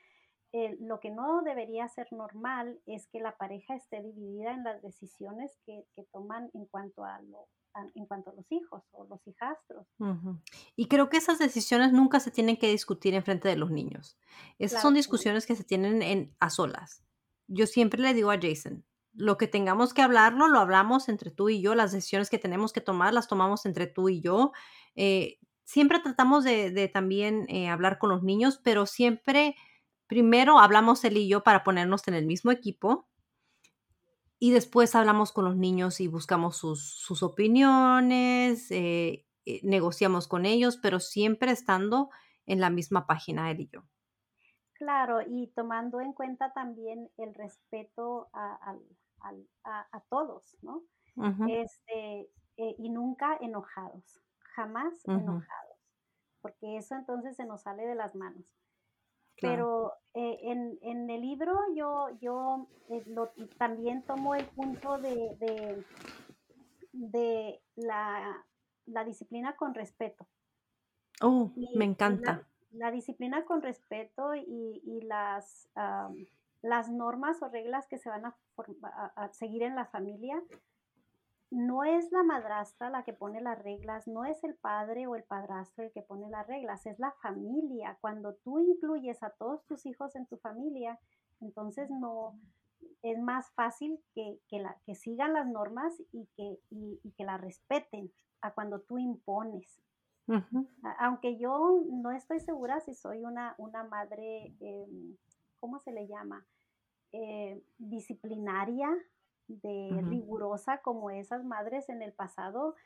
Eh, 0.52 0.78
lo 0.80 0.98
que 0.98 1.10
no 1.10 1.42
debería 1.42 1.86
ser 1.88 2.10
normal 2.10 2.80
es 2.86 3.06
que 3.08 3.20
la 3.20 3.36
pareja 3.36 3.74
esté 3.74 4.00
dividida 4.00 4.52
en 4.52 4.64
las 4.64 4.80
decisiones 4.80 5.58
que, 5.66 5.84
toman 6.10 6.50
en 6.54 6.64
cuanto 6.66 7.04
a 7.04 7.20
lo, 7.20 7.48
en 7.94 8.06
cuanto 8.06 8.30
a 8.30 8.34
los 8.34 8.50
hijos 8.50 8.82
o 8.92 9.04
los 9.04 9.20
hijastros. 9.26 9.86
Y 10.76 10.86
creo 10.86 11.08
que 11.08 11.16
esas 11.16 11.38
decisiones 11.38 11.92
nunca 11.92 12.20
se 12.20 12.30
tienen 12.30 12.56
que 12.56 12.68
discutir 12.68 13.14
en 13.14 13.22
frente 13.22 13.48
de 13.48 13.56
los 13.56 13.70
niños. 13.70 14.18
Esas 14.58 14.82
son 14.82 14.94
discusiones 14.94 15.46
que 15.46 15.56
se 15.56 15.64
tienen 15.64 16.02
en, 16.02 16.34
a 16.40 16.50
solas. 16.50 17.04
Yo 17.46 17.66
siempre 17.66 18.02
le 18.02 18.14
digo 18.14 18.30
a 18.30 18.38
Jason, 18.40 18.84
lo 19.12 19.38
que 19.38 19.48
tengamos 19.48 19.94
que 19.94 20.02
hablarlo, 20.02 20.48
lo 20.48 20.60
hablamos 20.60 21.08
entre 21.08 21.30
tú 21.30 21.48
y 21.48 21.60
yo, 21.60 21.74
las 21.74 21.92
decisiones 21.92 22.30
que 22.30 22.38
tenemos 22.38 22.72
que 22.72 22.80
tomar, 22.80 23.12
las 23.12 23.28
tomamos 23.28 23.66
entre 23.66 23.86
tú 23.86 24.08
y 24.08 24.20
yo. 24.20 24.52
Eh, 24.94 25.38
siempre 25.64 25.98
tratamos 25.98 26.44
de, 26.44 26.90
también 26.92 27.46
eh, 27.48 27.68
hablar 27.68 27.98
con 27.98 28.10
los 28.10 28.22
niños, 28.22 28.60
pero 28.62 28.86
siempre 28.86 29.56
primero 30.06 30.58
hablamos 30.58 31.04
él 31.04 31.16
y 31.16 31.28
yo 31.28 31.42
para 31.42 31.64
ponernos 31.64 32.06
en 32.08 32.14
el 32.14 32.26
mismo 32.26 32.50
equipo 32.50 33.07
y 34.38 34.52
después 34.52 34.94
hablamos 34.94 35.32
con 35.32 35.44
los 35.44 35.56
niños 35.56 36.00
y 36.00 36.08
buscamos 36.08 36.56
sus, 36.56 37.22
opiniones, 37.22 38.70
eh, 38.70 39.26
negociamos 39.62 40.28
con 40.28 40.46
ellos, 40.46 40.76
pero 40.76 41.00
siempre 41.00 41.50
estando 41.50 42.10
en 42.46 42.60
la 42.60 42.70
misma 42.70 43.06
página 43.06 43.50
él 43.50 43.60
y 43.60 43.68
yo. 43.68 43.82
Claro, 44.74 45.20
y 45.22 45.48
tomando 45.56 46.00
en 46.00 46.12
cuenta 46.12 46.52
también 46.52 47.10
el 47.16 47.34
respeto 47.34 48.28
al 48.32 48.78
a, 49.64 50.00
todos, 50.08 50.56
¿no? 50.62 50.82
este, 51.48 52.30
eh, 52.56 52.74
y 52.78 52.90
nunca 52.90 53.36
enojados, 53.40 54.20
jamás 54.54 55.04
enojados, 55.04 55.78
porque 56.40 56.76
eso 56.76 56.94
entonces 56.94 57.36
se 57.36 57.44
nos 57.44 57.62
sale 57.62 57.86
de 57.86 57.94
las 57.94 58.14
manos. 58.14 58.44
Pero 59.40 59.92
eh, 60.14 60.38
en, 60.42 60.78
en, 60.82 61.10
el 61.10 61.20
libro 61.20 61.56
yo, 61.74 62.08
yo 62.20 62.66
eh, 62.88 63.04
también 63.56 64.02
tomo 64.02 64.34
el 64.34 64.46
punto 64.46 64.98
de, 64.98 65.84
de, 66.92 67.60
la, 67.76 68.44
la, 68.86 69.04
disciplina 69.04 69.56
con 69.56 69.74
respeto. 69.74 70.26
Oh, 71.20 71.52
me 71.74 71.84
encanta. 71.84 72.46
La, 72.72 72.90
disciplina 72.90 73.44
con 73.44 73.62
respeto 73.62 74.34
y, 74.34 74.82
y 74.84 75.00
las 75.02 75.68
las 76.62 76.90
normas 76.90 77.42
o 77.42 77.48
reglas 77.48 77.86
que 77.86 77.98
se 77.98 78.08
van 78.08 78.24
a, 78.26 78.34
seguir 79.32 79.62
en 79.62 79.74
la 79.74 79.86
familia, 79.86 80.42
no 81.50 81.84
es 81.84 82.10
la 82.12 82.22
madrastra 82.22 82.90
la 82.90 83.04
que 83.04 83.12
pone 83.12 83.40
las 83.40 83.58
reglas, 83.62 84.06
no 84.06 84.24
es 84.24 84.42
el 84.44 84.54
padre 84.54 85.06
o 85.06 85.16
el 85.16 85.24
padrastro 85.24 85.84
el 85.84 85.92
que 85.92 86.02
pone 86.02 86.28
las 86.28 86.46
reglas, 86.46 86.84
es 86.86 86.98
la 86.98 87.12
familia. 87.22 87.96
Cuando 88.00 88.34
tú 88.34 88.58
incluyes 88.58 89.22
a 89.22 89.30
todos 89.30 89.64
tus 89.66 89.86
hijos 89.86 90.14
en 90.16 90.26
tu 90.26 90.36
familia, 90.38 90.98
entonces 91.40 91.90
no 91.90 92.38
es 93.02 93.18
más 93.18 93.50
fácil 93.52 93.98
que, 94.14 94.38
la, 94.52 94.76
que 94.84 94.94
sigan 94.94 95.32
las 95.32 95.46
normas 95.46 95.94
y 96.12 96.26
que, 96.36 96.58
y, 96.70 97.12
que 97.16 97.24
la 97.24 97.38
respeten 97.38 98.12
a 98.40 98.52
cuando 98.52 98.80
tú 98.80 98.98
impones. 98.98 99.80
Aunque 100.98 101.38
yo 101.38 101.82
no 101.90 102.10
estoy 102.10 102.40
segura 102.40 102.80
si 102.80 102.94
soy 102.94 103.24
una, 103.24 103.54
una 103.56 103.84
madre 103.84 104.54
em, 104.60 105.16
¿cómo 105.58 105.78
se 105.80 105.92
le 105.92 106.06
llama? 106.06 106.46
Eh, 107.12 107.62
disciplinaria, 107.78 108.90
de 109.48 110.02
rigurosa 110.04 110.78
como 110.78 111.10
esas 111.10 111.44
madres 111.44 111.88
en 111.88 112.02
el 112.02 112.12
pasado, 112.12 112.76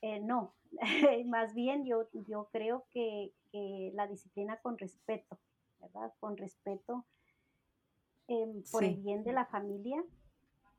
eh, 0.00 0.20
no, 0.20 0.54
más 1.26 1.54
bien 1.54 1.84
yo, 1.84 2.08
yo 2.12 2.48
creo 2.52 2.86
que, 2.90 3.32
la 3.94 4.08
disciplina 4.08 4.56
con 4.56 4.76
respeto, 4.76 5.38
¿verdad? 5.78 6.12
Con 6.18 6.36
respeto 6.36 7.04
em, 8.26 8.64
por 8.72 8.82
el 8.82 8.96
bien 8.96 9.22
de 9.22 9.32
la 9.32 9.46
familia, 9.46 10.04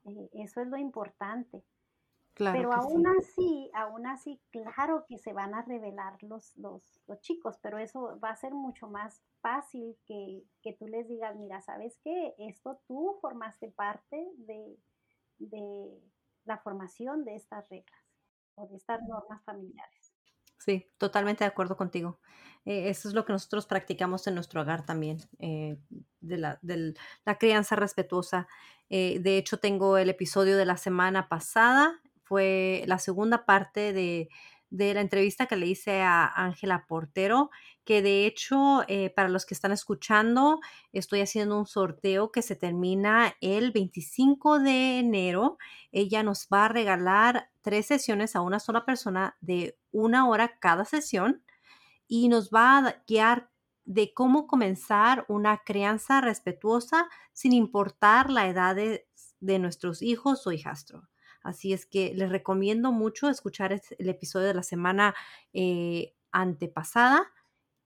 eh, 0.04 0.30
eso 0.34 0.60
es 0.60 0.68
lo 0.68 0.76
importante. 0.76 1.64
pero 2.34 2.72
aún 2.74 3.06
así, 3.06 3.70
aún 3.72 4.06
así, 4.06 4.38
claro 4.50 5.06
que 5.08 5.16
se 5.16 5.32
van 5.32 5.54
a 5.54 5.62
revelar 5.62 6.22
los, 6.22 6.54
los, 6.58 7.00
los, 7.08 7.18
chicos, 7.22 7.58
pero 7.62 7.78
eso 7.78 8.20
va 8.22 8.28
a 8.28 8.36
ser 8.36 8.52
mucho 8.52 8.88
más 8.88 9.22
fácil 9.40 9.96
que, 10.06 10.44
que 10.60 10.74
tú 10.74 10.86
les 10.86 11.08
digas, 11.08 11.34
mira, 11.34 11.62
¿sabes 11.62 11.98
qué? 12.04 12.34
Esto 12.36 12.78
tú 12.86 13.16
formaste 13.22 13.70
parte 13.70 14.30
de, 14.36 14.76
de 15.38 16.02
la 16.44 16.58
formación 16.58 17.24
de 17.24 17.36
estas 17.36 17.68
reglas 17.68 18.00
o 18.54 18.66
de 18.66 18.76
estas 18.76 19.00
normas 19.08 19.42
familiares. 19.44 20.12
Sí, 20.58 20.90
totalmente 20.98 21.44
de 21.44 21.48
acuerdo 21.48 21.76
contigo. 21.76 22.18
Eh, 22.64 22.88
eso 22.88 23.08
es 23.08 23.14
lo 23.14 23.24
que 23.24 23.32
nosotros 23.32 23.66
practicamos 23.66 24.26
en 24.26 24.34
nuestro 24.34 24.62
hogar 24.62 24.84
también, 24.84 25.18
eh, 25.38 25.78
de, 26.20 26.38
la, 26.38 26.58
de, 26.62 26.94
la, 27.24 27.38
crianza 27.38 27.76
respetuosa. 27.76 28.48
Eh, 28.88 29.20
de 29.20 29.38
hecho, 29.38 29.58
tengo 29.58 29.98
el 29.98 30.10
episodio 30.10 30.56
de 30.56 30.64
la 30.64 30.76
semana 30.76 31.28
pasada, 31.28 32.00
fue 32.24 32.82
la 32.86 32.98
segunda 32.98 33.46
parte 33.46 33.92
de, 33.92 34.28
de 34.70 34.94
la 34.94 35.00
entrevista 35.00 35.46
que 35.46 35.56
le 35.56 35.66
hice 35.66 36.02
a 36.02 36.26
Ángela 36.26 36.86
Portero, 36.86 37.50
que 37.84 38.02
de 38.02 38.26
hecho, 38.26 38.82
eh, 38.88 39.10
para 39.10 39.28
los 39.28 39.46
que 39.46 39.54
están 39.54 39.72
escuchando, 39.72 40.60
estoy 40.92 41.20
haciendo 41.20 41.56
un 41.58 41.66
sorteo 41.66 42.32
que 42.32 42.42
se 42.42 42.56
termina 42.56 43.34
el 43.40 43.70
25 43.70 44.58
de 44.58 44.98
enero. 44.98 45.56
Ella 45.92 46.22
nos 46.22 46.48
va 46.52 46.64
a 46.64 46.68
regalar 46.68 47.50
tres 47.62 47.86
sesiones 47.86 48.34
a 48.34 48.40
una 48.40 48.58
sola 48.58 48.84
persona 48.84 49.36
de 49.40 49.78
una 49.92 50.28
hora 50.28 50.58
cada 50.58 50.84
sesión 50.84 51.42
y 52.08 52.28
nos 52.28 52.50
va 52.50 52.78
a 52.78 53.02
guiar 53.06 53.50
de 53.84 54.12
cómo 54.12 54.48
comenzar 54.48 55.24
una 55.28 55.58
crianza 55.58 56.20
respetuosa 56.20 57.08
sin 57.32 57.52
importar 57.52 58.30
la 58.30 58.48
edad 58.48 58.74
de, 58.74 59.06
de 59.38 59.58
nuestros 59.60 60.02
hijos 60.02 60.44
o 60.46 60.52
hijastro. 60.52 61.08
Así 61.46 61.72
es 61.72 61.86
que 61.86 62.12
les 62.14 62.28
recomiendo 62.28 62.90
mucho 62.90 63.28
escuchar 63.28 63.72
el 63.72 64.08
episodio 64.08 64.48
de 64.48 64.54
la 64.54 64.64
semana 64.64 65.14
eh, 65.52 66.14
antepasada 66.32 67.32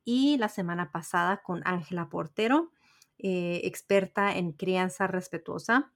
y 0.05 0.39
la 0.39 0.49
semana 0.49 0.91
pasada 0.91 1.43
con 1.43 1.61
Ángela 1.67 2.09
Portero, 2.09 2.73
eh, 3.19 3.61
experta 3.65 4.37
en 4.37 4.53
crianza 4.53 5.07
respetuosa 5.07 5.93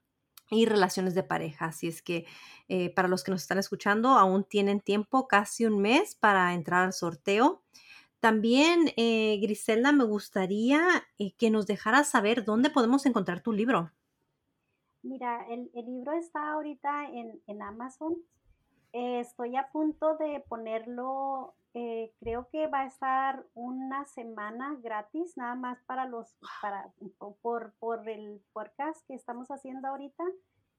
y 0.51 0.67
relaciones 0.67 1.15
de 1.15 1.23
pareja. 1.23 1.65
Así 1.65 1.87
es 1.87 2.03
que 2.03 2.27
eh, 2.67 2.93
para 2.93 3.07
los 3.07 3.23
que 3.23 3.31
nos 3.31 3.41
están 3.41 3.57
escuchando, 3.57 4.09
aún 4.09 4.43
tienen 4.43 4.79
tiempo, 4.79 5.27
casi 5.27 5.65
un 5.65 5.81
mes 5.81 6.13
para 6.13 6.53
entrar 6.53 6.83
al 6.83 6.93
sorteo. 6.93 7.63
También, 8.19 8.91
Griselda, 8.95 9.91
me 9.91 10.03
gustaría 10.03 11.05
que 11.37 11.49
nos 11.51 11.67
dejaras 11.67 12.09
saber 12.09 12.43
dónde 12.43 12.71
podemos 12.71 13.05
encontrar 13.05 13.41
tu 13.41 13.53
libro. 13.53 13.91
Mira, 15.05 15.45
el, 15.49 15.69
libro 15.75 16.13
está 16.13 16.53
ahorita 16.53 17.11
en, 17.11 17.61
Amazon. 17.61 18.17
Eh, 18.91 19.19
estoy 19.19 19.55
a 19.55 19.69
punto 19.71 20.17
de 20.17 20.43
ponerlo, 20.49 21.53
eh, 21.75 22.11
creo 22.19 22.49
que 22.49 22.65
va 22.65 22.81
a 22.81 22.87
estar 22.87 23.45
una 23.53 24.05
semana 24.05 24.75
gratis, 24.81 25.37
nada 25.37 25.53
más 25.53 25.77
para 25.85 26.07
los, 26.07 26.35
para, 26.59 26.91
por, 27.43 27.75
por 27.77 28.09
el 28.09 28.41
podcast 28.51 29.05
que 29.05 29.13
estamos 29.13 29.49
haciendo 29.49 29.89
ahorita. 29.89 30.23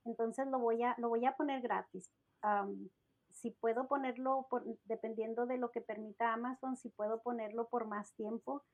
Entonces 0.04 0.48
lo 0.48 0.58
voy 0.58 0.82
a, 0.82 0.96
lo 0.98 1.08
voy 1.08 1.24
a 1.24 1.36
poner 1.36 1.62
gratis. 1.62 2.10
si 3.30 3.52
puedo 3.52 3.86
ponerlo, 3.86 4.48
por, 4.50 4.64
dependiendo 4.86 5.46
de 5.46 5.58
lo 5.58 5.70
que 5.70 5.82
permita 5.82 6.32
Amazon, 6.32 6.76
si 6.76 6.88
puedo 6.88 7.22
ponerlo 7.22 7.68
por 7.68 7.86
más 7.86 8.12
tiempo, 8.14 8.64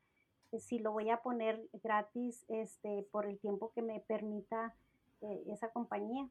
eh, 0.53 0.61
si 0.61 0.79
lo 0.79 0.93
voy 0.93 1.11
a 1.11 1.21
poner 1.21 1.69
gratis 1.83 2.47
este, 2.49 3.07
por 3.13 3.27
el 3.27 3.39
tiempo 3.39 3.71
que 3.75 3.83
me 3.83 4.01
permita 4.01 4.75
eh, 5.23 5.45
esa 5.49 5.71
compañía. 5.71 6.29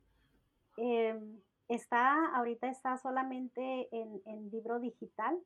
Em, 0.78 1.40
está, 1.68 2.36
ahorita 2.36 2.70
está 2.70 2.98
solamente 2.98 3.88
en, 3.92 4.52
libro 4.52 4.80
digital. 4.80 5.38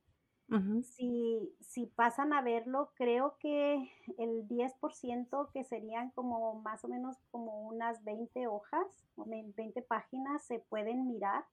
si, 0.83 1.55
si, 1.59 1.87
pasan 1.87 2.33
a 2.33 2.41
verlo, 2.41 2.91
creo 2.95 3.37
que 3.39 3.89
el 4.17 4.47
10% 4.47 5.51
que 5.51 5.63
serían 5.63 6.11
como 6.11 6.61
más 6.61 6.83
o 6.85 6.87
menos 6.87 7.17
como 7.31 7.67
unas 7.67 8.03
20 8.03 8.47
hojas, 8.47 8.85
20 9.15 9.81
páginas, 9.83 10.45
se 10.45 10.59
pueden 10.59 11.07
mirar 11.07 11.45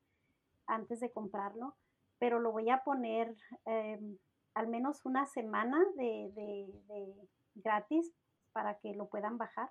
antes 0.66 1.00
de 1.00 1.10
comprarlo, 1.10 1.74
pero 2.18 2.38
lo 2.38 2.52
voy 2.52 2.68
a 2.70 2.84
poner 2.84 3.34
em, 3.64 4.18
al 4.54 4.68
menos 4.68 5.04
una 5.04 5.26
semana 5.26 5.78
de, 5.96 6.30
de 6.34 7.28
gratis 7.54 8.12
para 8.52 8.78
que 8.78 8.94
lo 8.94 9.08
puedan 9.08 9.38
bajar. 9.38 9.70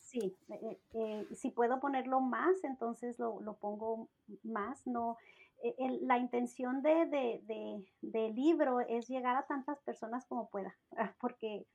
Sí, 0.00 0.34
eh, 0.48 0.80
eh, 0.94 1.26
si 1.34 1.50
puedo 1.50 1.80
ponerlo 1.80 2.20
más, 2.20 2.64
entonces 2.64 3.18
lo, 3.18 3.56
pongo 3.60 4.08
más. 4.42 4.86
No, 4.86 5.18
eh, 5.62 5.74
la 6.02 6.18
intención 6.18 6.82
de, 6.82 7.06
de, 7.06 7.84
del 8.00 8.34
libro 8.34 8.80
es 8.80 9.08
llegar 9.08 9.36
a 9.36 9.46
tantas 9.46 9.78
personas 9.80 10.24
como 10.26 10.48
pueda, 10.48 10.74
porque, 11.20 11.66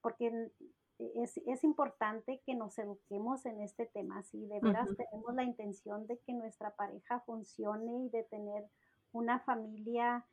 porque 0.00 0.50
es, 0.98 1.36
es, 1.46 1.62
importante 1.62 2.40
que 2.44 2.54
nos 2.54 2.78
eduquemos 2.78 3.46
en 3.46 3.60
este 3.60 3.86
tema. 3.86 4.22
Si 4.24 4.46
de 4.46 4.58
veras 4.60 4.88
tenemos 4.96 5.34
la 5.34 5.44
intención 5.44 6.06
de 6.06 6.18
que 6.18 6.32
nuestra 6.32 6.74
pareja 6.74 7.20
funcione 7.20 8.06
y 8.06 8.08
de 8.08 8.24
tener 8.24 8.64
una 9.12 9.38
familia 9.40 10.26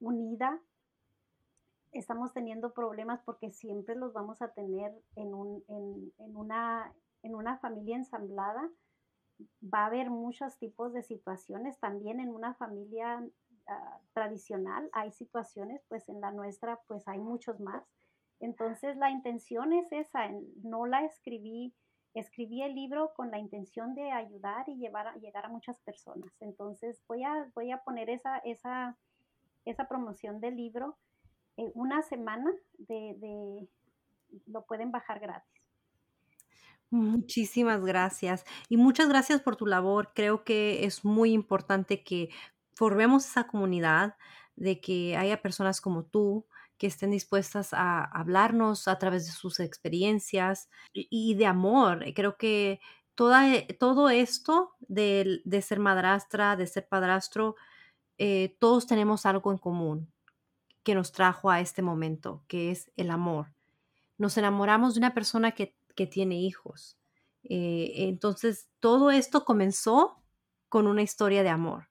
unida, 0.00 0.60
estamos 1.92 2.32
teniendo 2.32 2.72
problemas 2.72 3.20
porque 3.24 3.50
siempre 3.50 3.94
los 3.94 4.12
vamos 4.12 4.42
a 4.42 4.52
tener 4.52 4.92
en, 5.16 5.34
un, 5.34 5.64
en, 5.68 6.12
en, 6.18 6.36
una, 6.36 6.92
en 7.22 7.34
una 7.34 7.58
familia 7.58 7.96
ensamblada. 7.96 8.70
Va 9.62 9.80
a 9.80 9.86
haber 9.86 10.10
muchos 10.10 10.58
tipos 10.58 10.92
de 10.92 11.02
situaciones. 11.02 11.78
También 11.78 12.20
en 12.20 12.30
una 12.30 12.54
familia 12.54 13.22
ah, 13.66 14.00
tradicional 14.12 14.88
hay 14.92 15.12
situaciones, 15.12 15.82
pues 15.88 16.08
en 16.08 16.20
la 16.20 16.32
nuestra 16.32 16.80
pues 16.86 17.06
hay 17.08 17.18
muchos 17.18 17.60
más. 17.60 17.84
Entonces 18.40 18.96
la 18.96 19.10
intención 19.10 19.72
es 19.72 19.90
esa, 19.92 20.28
no 20.62 20.86
la 20.86 21.04
escribí, 21.04 21.74
escribí 22.14 22.62
el 22.62 22.74
libro 22.74 23.12
con 23.14 23.30
la 23.30 23.38
intención 23.38 23.94
de 23.94 24.12
ayudar 24.12 24.68
y 24.68 24.76
llevar 24.76 25.08
a, 25.08 25.16
llegar 25.16 25.46
a 25.46 25.48
muchas 25.48 25.78
personas. 25.80 26.30
Entonces 26.40 27.02
voy 27.08 27.24
a, 27.24 27.50
voy 27.54 27.70
a 27.70 27.82
poner 27.82 28.10
esa, 28.10 28.38
esa, 28.38 28.96
esa 29.64 29.88
promoción 29.88 30.40
del 30.40 30.56
libro 30.56 30.96
una 31.56 32.02
semana 32.02 32.52
de, 32.78 33.66
lo 34.46 34.64
pueden 34.66 34.90
bajar 34.90 35.20
gratis. 35.20 35.62
Muchísimas 36.90 37.84
gracias 37.84 38.44
y 38.68 38.76
muchas 38.76 39.08
gracias 39.08 39.40
por 39.40 39.56
tu 39.56 39.66
labor. 39.66 40.12
Creo 40.14 40.44
que 40.44 40.84
es 40.84 41.04
muy 41.04 41.32
importante 41.32 42.04
que 42.04 42.30
formemos 42.74 43.26
esa 43.26 43.46
comunidad, 43.46 44.16
de 44.54 44.80
que 44.80 45.16
haya 45.16 45.42
personas 45.42 45.80
como 45.80 46.04
tú 46.04 46.46
que 46.78 46.86
estén 46.86 47.10
dispuestas 47.10 47.72
a 47.72 48.04
hablarnos 48.04 48.86
a 48.86 48.98
través 48.98 49.26
de 49.26 49.32
sus 49.32 49.60
experiencias 49.60 50.68
y 50.92 51.34
de 51.34 51.46
amor. 51.46 52.04
Creo 52.14 52.36
que 52.36 52.80
toda, 53.14 53.44
todo 53.78 54.10
esto 54.10 54.74
de, 54.80 55.42
ser 55.62 55.78
madrastra, 55.78 56.56
de 56.56 56.66
ser 56.66 56.86
padrastro, 56.86 57.56
eh, 58.18 58.56
todos 58.60 58.86
tenemos 58.86 59.26
algo 59.26 59.52
en 59.52 59.58
común 59.58 60.12
que 60.86 60.94
nos 60.94 61.10
trajo 61.10 61.50
a 61.50 61.60
este 61.60 61.82
momento, 61.82 62.44
que 62.46 62.70
es 62.70 62.92
el 62.96 63.10
amor. 63.10 63.52
Nos 64.18 64.38
enamoramos 64.38 64.94
de 64.94 65.00
una 65.00 65.14
persona 65.14 65.50
que, 65.50 65.74
tiene 66.12 66.38
hijos. 66.38 66.96
Eh, 67.42 67.92
entonces, 67.96 68.68
todo 68.78 69.10
esto 69.10 69.44
comenzó 69.44 70.22
con 70.68 70.86
una 70.86 71.02
historia 71.02 71.42
de 71.42 71.48
amor. 71.48 71.88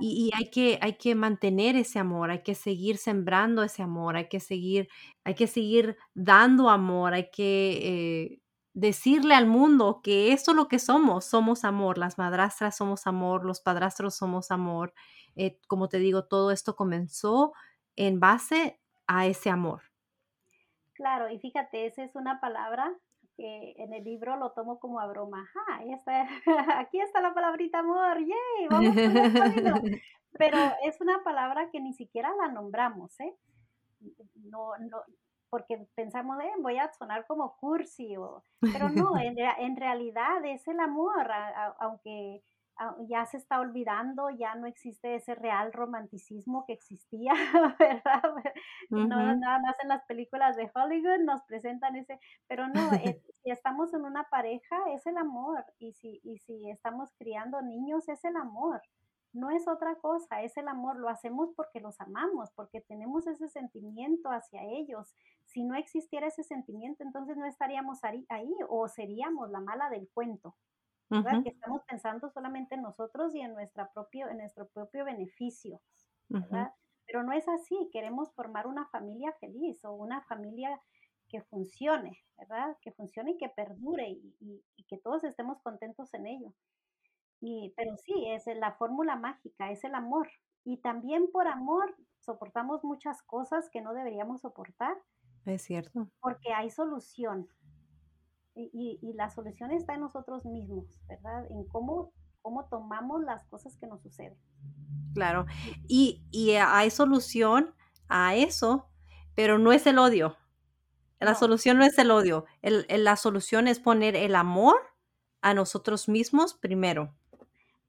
Y, 0.00 0.30
hay, 0.34 0.50
que, 0.50 0.78
hay 0.80 0.94
que 0.94 1.14
mantener 1.14 1.76
ese 1.76 2.00
amor, 2.00 2.30
hay 2.30 2.42
que 2.42 2.56
seguir 2.56 2.96
sembrando 2.98 3.62
ese 3.62 3.82
amor, 3.82 4.16
hay 4.16 4.28
que 4.28 4.40
seguir, 4.40 4.88
hay 5.24 5.34
que 5.34 5.46
seguir 5.46 5.96
dando 6.14 6.70
amor, 6.70 7.14
hay 7.14 7.30
que 7.30 7.78
eh, 7.82 8.40
decirle 8.72 9.34
al 9.34 9.46
mundo 9.46 10.00
que 10.02 10.32
esto 10.32 10.52
es 10.52 10.56
lo 10.56 10.66
que 10.66 10.78
somos, 10.78 11.24
somos 11.24 11.64
amor, 11.64 11.98
las 11.98 12.18
madrastras 12.18 12.76
somos 12.76 13.06
amor, 13.06 13.44
los 13.44 13.60
padrastros 13.60 14.16
somos 14.16 14.50
amor. 14.50 14.92
Eh, 15.36 15.60
como 15.68 15.88
te 15.88 15.98
digo, 15.98 16.24
todo 16.24 16.50
esto 16.50 16.74
comenzó 16.74 17.52
en 17.98 18.20
base 18.20 18.78
a 19.06 19.26
ese 19.26 19.50
amor. 19.50 19.82
Claro, 20.94 21.28
y 21.28 21.38
fíjate, 21.38 21.86
esa 21.86 22.04
es 22.04 22.14
una 22.14 22.40
palabra 22.40 22.92
que 23.36 23.74
en 23.76 23.92
el 23.92 24.04
libro 24.04 24.36
lo 24.36 24.52
tomo 24.52 24.78
como 24.78 25.00
a 25.00 25.06
broma. 25.06 25.48
aquí 26.76 27.00
está 27.00 27.20
la 27.20 27.34
palabrita 27.34 27.80
amor, 27.80 28.18
yay, 28.18 28.68
vamos 28.70 28.94
Pero 30.38 30.58
es 30.84 31.00
una 31.00 31.22
palabra 31.24 31.70
que 31.70 31.80
ni 31.80 31.92
siquiera 31.94 32.32
la 32.36 32.48
nombramos, 32.48 33.18
¿eh? 33.20 33.34
No, 34.36 34.76
no, 34.78 35.02
porque 35.50 35.88
pensamos, 35.96 36.40
eh, 36.40 36.52
voy 36.60 36.78
a 36.78 36.92
sonar 36.92 37.26
como 37.26 37.56
cursi, 37.56 38.16
o, 38.16 38.44
pero 38.60 38.88
no, 38.90 39.18
en, 39.18 39.36
en 39.38 39.76
realidad 39.76 40.44
es 40.44 40.68
el 40.68 40.78
amor, 40.78 41.28
aunque 41.80 42.42
ya 43.08 43.26
se 43.26 43.36
está 43.36 43.60
olvidando, 43.60 44.30
ya 44.30 44.54
no 44.54 44.66
existe 44.66 45.16
ese 45.16 45.34
real 45.34 45.72
romanticismo 45.72 46.64
que 46.66 46.74
existía, 46.74 47.32
¿verdad? 47.78 48.22
No, 48.90 49.06
nada 49.06 49.58
más 49.60 49.76
en 49.82 49.88
las 49.88 50.04
películas 50.04 50.56
de 50.56 50.70
Hollywood 50.74 51.24
nos 51.24 51.42
presentan 51.44 51.96
ese, 51.96 52.18
pero 52.46 52.68
no, 52.68 52.92
eh, 52.94 53.20
si 53.42 53.50
estamos 53.50 53.92
en 53.94 54.04
una 54.04 54.24
pareja 54.24 54.76
es 54.94 55.06
el 55.06 55.16
amor 55.16 55.64
y 55.78 55.92
si, 55.92 56.20
y 56.22 56.38
si 56.38 56.70
estamos 56.70 57.10
criando 57.18 57.62
niños 57.62 58.08
es 58.08 58.24
el 58.24 58.36
amor 58.36 58.80
no 59.32 59.50
es 59.50 59.68
otra 59.68 59.94
cosa, 59.96 60.42
es 60.42 60.56
el 60.56 60.68
amor, 60.68 60.98
lo 60.98 61.08
hacemos 61.08 61.50
porque 61.54 61.80
los 61.80 62.00
amamos, 62.00 62.50
porque 62.54 62.80
tenemos 62.80 63.26
ese 63.26 63.48
sentimiento 63.48 64.30
hacia 64.30 64.62
ellos. 64.64 65.14
Si 65.44 65.64
no 65.64 65.74
existiera 65.76 66.26
ese 66.26 66.42
sentimiento, 66.42 67.04
entonces 67.04 67.36
no 67.36 67.46
estaríamos 67.46 68.00
ahí, 68.28 68.50
o 68.68 68.88
seríamos 68.88 69.50
la 69.50 69.60
mala 69.60 69.90
del 69.90 70.08
cuento, 70.12 70.56
Que 71.08 71.50
estamos 71.50 71.82
pensando 71.88 72.28
solamente 72.30 72.74
en 72.74 72.82
nosotros 72.82 73.34
y 73.34 73.40
en, 73.40 73.54
nuestra 73.54 73.90
propio, 73.92 74.28
en 74.28 74.38
nuestro 74.38 74.68
propio 74.68 75.04
beneficio, 75.04 75.80
¿verdad? 76.28 76.72
Pero 77.06 77.22
no 77.22 77.32
es 77.32 77.48
así, 77.48 77.88
queremos 77.92 78.32
formar 78.34 78.66
una 78.66 78.86
familia 78.88 79.32
feliz 79.40 79.82
o 79.84 79.92
una 79.92 80.20
familia 80.22 80.78
que 81.28 81.40
funcione, 81.42 82.18
¿verdad? 82.36 82.76
Que 82.82 82.92
funcione 82.92 83.32
y 83.32 83.38
que 83.38 83.48
perdure 83.48 84.08
y 84.10 84.84
que 84.86 84.98
todos 84.98 85.24
estemos 85.24 85.60
contentos 85.62 86.12
en 86.12 86.26
ello. 86.26 86.52
Y, 87.40 87.72
pero 87.76 87.96
sí, 87.96 88.12
es 88.28 88.46
la 88.56 88.72
fórmula 88.72 89.16
mágica, 89.16 89.70
es 89.70 89.84
el 89.84 89.94
amor. 89.94 90.28
Y 90.64 90.78
también 90.78 91.30
por 91.32 91.46
amor 91.46 91.94
soportamos 92.20 92.84
muchas 92.84 93.22
cosas 93.22 93.70
que 93.70 93.80
no 93.80 93.94
deberíamos 93.94 94.40
soportar. 94.40 94.96
Es 95.46 95.62
cierto. 95.62 96.08
Porque 96.20 96.52
hay 96.52 96.70
solución. 96.70 97.48
Y, 98.60 98.98
y, 99.00 99.12
la 99.12 99.30
solución 99.30 99.70
está 99.70 99.94
en 99.94 100.00
nosotros 100.00 100.44
mismos, 100.44 100.86
¿verdad? 101.06 101.46
En 101.48 101.64
cómo, 101.68 102.12
cómo 102.42 102.66
tomamos 102.66 103.22
las 103.22 103.46
cosas 103.46 103.76
que 103.76 103.86
nos 103.86 104.02
suceden. 104.02 104.36
Claro. 105.14 105.46
Y, 105.86 106.24
y 106.32 106.54
hay 106.54 106.90
solución 106.90 107.72
a 108.08 108.34
eso, 108.34 108.88
pero 109.36 109.58
no 109.58 109.72
es 109.72 109.86
el 109.86 109.98
odio. 109.98 110.36
La 111.20 111.36
solución 111.36 111.78
no 111.78 111.84
es 111.84 111.98
el 111.98 112.10
odio. 112.10 112.46
El, 112.62 112.86
la 113.04 113.16
solución 113.16 113.68
es 113.68 113.78
poner 113.78 114.16
el 114.16 114.34
amor 114.34 114.76
a 115.40 115.54
nosotros 115.54 116.08
mismos 116.08 116.54
primero 116.54 117.14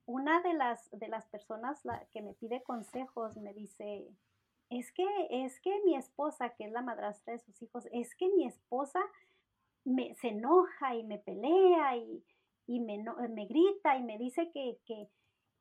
una 0.10 0.42
de 0.42 0.56
las, 0.56 0.90
de 0.90 1.08
las 1.08 1.28
personas 1.28 1.84
que 2.12 2.24
me 2.24 2.34
pide 2.34 2.64
consejos 2.64 3.38
me 3.38 3.54
dice, 3.54 4.10
es 4.72 4.92
que, 4.92 5.06
es 5.30 5.60
que 5.62 5.70
mi 5.86 5.96
esposa, 5.96 6.50
que 6.56 6.66
es 6.66 6.72
la 6.72 6.82
madrastra 6.82 7.34
de 7.34 7.40
sus 7.40 7.62
hijos, 7.62 7.88
es 7.92 8.16
que 8.16 8.28
mi 8.30 8.48
esposa 8.48 9.00
me, 9.86 10.16
se 10.16 10.30
enoja 10.30 10.96
y 10.96 11.04
me 11.04 11.20
pelea 11.20 11.98
y, 11.98 12.80
me, 12.80 13.04
me, 13.30 13.46
grita 13.46 13.98
y 13.98 14.04
me 14.04 14.18
dice 14.18 14.52
que, 14.52 14.80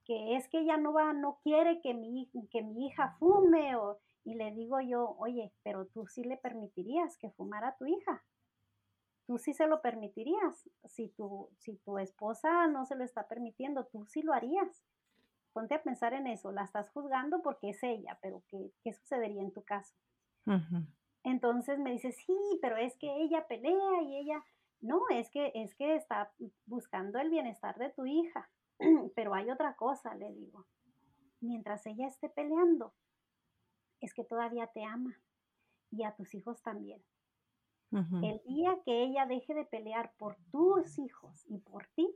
es 0.06 0.48
que 0.48 0.60
ella 0.60 0.76
no 0.76 0.92
va, 0.92 1.12
no 1.12 1.38
quiere 1.42 1.80
que 1.80 1.94
mi, 1.94 2.30
que 2.50 2.62
mi 2.62 2.86
hija 2.86 3.16
fume 3.18 3.76
o, 3.76 3.98
y 4.24 4.34
le 4.34 4.52
digo 4.52 4.80
yo, 4.80 5.16
oye, 5.18 5.52
pero 5.62 5.86
tú 5.86 6.06
sí 6.06 6.22
le 6.24 6.36
permitirías 6.36 7.16
que 7.18 7.30
fumara 7.30 7.68
a 7.68 7.76
tu 7.76 7.86
hija 7.86 8.22
tú 9.28 9.36
sí 9.36 9.52
se 9.52 9.66
lo 9.66 9.82
permitirías. 9.82 10.68
Si 10.86 11.10
tu, 11.10 11.50
si 11.58 11.76
tu 11.76 11.98
esposa 11.98 12.66
no 12.66 12.86
se 12.86 12.96
lo 12.96 13.04
está 13.04 13.28
permitiendo, 13.28 13.84
tú 13.84 14.06
sí 14.06 14.22
lo 14.22 14.32
harías. 14.32 14.82
Ponte 15.52 15.74
a 15.74 15.82
pensar 15.82 16.14
en 16.14 16.26
eso. 16.26 16.50
La 16.50 16.64
estás 16.64 16.88
juzgando 16.90 17.42
porque 17.42 17.70
es 17.70 17.82
ella, 17.82 18.18
pero 18.22 18.42
¿qué, 18.48 18.72
qué 18.82 18.94
sucedería 18.94 19.42
en 19.42 19.52
tu 19.52 19.62
caso? 19.62 19.94
Entonces 21.28 21.78
me 21.78 21.92
dice, 21.92 22.12
sí, 22.12 22.36
pero 22.62 22.76
es 22.76 22.96
que 22.96 23.22
ella 23.22 23.46
pelea 23.46 24.02
y 24.02 24.16
ella... 24.16 24.44
No, 24.80 25.02
es 25.10 25.28
que, 25.30 25.50
es 25.54 25.74
que 25.74 25.96
está 25.96 26.32
buscando 26.66 27.18
el 27.18 27.30
bienestar 27.30 27.76
de 27.78 27.90
tu 27.90 28.06
hija. 28.06 28.48
pero 29.14 29.34
hay 29.34 29.50
otra 29.50 29.74
cosa, 29.76 30.14
le 30.14 30.32
digo. 30.32 30.66
Mientras 31.40 31.86
ella 31.86 32.06
esté 32.06 32.28
peleando, 32.28 32.94
es 34.00 34.14
que 34.14 34.24
todavía 34.24 34.66
te 34.68 34.84
ama 34.84 35.20
y 35.90 36.04
a 36.04 36.14
tus 36.14 36.34
hijos 36.34 36.62
también. 36.62 37.02
El 37.90 38.42
día 38.44 38.78
que 38.84 39.02
ella 39.02 39.24
deje 39.24 39.54
de 39.54 39.64
pelear 39.64 40.12
por 40.18 40.36
tus 40.52 40.98
hijos 40.98 41.46
y 41.48 41.58
por 41.58 41.86
ti, 41.94 42.06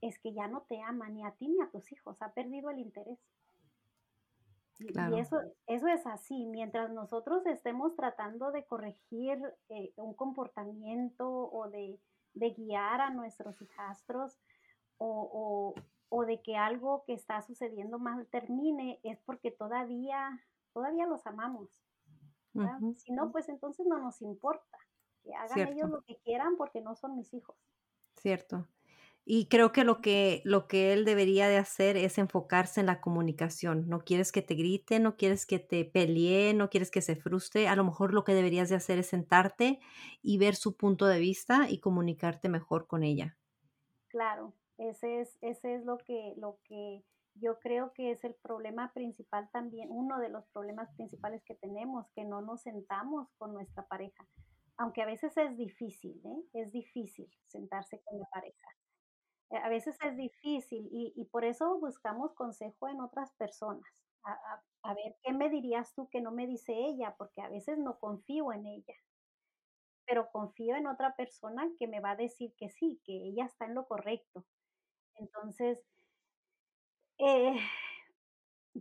es 0.00 0.20
que 0.20 0.32
ya 0.32 0.46
no 0.46 0.62
te 0.68 0.80
ama 0.82 1.08
ni 1.08 1.24
a 1.24 1.32
ti 1.32 1.48
ni 1.48 1.60
a 1.60 1.68
tus 1.68 1.90
hijos, 1.90 2.22
ha 2.22 2.32
perdido 2.32 2.70
el 2.70 2.78
interés. 2.78 3.18
Y 4.80 5.18
eso, 5.18 5.38
eso 5.66 5.88
es 5.88 6.06
así, 6.06 6.46
mientras 6.46 6.90
nosotros 6.90 7.44
estemos 7.46 7.94
tratando 7.96 8.50
de 8.50 8.64
corregir 8.64 9.38
eh, 9.68 9.92
un 9.96 10.14
comportamiento 10.14 11.28
o 11.28 11.68
de, 11.68 11.98
guiar 12.34 13.00
a 13.02 13.10
nuestros 13.10 13.60
hijastros 13.60 14.38
o, 14.96 15.74
de 16.26 16.42
que 16.42 16.56
algo 16.56 17.04
que 17.06 17.12
está 17.12 17.42
sucediendo 17.42 17.98
mal 17.98 18.26
termine, 18.28 19.00
es 19.02 19.18
porque 19.20 19.50
todavía, 19.50 20.40
todavía 20.72 21.06
los 21.06 21.26
amamos. 21.26 21.68
Si 22.96 23.12
no, 23.12 23.30
pues 23.30 23.48
entonces 23.48 23.86
no 23.86 23.98
nos 23.98 24.22
importa 24.22 24.78
que 25.22 25.34
hagan 25.34 25.68
ellos 25.68 25.90
lo 25.90 26.02
que 26.02 26.16
quieran 26.24 26.56
porque 26.56 26.80
no 26.80 26.94
son 26.96 27.16
mis 27.16 27.32
hijos. 27.34 27.56
Cierto. 28.16 28.66
Y 29.24 29.48
creo 29.48 29.70
que 29.70 29.84
lo 29.84 30.00
que 30.00 30.42
lo 30.44 30.66
que 30.66 30.92
él 30.92 31.04
debería 31.04 31.48
de 31.48 31.58
hacer 31.58 31.96
es 31.96 32.18
enfocarse 32.18 32.80
en 32.80 32.86
la 32.86 33.00
comunicación. 33.00 33.88
No 33.88 34.00
quieres 34.00 34.32
que 34.32 34.42
te 34.42 34.54
grite, 34.54 34.98
no 34.98 35.16
quieres 35.16 35.46
que 35.46 35.58
te 35.58 35.84
pelee, 35.84 36.54
no 36.54 36.70
quieres 36.70 36.90
que 36.90 37.02
se 37.02 37.16
frustre. 37.16 37.68
A 37.68 37.76
lo 37.76 37.84
mejor 37.84 38.12
lo 38.12 38.24
que 38.24 38.34
deberías 38.34 38.68
de 38.68 38.76
hacer 38.76 38.98
es 38.98 39.08
sentarte 39.08 39.78
y 40.22 40.38
ver 40.38 40.56
su 40.56 40.76
punto 40.76 41.06
de 41.06 41.20
vista 41.20 41.68
y 41.68 41.80
comunicarte 41.80 42.48
mejor 42.48 42.86
con 42.86 43.02
ella. 43.02 43.36
Claro, 44.08 44.54
ese 44.78 45.20
es 45.20 45.36
ese 45.40 45.76
es 45.76 45.84
lo 45.84 45.98
que 45.98 46.34
lo 46.36 46.58
que 46.64 47.04
yo 47.34 47.58
creo 47.60 47.92
que 47.92 48.10
es 48.10 48.24
el 48.24 48.34
problema 48.34 48.92
principal 48.92 49.48
también, 49.52 49.88
uno 49.90 50.18
de 50.18 50.30
los 50.30 50.44
problemas 50.48 50.90
principales 50.96 51.42
que 51.44 51.54
tenemos, 51.54 52.06
que 52.14 52.24
no 52.24 52.40
nos 52.40 52.62
sentamos 52.62 53.28
con 53.38 53.52
nuestra 53.52 53.86
pareja 53.86 54.26
aunque 54.80 55.02
a 55.02 55.06
veces 55.06 55.36
es 55.36 55.58
difícil, 55.58 56.22
¿eh? 56.24 56.42
es 56.54 56.72
difícil 56.72 57.28
sentarse 57.48 58.00
con 58.02 58.18
la 58.18 58.24
pareja. 58.32 58.66
Eh, 59.50 59.56
a 59.58 59.68
veces 59.68 59.96
es 60.04 60.16
difícil 60.16 60.88
y, 60.92 61.24
por 61.26 61.44
eso 61.44 61.78
buscamos 61.78 62.32
consejo 62.34 62.88
en 62.88 63.00
otras 63.00 63.32
personas. 63.32 63.90
A, 64.82 64.94
ver, 64.94 65.16
¿qué 65.22 65.32
me 65.32 65.48
dirías 65.50 65.94
tú 65.94 66.08
que 66.10 66.20
no 66.20 66.30
me 66.32 66.46
dice 66.46 66.72
ella? 66.74 67.14
Porque 67.18 67.40
a 67.42 67.48
veces 67.48 67.78
no 67.78 67.98
confío 67.98 68.52
en 68.52 68.66
ella, 68.66 68.94
pero 70.06 70.30
confío 70.30 70.76
en 70.76 70.86
otra 70.86 71.14
persona 71.16 71.66
que 71.78 71.86
me 71.88 72.00
va 72.00 72.10
a 72.12 72.16
decir 72.16 72.54
que 72.58 72.68
sí, 72.68 73.00
que 73.04 73.12
ella 73.14 73.46
está 73.46 73.64
en 73.66 73.74
lo 73.74 73.86
correcto. 73.86 74.44
Entonces, 75.16 75.78
eh, 77.18 77.54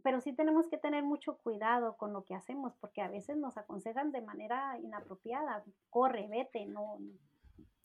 pero 0.04 0.22
sí 0.22 0.34
tenemos 0.34 0.68
que 0.68 0.78
tener 0.78 1.04
mucho 1.04 1.38
cuidado 1.38 1.96
con 1.98 2.14
lo 2.14 2.24
que 2.26 2.36
hacemos, 2.36 2.74
porque 2.80 3.02
a 3.02 3.08
veces 3.08 3.38
nos 3.38 3.58
aconsejan 3.58 4.12
de 4.12 4.22
manera 4.22 4.78
inapropiada, 4.80 5.64
corre, 5.90 6.28
vete, 6.28 6.66
no. 6.66 6.98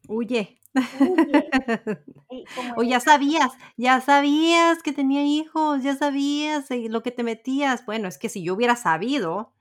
Huye. 0.09 0.61
o 2.77 2.83
ya 2.83 2.99
sabías, 2.99 3.53
ya 3.77 4.01
sabías 4.01 4.83
que 4.83 4.93
tenía 4.93 5.25
hijos, 5.25 5.83
ya 5.83 5.95
sabías 5.95 6.71
eh, 6.71 6.89
lo 6.89 7.03
que 7.03 7.13
te 7.13 7.23
metías. 7.23 7.87
Bueno, 7.87 8.09
es 8.09 8.19
que 8.19 8.29
si 8.29 8.43
yo 8.43 8.55
hubiera 8.55 8.77
sabido 8.77 9.53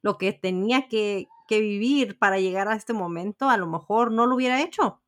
lo 0.00 0.16
que 0.16 0.32
tenía 0.32 0.88
que, 0.88 1.28
que 1.48 1.60
vivir 1.60 2.18
para 2.18 2.38
llegar 2.38 2.68
a 2.68 2.74
este 2.74 2.92
momento, 2.92 3.50
a 3.50 3.56
lo 3.56 3.66
mejor 3.66 4.10
no 4.10 4.26
lo 4.26 4.36
hubiera 4.36 4.62
hecho. 4.62 5.00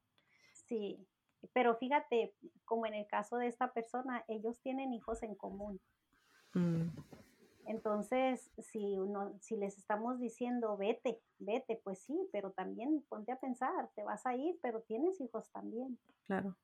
Sí, 0.53 1.07
pero 1.53 1.77
fíjate, 1.77 2.35
como 2.65 2.87
en 2.87 2.95
el 2.95 3.07
caso 3.07 3.37
de 3.37 3.47
esta 3.47 3.73
persona, 3.73 4.25
ellos 4.29 4.61
tienen 4.61 4.93
hijos 4.93 5.23
en 5.23 5.35
común. 5.35 5.81
Mm. 6.55 6.89
Entonces, 7.67 8.49
si, 8.59 8.97
uno, 8.97 9.37
si 9.41 9.57
les 9.57 9.77
estamos 9.77 10.21
diciendo, 10.21 10.77
vete, 10.77 11.21
vete, 11.39 11.81
pues 11.83 11.99
sí, 11.99 12.29
pero 12.31 12.53
también 12.53 13.05
ponte 13.09 13.33
a 13.33 13.41
pensar, 13.41 13.91
te 13.97 14.05
vas 14.05 14.25
a 14.25 14.37
ir, 14.37 14.57
pero 14.63 14.83
tienes 14.83 15.21
hijos 15.21 15.51
también. 15.51 15.99
Claro. 16.27 16.57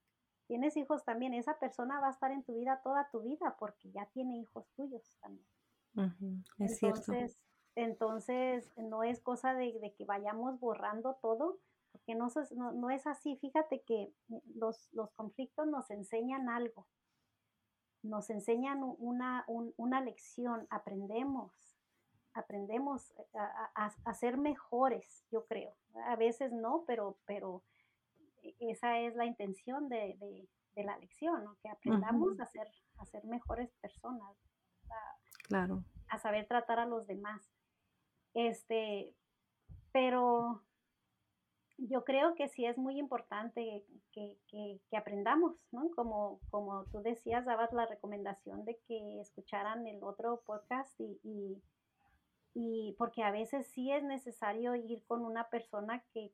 Tienes 0.46 0.76
hijos 0.76 1.05
también, 1.05 1.34
esa 1.34 1.59
persona 1.59 1.98
va 2.00 2.09
a 2.09 2.12
estar 2.12 2.30
en 2.30 2.44
tu 2.44 2.55
vida 2.55 2.80
toda 2.84 3.09
tu 3.11 3.20
vida 3.20 3.57
porque 3.59 3.90
ya 3.90 4.07
tiene 4.07 4.38
hijos 4.38 4.70
tuyos 4.76 5.18
también. 5.20 5.46
Es 6.59 6.82
entonces, 6.82 7.05
cierto. 7.05 7.42
entonces, 7.74 8.72
no 8.76 9.03
es 9.03 9.20
cosa 9.20 9.55
de, 9.55 9.94
que 9.98 10.05
vayamos 10.05 10.61
borrando 10.61 11.18
todo, 11.20 11.59
porque 11.90 12.14
no, 12.14 12.28
no, 12.55 12.72
no, 12.72 12.90
es 12.90 13.07
así. 13.09 13.36
Fíjate 13.36 13.82
que 13.82 14.12
los, 14.55 14.88
los 14.92 15.11
conflictos 15.14 15.66
nos 15.66 15.90
enseñan 15.90 16.48
algo 16.48 16.86
nos 18.03 18.30
enseñan 18.30 18.80
una, 18.98 19.44
una 19.46 20.00
lección, 20.00 20.66
aprendemos, 20.70 21.53
aprendemos 22.34 23.12
a, 23.34 24.14
ser 24.14 24.38
mejores, 24.38 25.24
yo 25.30 25.46
creo. 25.46 25.74
A 26.07 26.16
veces 26.16 26.53
no, 26.53 26.84
pero, 26.86 27.18
pero 27.26 27.62
esa 28.59 28.98
es 28.98 29.14
la 29.14 29.26
intención 29.26 29.88
de, 29.88 30.16
la 30.76 30.96
lección, 30.98 31.57
que 31.62 31.68
aprendamos 31.68 32.40
a, 32.40 32.46
ser, 32.46 32.68
a 32.98 33.07
ser 33.07 33.24
mejores 33.24 33.70
personas, 33.80 34.36
claro. 35.44 35.84
a 36.09 36.18
saber 36.18 36.46
tratar 36.46 36.78
a 36.78 36.86
los 36.86 37.07
demás. 37.07 37.42
Este, 38.34 39.14
pero 39.92 40.62
yo 41.78 42.04
creo 42.04 42.34
que 42.34 42.48
sí 42.48 42.64
es 42.64 42.78
muy 42.78 42.98
importante 42.98 43.84
que, 44.12 44.80
aprendamos, 44.96 45.56
¿no? 45.72 45.90
Como, 45.96 46.40
como 46.50 46.84
tú 46.86 47.00
decías, 47.02 47.44
dabas 47.44 47.72
la 47.72 47.86
recomendación 47.86 48.64
de 48.64 48.78
que 48.86 49.20
escucharan 49.20 49.86
el 49.86 50.02
otro 50.02 50.42
podcast 50.46 50.92
y, 51.00 51.60
y, 52.54 52.94
porque 52.98 53.22
a 53.22 53.30
veces 53.30 53.66
sí 53.68 53.90
es 53.90 54.02
necesario 54.04 54.76
ir 54.76 55.02
con 55.06 55.24
una 55.24 55.48
persona 55.48 56.04
que, 56.12 56.30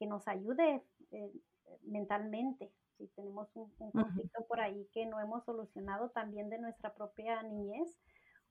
nos 0.00 0.28
ayude 0.28 0.82
eh, 1.12 1.32
mentalmente. 1.80 2.70
Si 2.98 3.06
tenemos 3.08 3.48
un, 3.54 3.70
conflicto 3.90 4.44
por 4.46 4.60
ahí 4.60 4.86
que 4.92 5.06
no 5.06 5.18
hemos 5.18 5.44
solucionado 5.44 6.10
también 6.10 6.50
de 6.50 6.58
nuestra 6.58 6.92
propia 6.92 7.42
niñez 7.42 7.96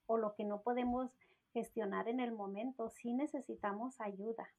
o 0.07 0.17
lo 0.17 0.33
que 0.33 0.45
no 0.45 0.63
podemos 0.63 1.11
gestionar 1.53 2.07
en 2.07 2.19
el 2.19 2.31
momento, 2.31 2.89
sí 2.89 3.13
necesitamos 3.13 4.01
ayuda. 4.01 4.49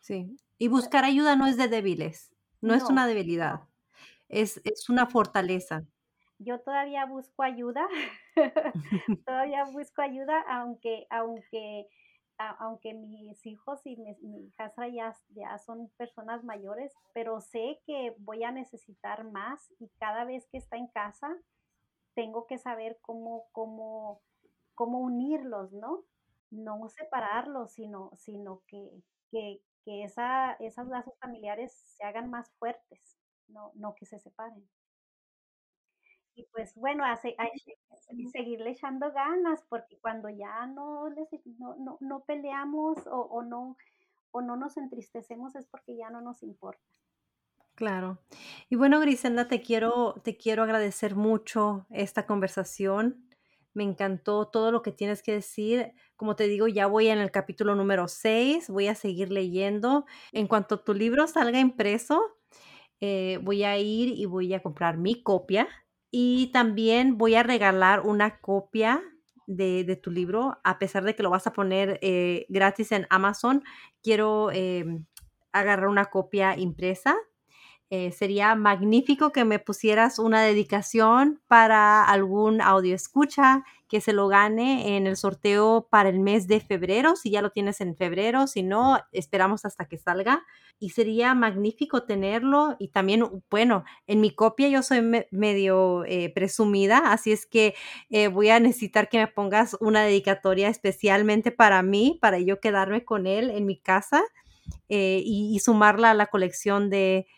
Sí, 0.00 0.36
y 0.58 0.68
buscar 0.68 1.04
ayuda 1.04 1.36
no 1.36 1.46
es 1.46 1.56
de 1.56 1.68
débiles, 1.68 2.34
no, 2.60 2.74
es 2.74 2.84
una 2.84 3.06
debilidad, 3.06 3.60
es, 4.28 4.60
es 4.64 4.88
una 4.88 5.06
fortaleza. 5.06 5.84
Yo 6.38 6.60
todavía 6.60 7.06
busco 7.06 7.42
ayuda, 7.42 7.86
todavía 9.26 9.64
busco 9.64 10.02
ayuda, 10.02 10.44
aunque, 10.48 11.06
aunque, 11.10 11.88
aunque 12.58 12.94
mis 12.94 13.44
hijos 13.46 13.80
y 13.84 13.96
mi, 13.96 14.14
mi 14.22 14.52
ya, 14.92 15.16
ya 15.30 15.58
son 15.58 15.90
personas 15.96 16.44
mayores, 16.44 16.92
pero 17.14 17.40
sé 17.40 17.80
que 17.86 18.14
voy 18.18 18.44
a 18.44 18.52
necesitar 18.52 19.24
más 19.24 19.72
y 19.78 19.88
cada 19.98 20.24
vez 20.24 20.46
que 20.50 20.58
está 20.58 20.76
en 20.76 20.88
casa 20.88 21.28
tengo 22.16 22.46
que 22.46 22.58
saber 22.58 22.98
cómo, 23.02 23.46
cómo, 23.52 24.22
cómo 24.74 25.00
unirlos, 25.00 25.72
¿no? 25.72 26.04
No 26.50 26.88
separarlos, 26.88 27.72
sino, 27.72 28.10
sino 28.16 28.62
que, 28.66 28.90
que, 29.30 29.60
que 29.86 30.02
esa, 30.02 30.54
esos 30.54 30.88
lazos 30.88 31.16
familiares 31.20 31.72
se 31.72 32.04
hagan 32.04 32.28
más 32.28 32.50
fuertes, 32.58 33.16
no, 33.46 33.70
no 33.76 33.94
que 33.94 34.04
se 34.04 34.18
separen. 34.18 34.68
Y 36.34 36.44
pues 36.52 36.74
bueno, 36.74 37.04
hace, 37.04 37.36
hay 37.38 37.50
que 37.64 38.28
seguirle 38.30 38.70
echando 38.70 39.12
ganas, 39.12 39.64
porque 39.68 39.96
cuando 40.00 40.28
ya 40.28 40.66
no, 40.66 41.08
les, 41.08 41.28
no, 41.58 41.96
no, 42.00 42.24
peleamos 42.24 42.98
o, 43.06 43.42
no, 43.42 43.76
o 44.32 44.42
no 44.42 44.56
nos 44.56 44.76
entristecemos 44.76 45.54
es 45.54 45.66
porque 45.66 45.96
ya 45.96 46.10
no 46.10 46.20
nos 46.20 46.42
importa. 46.42 46.82
Claro. 47.76 48.18
Y 48.68 48.74
bueno, 48.74 48.98
Griselda, 49.00 49.46
te 49.46 49.62
quiero, 49.62 50.14
te 50.24 50.36
quiero 50.36 50.64
agradecer 50.64 51.14
mucho 51.14 51.86
esta 51.90 52.26
conversación. 52.26 53.25
Me 53.76 53.84
encantó 53.84 54.48
todo 54.48 54.72
lo 54.72 54.80
que 54.80 54.90
tienes 54.90 55.22
que 55.22 55.32
decir. 55.32 55.92
Como 56.16 56.34
te 56.34 56.48
digo, 56.48 56.66
ya 56.66 56.86
voy 56.86 57.08
en 57.08 57.18
el 57.18 57.30
capítulo 57.30 57.74
número 57.74 58.08
6, 58.08 58.70
voy 58.70 58.86
a 58.86 58.94
seguir 58.94 59.30
leyendo. 59.30 60.06
En 60.32 60.46
cuanto 60.46 60.80
tu 60.80 60.94
libro 60.94 61.26
salga 61.26 61.60
impreso, 61.60 62.22
eh, 63.02 63.38
voy 63.42 63.64
a 63.64 63.76
ir 63.76 64.18
y 64.18 64.24
voy 64.24 64.54
a 64.54 64.62
comprar 64.62 64.96
mi 64.96 65.22
copia 65.22 65.68
y 66.10 66.50
también 66.52 67.18
voy 67.18 67.34
a 67.34 67.42
regalar 67.42 68.00
una 68.00 68.40
copia 68.40 69.02
de, 69.46 70.00
tu 70.02 70.10
libro, 70.10 70.56
a 70.64 70.78
pesar 70.78 71.04
de 71.04 71.14
que 71.14 71.22
lo 71.22 71.28
vas 71.28 71.46
a 71.46 71.52
poner 71.52 71.98
eh, 72.00 72.46
gratis 72.48 72.92
en 72.92 73.06
Amazon, 73.10 73.62
quiero 74.02 74.50
em, 74.52 75.04
agarrar 75.52 75.88
una 75.88 76.06
copia 76.06 76.56
impresa 76.56 77.14
eh, 77.88 78.10
sería 78.10 78.56
magnífico 78.56 79.30
que 79.30 79.44
me 79.44 79.60
pusieras 79.60 80.18
una 80.18 80.42
dedicación 80.42 81.40
para 81.46 82.02
algún 82.02 82.60
audio 82.60 82.96
escucha 82.96 83.62
que 83.88 84.00
se 84.00 84.12
lo 84.12 84.26
gane 84.26 84.96
en 84.96 85.06
el 85.06 85.16
sorteo 85.16 85.86
para 85.88 86.08
el 86.08 86.18
mes 86.18 86.48
de 86.48 86.58
febrero, 86.58 87.14
si 87.14 87.30
ya 87.30 87.42
lo 87.42 87.50
tienes 87.50 87.80
en 87.80 87.94
febrero, 87.94 88.48
si 88.48 88.64
no, 88.64 88.98
esperamos 89.12 89.64
hasta 89.64 89.84
que 89.84 89.98
salga. 89.98 90.44
Y 90.80 90.90
sería 90.90 91.32
magnífico 91.36 92.02
tenerlo. 92.02 92.74
Y 92.80 92.88
también, 92.88 93.24
bueno, 93.48 93.84
en 94.08 94.20
mi 94.20 94.34
copia 94.34 94.68
yo 94.68 94.82
soy 94.82 95.02
medio 95.30 96.04
eh, 96.06 96.32
presumida, 96.34 97.12
así 97.12 97.30
es 97.30 97.46
que 97.46 97.76
eh, 98.10 98.26
voy 98.26 98.48
a 98.48 98.58
necesitar 98.58 99.08
que 99.08 99.18
me 99.18 99.28
pongas 99.28 99.76
una 99.78 100.02
dedicatoria 100.02 100.68
especialmente 100.68 101.52
para 101.52 101.80
mí, 101.84 102.18
para 102.20 102.40
yo 102.40 102.58
quedarme 102.58 103.04
con 103.04 103.28
él 103.28 103.50
en 103.50 103.64
mi 103.64 103.78
casa 103.78 104.24
y 104.88 105.60
sumarla 105.60 106.10
a 106.10 106.14
la 106.14 106.26
colección 106.26 106.90
de 106.90 107.28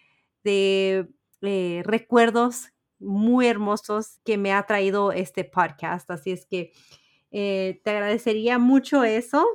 de 0.49 1.07
eh, 1.42 1.82
recuerdos 1.84 2.68
muy 2.99 3.46
hermosos 3.46 4.18
que 4.24 4.38
me 4.38 4.55
ha 4.55 4.62
traído 4.64 5.12
este 5.12 5.44
podcast. 5.44 6.11
Así 6.11 6.32
es 6.32 6.46
que 6.46 6.72
eh, 7.30 7.82
te 7.84 7.90
agradecería 7.90 8.59
mucho 8.59 9.05
eso. 9.05 9.46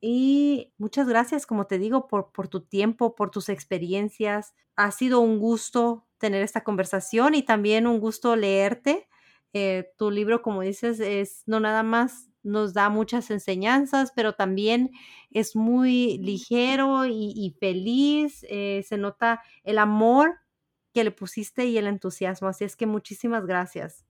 Y 0.00 0.72
muchas 0.78 1.06
gracias, 1.06 1.46
como 1.46 1.66
te 1.66 1.78
digo, 1.78 2.08
por, 2.08 2.32
por 2.32 2.48
tu 2.48 2.62
tiempo, 2.62 3.14
por 3.14 3.30
tus 3.30 3.50
experiencias. 3.50 4.54
Ha 4.74 4.90
sido 4.90 5.20
un 5.20 5.38
gusto 5.38 6.06
tener 6.18 6.42
esta 6.42 6.64
conversación 6.64 7.34
y 7.34 7.42
también 7.42 7.86
un 7.86 8.00
gusto 8.00 8.34
leerte. 8.36 9.08
Eh, 9.52 9.92
tu 9.98 10.10
libro, 10.10 10.40
como 10.40 10.62
dices, 10.62 10.98
es 10.98 11.42
no 11.44 11.60
nada 11.60 11.82
más 11.82 12.30
nos 12.46 12.72
da 12.74 12.88
muchas 12.88 13.30
enseñanzas, 13.30 14.12
pero 14.14 14.34
también 14.34 14.92
es 15.30 15.56
muy 15.56 16.18
ligero 16.18 17.04
y, 17.06 17.54
feliz. 17.58 18.46
Eh, 18.48 18.84
se 18.86 18.96
nota 18.96 19.42
el 19.64 19.78
amor 19.78 20.38
que 20.94 21.04
le 21.04 21.10
pusiste 21.10 21.66
y 21.66 21.76
el 21.76 21.88
entusiasmo. 21.88 22.48
Así 22.48 22.64
es 22.64 22.76
que 22.76 22.86
muchísimas 22.86 23.44
gracias. 23.46 24.06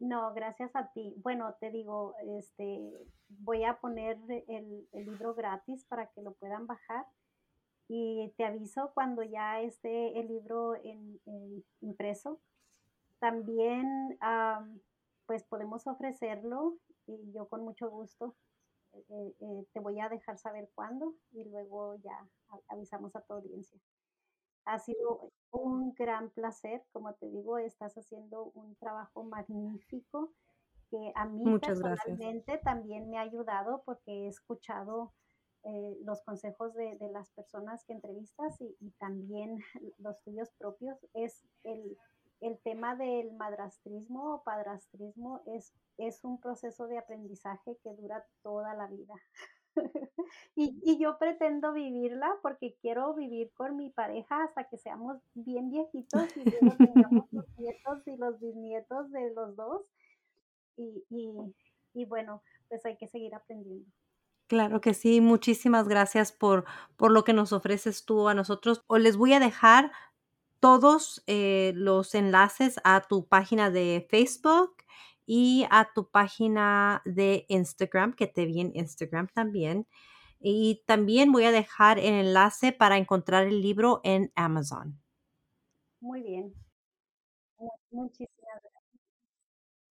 No, 0.00 0.34
gracias 0.34 0.74
a 0.74 0.90
ti. 0.92 1.14
Bueno, 1.18 1.54
te 1.60 1.70
digo, 1.70 2.14
este, 2.40 2.80
voy 3.28 3.64
a 3.64 3.78
poner 3.78 4.18
el, 4.48 4.88
libro 4.92 5.34
gratis 5.34 5.84
para 5.84 6.08
que 6.08 6.22
lo 6.22 6.32
puedan 6.34 6.66
bajar 6.66 7.06
y 7.88 8.32
te 8.36 8.44
aviso 8.44 8.90
cuando 8.94 9.22
ya 9.22 9.60
esté 9.60 10.18
el 10.18 10.28
libro 10.28 10.74
en, 10.82 11.20
impreso. 11.80 12.40
También, 13.18 14.18
pues 15.26 15.44
podemos 15.44 15.86
ofrecerlo 15.86 16.76
y 17.06 17.32
yo 17.32 17.48
con 17.48 17.62
mucho 17.64 17.90
gusto 17.90 18.34
eh, 18.92 19.34
eh, 19.40 19.66
te 19.72 19.80
voy 19.80 20.00
a 20.00 20.08
dejar 20.08 20.38
saber 20.38 20.70
cuándo 20.74 21.14
y 21.32 21.44
luego 21.44 21.96
ya 21.96 22.28
avisamos 22.68 23.14
a 23.16 23.22
tu 23.22 23.34
audiencia. 23.34 23.78
Ha 24.66 24.78
sido 24.78 25.32
un 25.50 25.92
gran 25.94 26.30
placer, 26.30 26.84
como 26.92 27.12
te 27.14 27.28
digo, 27.28 27.58
estás 27.58 27.96
haciendo 27.98 28.52
un 28.54 28.76
trabajo 28.76 29.24
magnífico 29.24 30.32
que 30.90 31.12
a 31.16 31.26
mí 31.26 31.44
personalmente 31.58 32.58
también 32.58 33.10
me 33.10 33.18
ha 33.18 33.22
ayudado 33.22 33.82
porque 33.84 34.12
he 34.12 34.28
escuchado 34.28 35.12
eh, 35.64 35.96
los 36.02 36.22
consejos 36.22 36.74
de, 36.74 36.96
las 37.10 37.30
personas 37.30 37.84
que 37.84 37.94
entrevistas 37.94 38.60
y, 38.60 38.76
y, 38.80 38.90
también 38.92 39.58
los 39.98 40.20
tuyos 40.22 40.50
propios. 40.58 40.98
Es 41.14 41.42
el, 41.64 41.96
el 42.44 42.58
tema 42.58 42.94
del 42.94 43.32
madrastrismo 43.32 44.34
o 44.34 44.42
padrastrismo 44.42 45.42
es, 45.46 45.72
es 45.96 46.22
un 46.24 46.38
proceso 46.38 46.86
de 46.86 46.98
aprendizaje 46.98 47.78
que 47.82 47.94
dura 47.94 48.24
toda 48.42 48.74
la 48.74 48.86
vida. 48.86 49.14
y, 50.54 50.98
yo 50.98 51.18
pretendo 51.18 51.72
vivirla 51.72 52.30
porque 52.42 52.76
quiero 52.82 53.14
vivir 53.14 53.50
con 53.54 53.76
mi 53.76 53.90
pareja 53.90 54.44
hasta 54.44 54.64
que 54.64 54.76
seamos 54.76 55.16
bien 55.32 55.70
viejitos 55.70 56.36
y 56.36 56.44
tengamos 56.94 57.26
los 57.32 57.46
nietos 57.58 58.06
y 58.06 58.16
los 58.16 58.38
bisnietos 58.38 59.10
de 59.10 59.32
los 59.32 59.56
dos. 59.56 59.82
Y, 60.76 61.02
y, 61.94 62.04
bueno, 62.04 62.42
pues 62.68 62.84
hay 62.84 62.96
que 62.96 63.08
seguir 63.08 63.34
aprendiendo. 63.34 63.90
Claro 64.48 64.82
que 64.82 64.92
sí, 64.92 65.22
muchísimas 65.22 65.88
gracias 65.88 66.30
por, 66.30 66.66
por 66.96 67.10
lo 67.10 67.24
que 67.24 67.32
nos 67.32 67.52
ofreces 67.54 68.04
tú 68.04 68.28
a 68.28 68.34
nosotros. 68.34 68.82
O 68.86 68.98
les 68.98 69.16
voy 69.16 69.32
a 69.32 69.40
dejar 69.40 69.92
todos 70.64 71.22
eh, 71.26 71.74
los 71.76 72.14
enlaces 72.14 72.80
a 72.84 73.02
tu 73.02 73.28
página 73.28 73.70
de 73.70 74.06
Facebook 74.08 74.74
y 75.26 75.66
a 75.70 75.92
tu 75.92 76.08
página 76.08 77.02
de 77.04 77.44
Instagram, 77.50 78.14
que 78.14 78.28
te 78.28 78.46
vi 78.46 78.62
en 78.62 78.72
Instagram 78.74 79.28
también. 79.28 79.86
Y 80.40 80.82
también 80.86 81.32
voy 81.32 81.44
a 81.44 81.52
dejar 81.52 81.98
el 81.98 82.14
enlace 82.14 82.72
para 82.72 82.96
encontrar 82.96 83.46
el 83.46 83.60
libro 83.60 84.00
en 84.04 84.32
Amazon. 84.36 84.98
Muy 86.00 86.22
bien. 86.22 86.54
Muchísimas 87.90 88.62
gracias. 88.62 89.02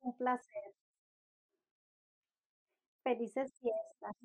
Un 0.01 0.17
placer. 0.17 0.73
Felices 3.03 3.53
fiestas. 3.61 4.15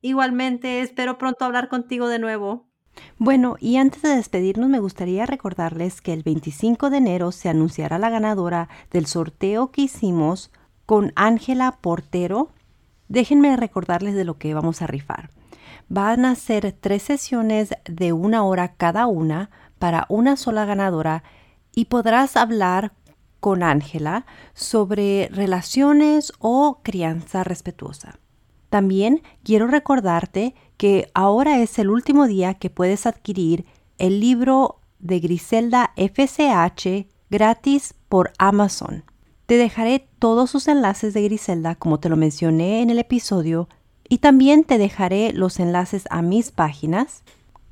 Igualmente, 0.00 0.80
espero 0.80 1.18
pronto 1.18 1.44
hablar 1.44 1.68
contigo 1.68 2.08
de 2.08 2.20
nuevo. 2.20 2.70
Bueno, 3.18 3.56
y 3.60 3.76
antes 3.76 4.02
de 4.02 4.16
despedirnos 4.16 4.68
me 4.68 4.80
gustaría 4.80 5.26
recordarles 5.26 6.00
que 6.00 6.12
el 6.12 6.22
25 6.22 6.90
de 6.90 6.98
enero 6.98 7.32
se 7.32 7.48
anunciará 7.48 7.98
la 7.98 8.10
ganadora 8.10 8.68
del 8.90 9.06
sorteo 9.06 9.70
que 9.70 9.82
hicimos 9.82 10.50
con 10.86 11.12
Ángela 11.16 11.78
Portero. 11.80 12.50
Déjenme 13.08 13.56
recordarles 13.56 14.14
de 14.14 14.24
lo 14.24 14.38
que 14.38 14.54
vamos 14.54 14.82
a 14.82 14.86
rifar. 14.86 15.30
Van 15.88 16.24
a 16.24 16.34
ser 16.34 16.76
tres 16.78 17.02
sesiones 17.02 17.70
de 17.84 18.12
una 18.12 18.44
hora 18.44 18.74
cada 18.74 19.06
una 19.06 19.50
para 19.78 20.06
una 20.08 20.36
sola 20.36 20.64
ganadora 20.64 21.22
y 21.74 21.86
podrás 21.86 22.36
hablar 22.36 22.92
con 23.40 23.62
Ángela 23.62 24.26
sobre 24.54 25.28
relaciones 25.32 26.32
o 26.38 26.80
crianza 26.82 27.44
respetuosa. 27.44 28.18
También 28.68 29.22
quiero 29.44 29.66
recordarte 29.66 30.54
que 30.78 31.10
ahora 31.12 31.58
es 31.58 31.78
el 31.78 31.90
último 31.90 32.26
día 32.26 32.54
que 32.54 32.70
puedes 32.70 33.04
adquirir 33.04 33.66
el 33.98 34.20
libro 34.20 34.78
de 35.00 35.18
Griselda 35.20 35.92
FCH 35.96 37.08
gratis 37.30 37.94
por 38.08 38.32
Amazon. 38.38 39.04
Te 39.46 39.56
dejaré 39.56 40.08
todos 40.18 40.50
sus 40.50 40.68
enlaces 40.68 41.14
de 41.14 41.22
Griselda 41.22 41.74
como 41.74 41.98
te 41.98 42.08
lo 42.08 42.16
mencioné 42.16 42.80
en 42.80 42.90
el 42.90 43.00
episodio 43.00 43.68
y 44.08 44.18
también 44.18 44.62
te 44.62 44.78
dejaré 44.78 45.32
los 45.32 45.58
enlaces 45.58 46.04
a 46.10 46.22
mis 46.22 46.52
páginas. 46.52 47.24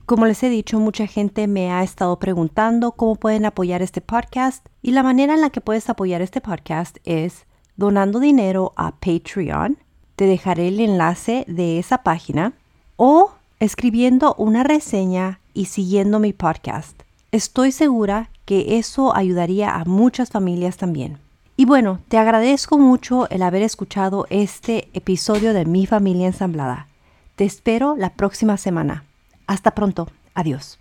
Como 0.04 0.26
les 0.26 0.42
he 0.42 0.48
dicho, 0.48 0.80
mucha 0.80 1.06
gente 1.06 1.46
me 1.46 1.70
ha 1.70 1.84
estado 1.84 2.18
preguntando 2.18 2.92
cómo 2.92 3.14
pueden 3.14 3.46
apoyar 3.46 3.82
este 3.82 4.00
podcast 4.00 4.66
y 4.82 4.90
la 4.90 5.04
manera 5.04 5.34
en 5.34 5.40
la 5.40 5.50
que 5.50 5.60
puedes 5.60 5.88
apoyar 5.88 6.22
este 6.22 6.40
podcast 6.40 6.98
es 7.04 7.46
donando 7.76 8.18
dinero 8.18 8.72
a 8.76 8.96
Patreon. 8.96 9.78
Te 10.16 10.26
dejaré 10.26 10.68
el 10.68 10.80
enlace 10.80 11.44
de 11.46 11.78
esa 11.78 12.02
página 12.02 12.54
o 12.96 13.32
escribiendo 13.60 14.34
una 14.38 14.62
reseña 14.62 15.40
y 15.54 15.66
siguiendo 15.66 16.18
mi 16.18 16.32
podcast. 16.32 17.02
Estoy 17.32 17.72
segura 17.72 18.30
que 18.44 18.78
eso 18.78 19.14
ayudaría 19.14 19.74
a 19.74 19.84
muchas 19.84 20.30
familias 20.30 20.76
también. 20.76 21.18
Y 21.56 21.64
bueno, 21.64 22.00
te 22.08 22.18
agradezco 22.18 22.78
mucho 22.78 23.28
el 23.30 23.42
haber 23.42 23.62
escuchado 23.62 24.26
este 24.28 24.88
episodio 24.92 25.54
de 25.54 25.64
Mi 25.64 25.86
familia 25.86 26.26
ensamblada. 26.26 26.86
Te 27.34 27.44
espero 27.44 27.96
la 27.96 28.10
próxima 28.10 28.56
semana. 28.56 29.04
Hasta 29.46 29.70
pronto. 29.70 30.08
Adiós. 30.34 30.78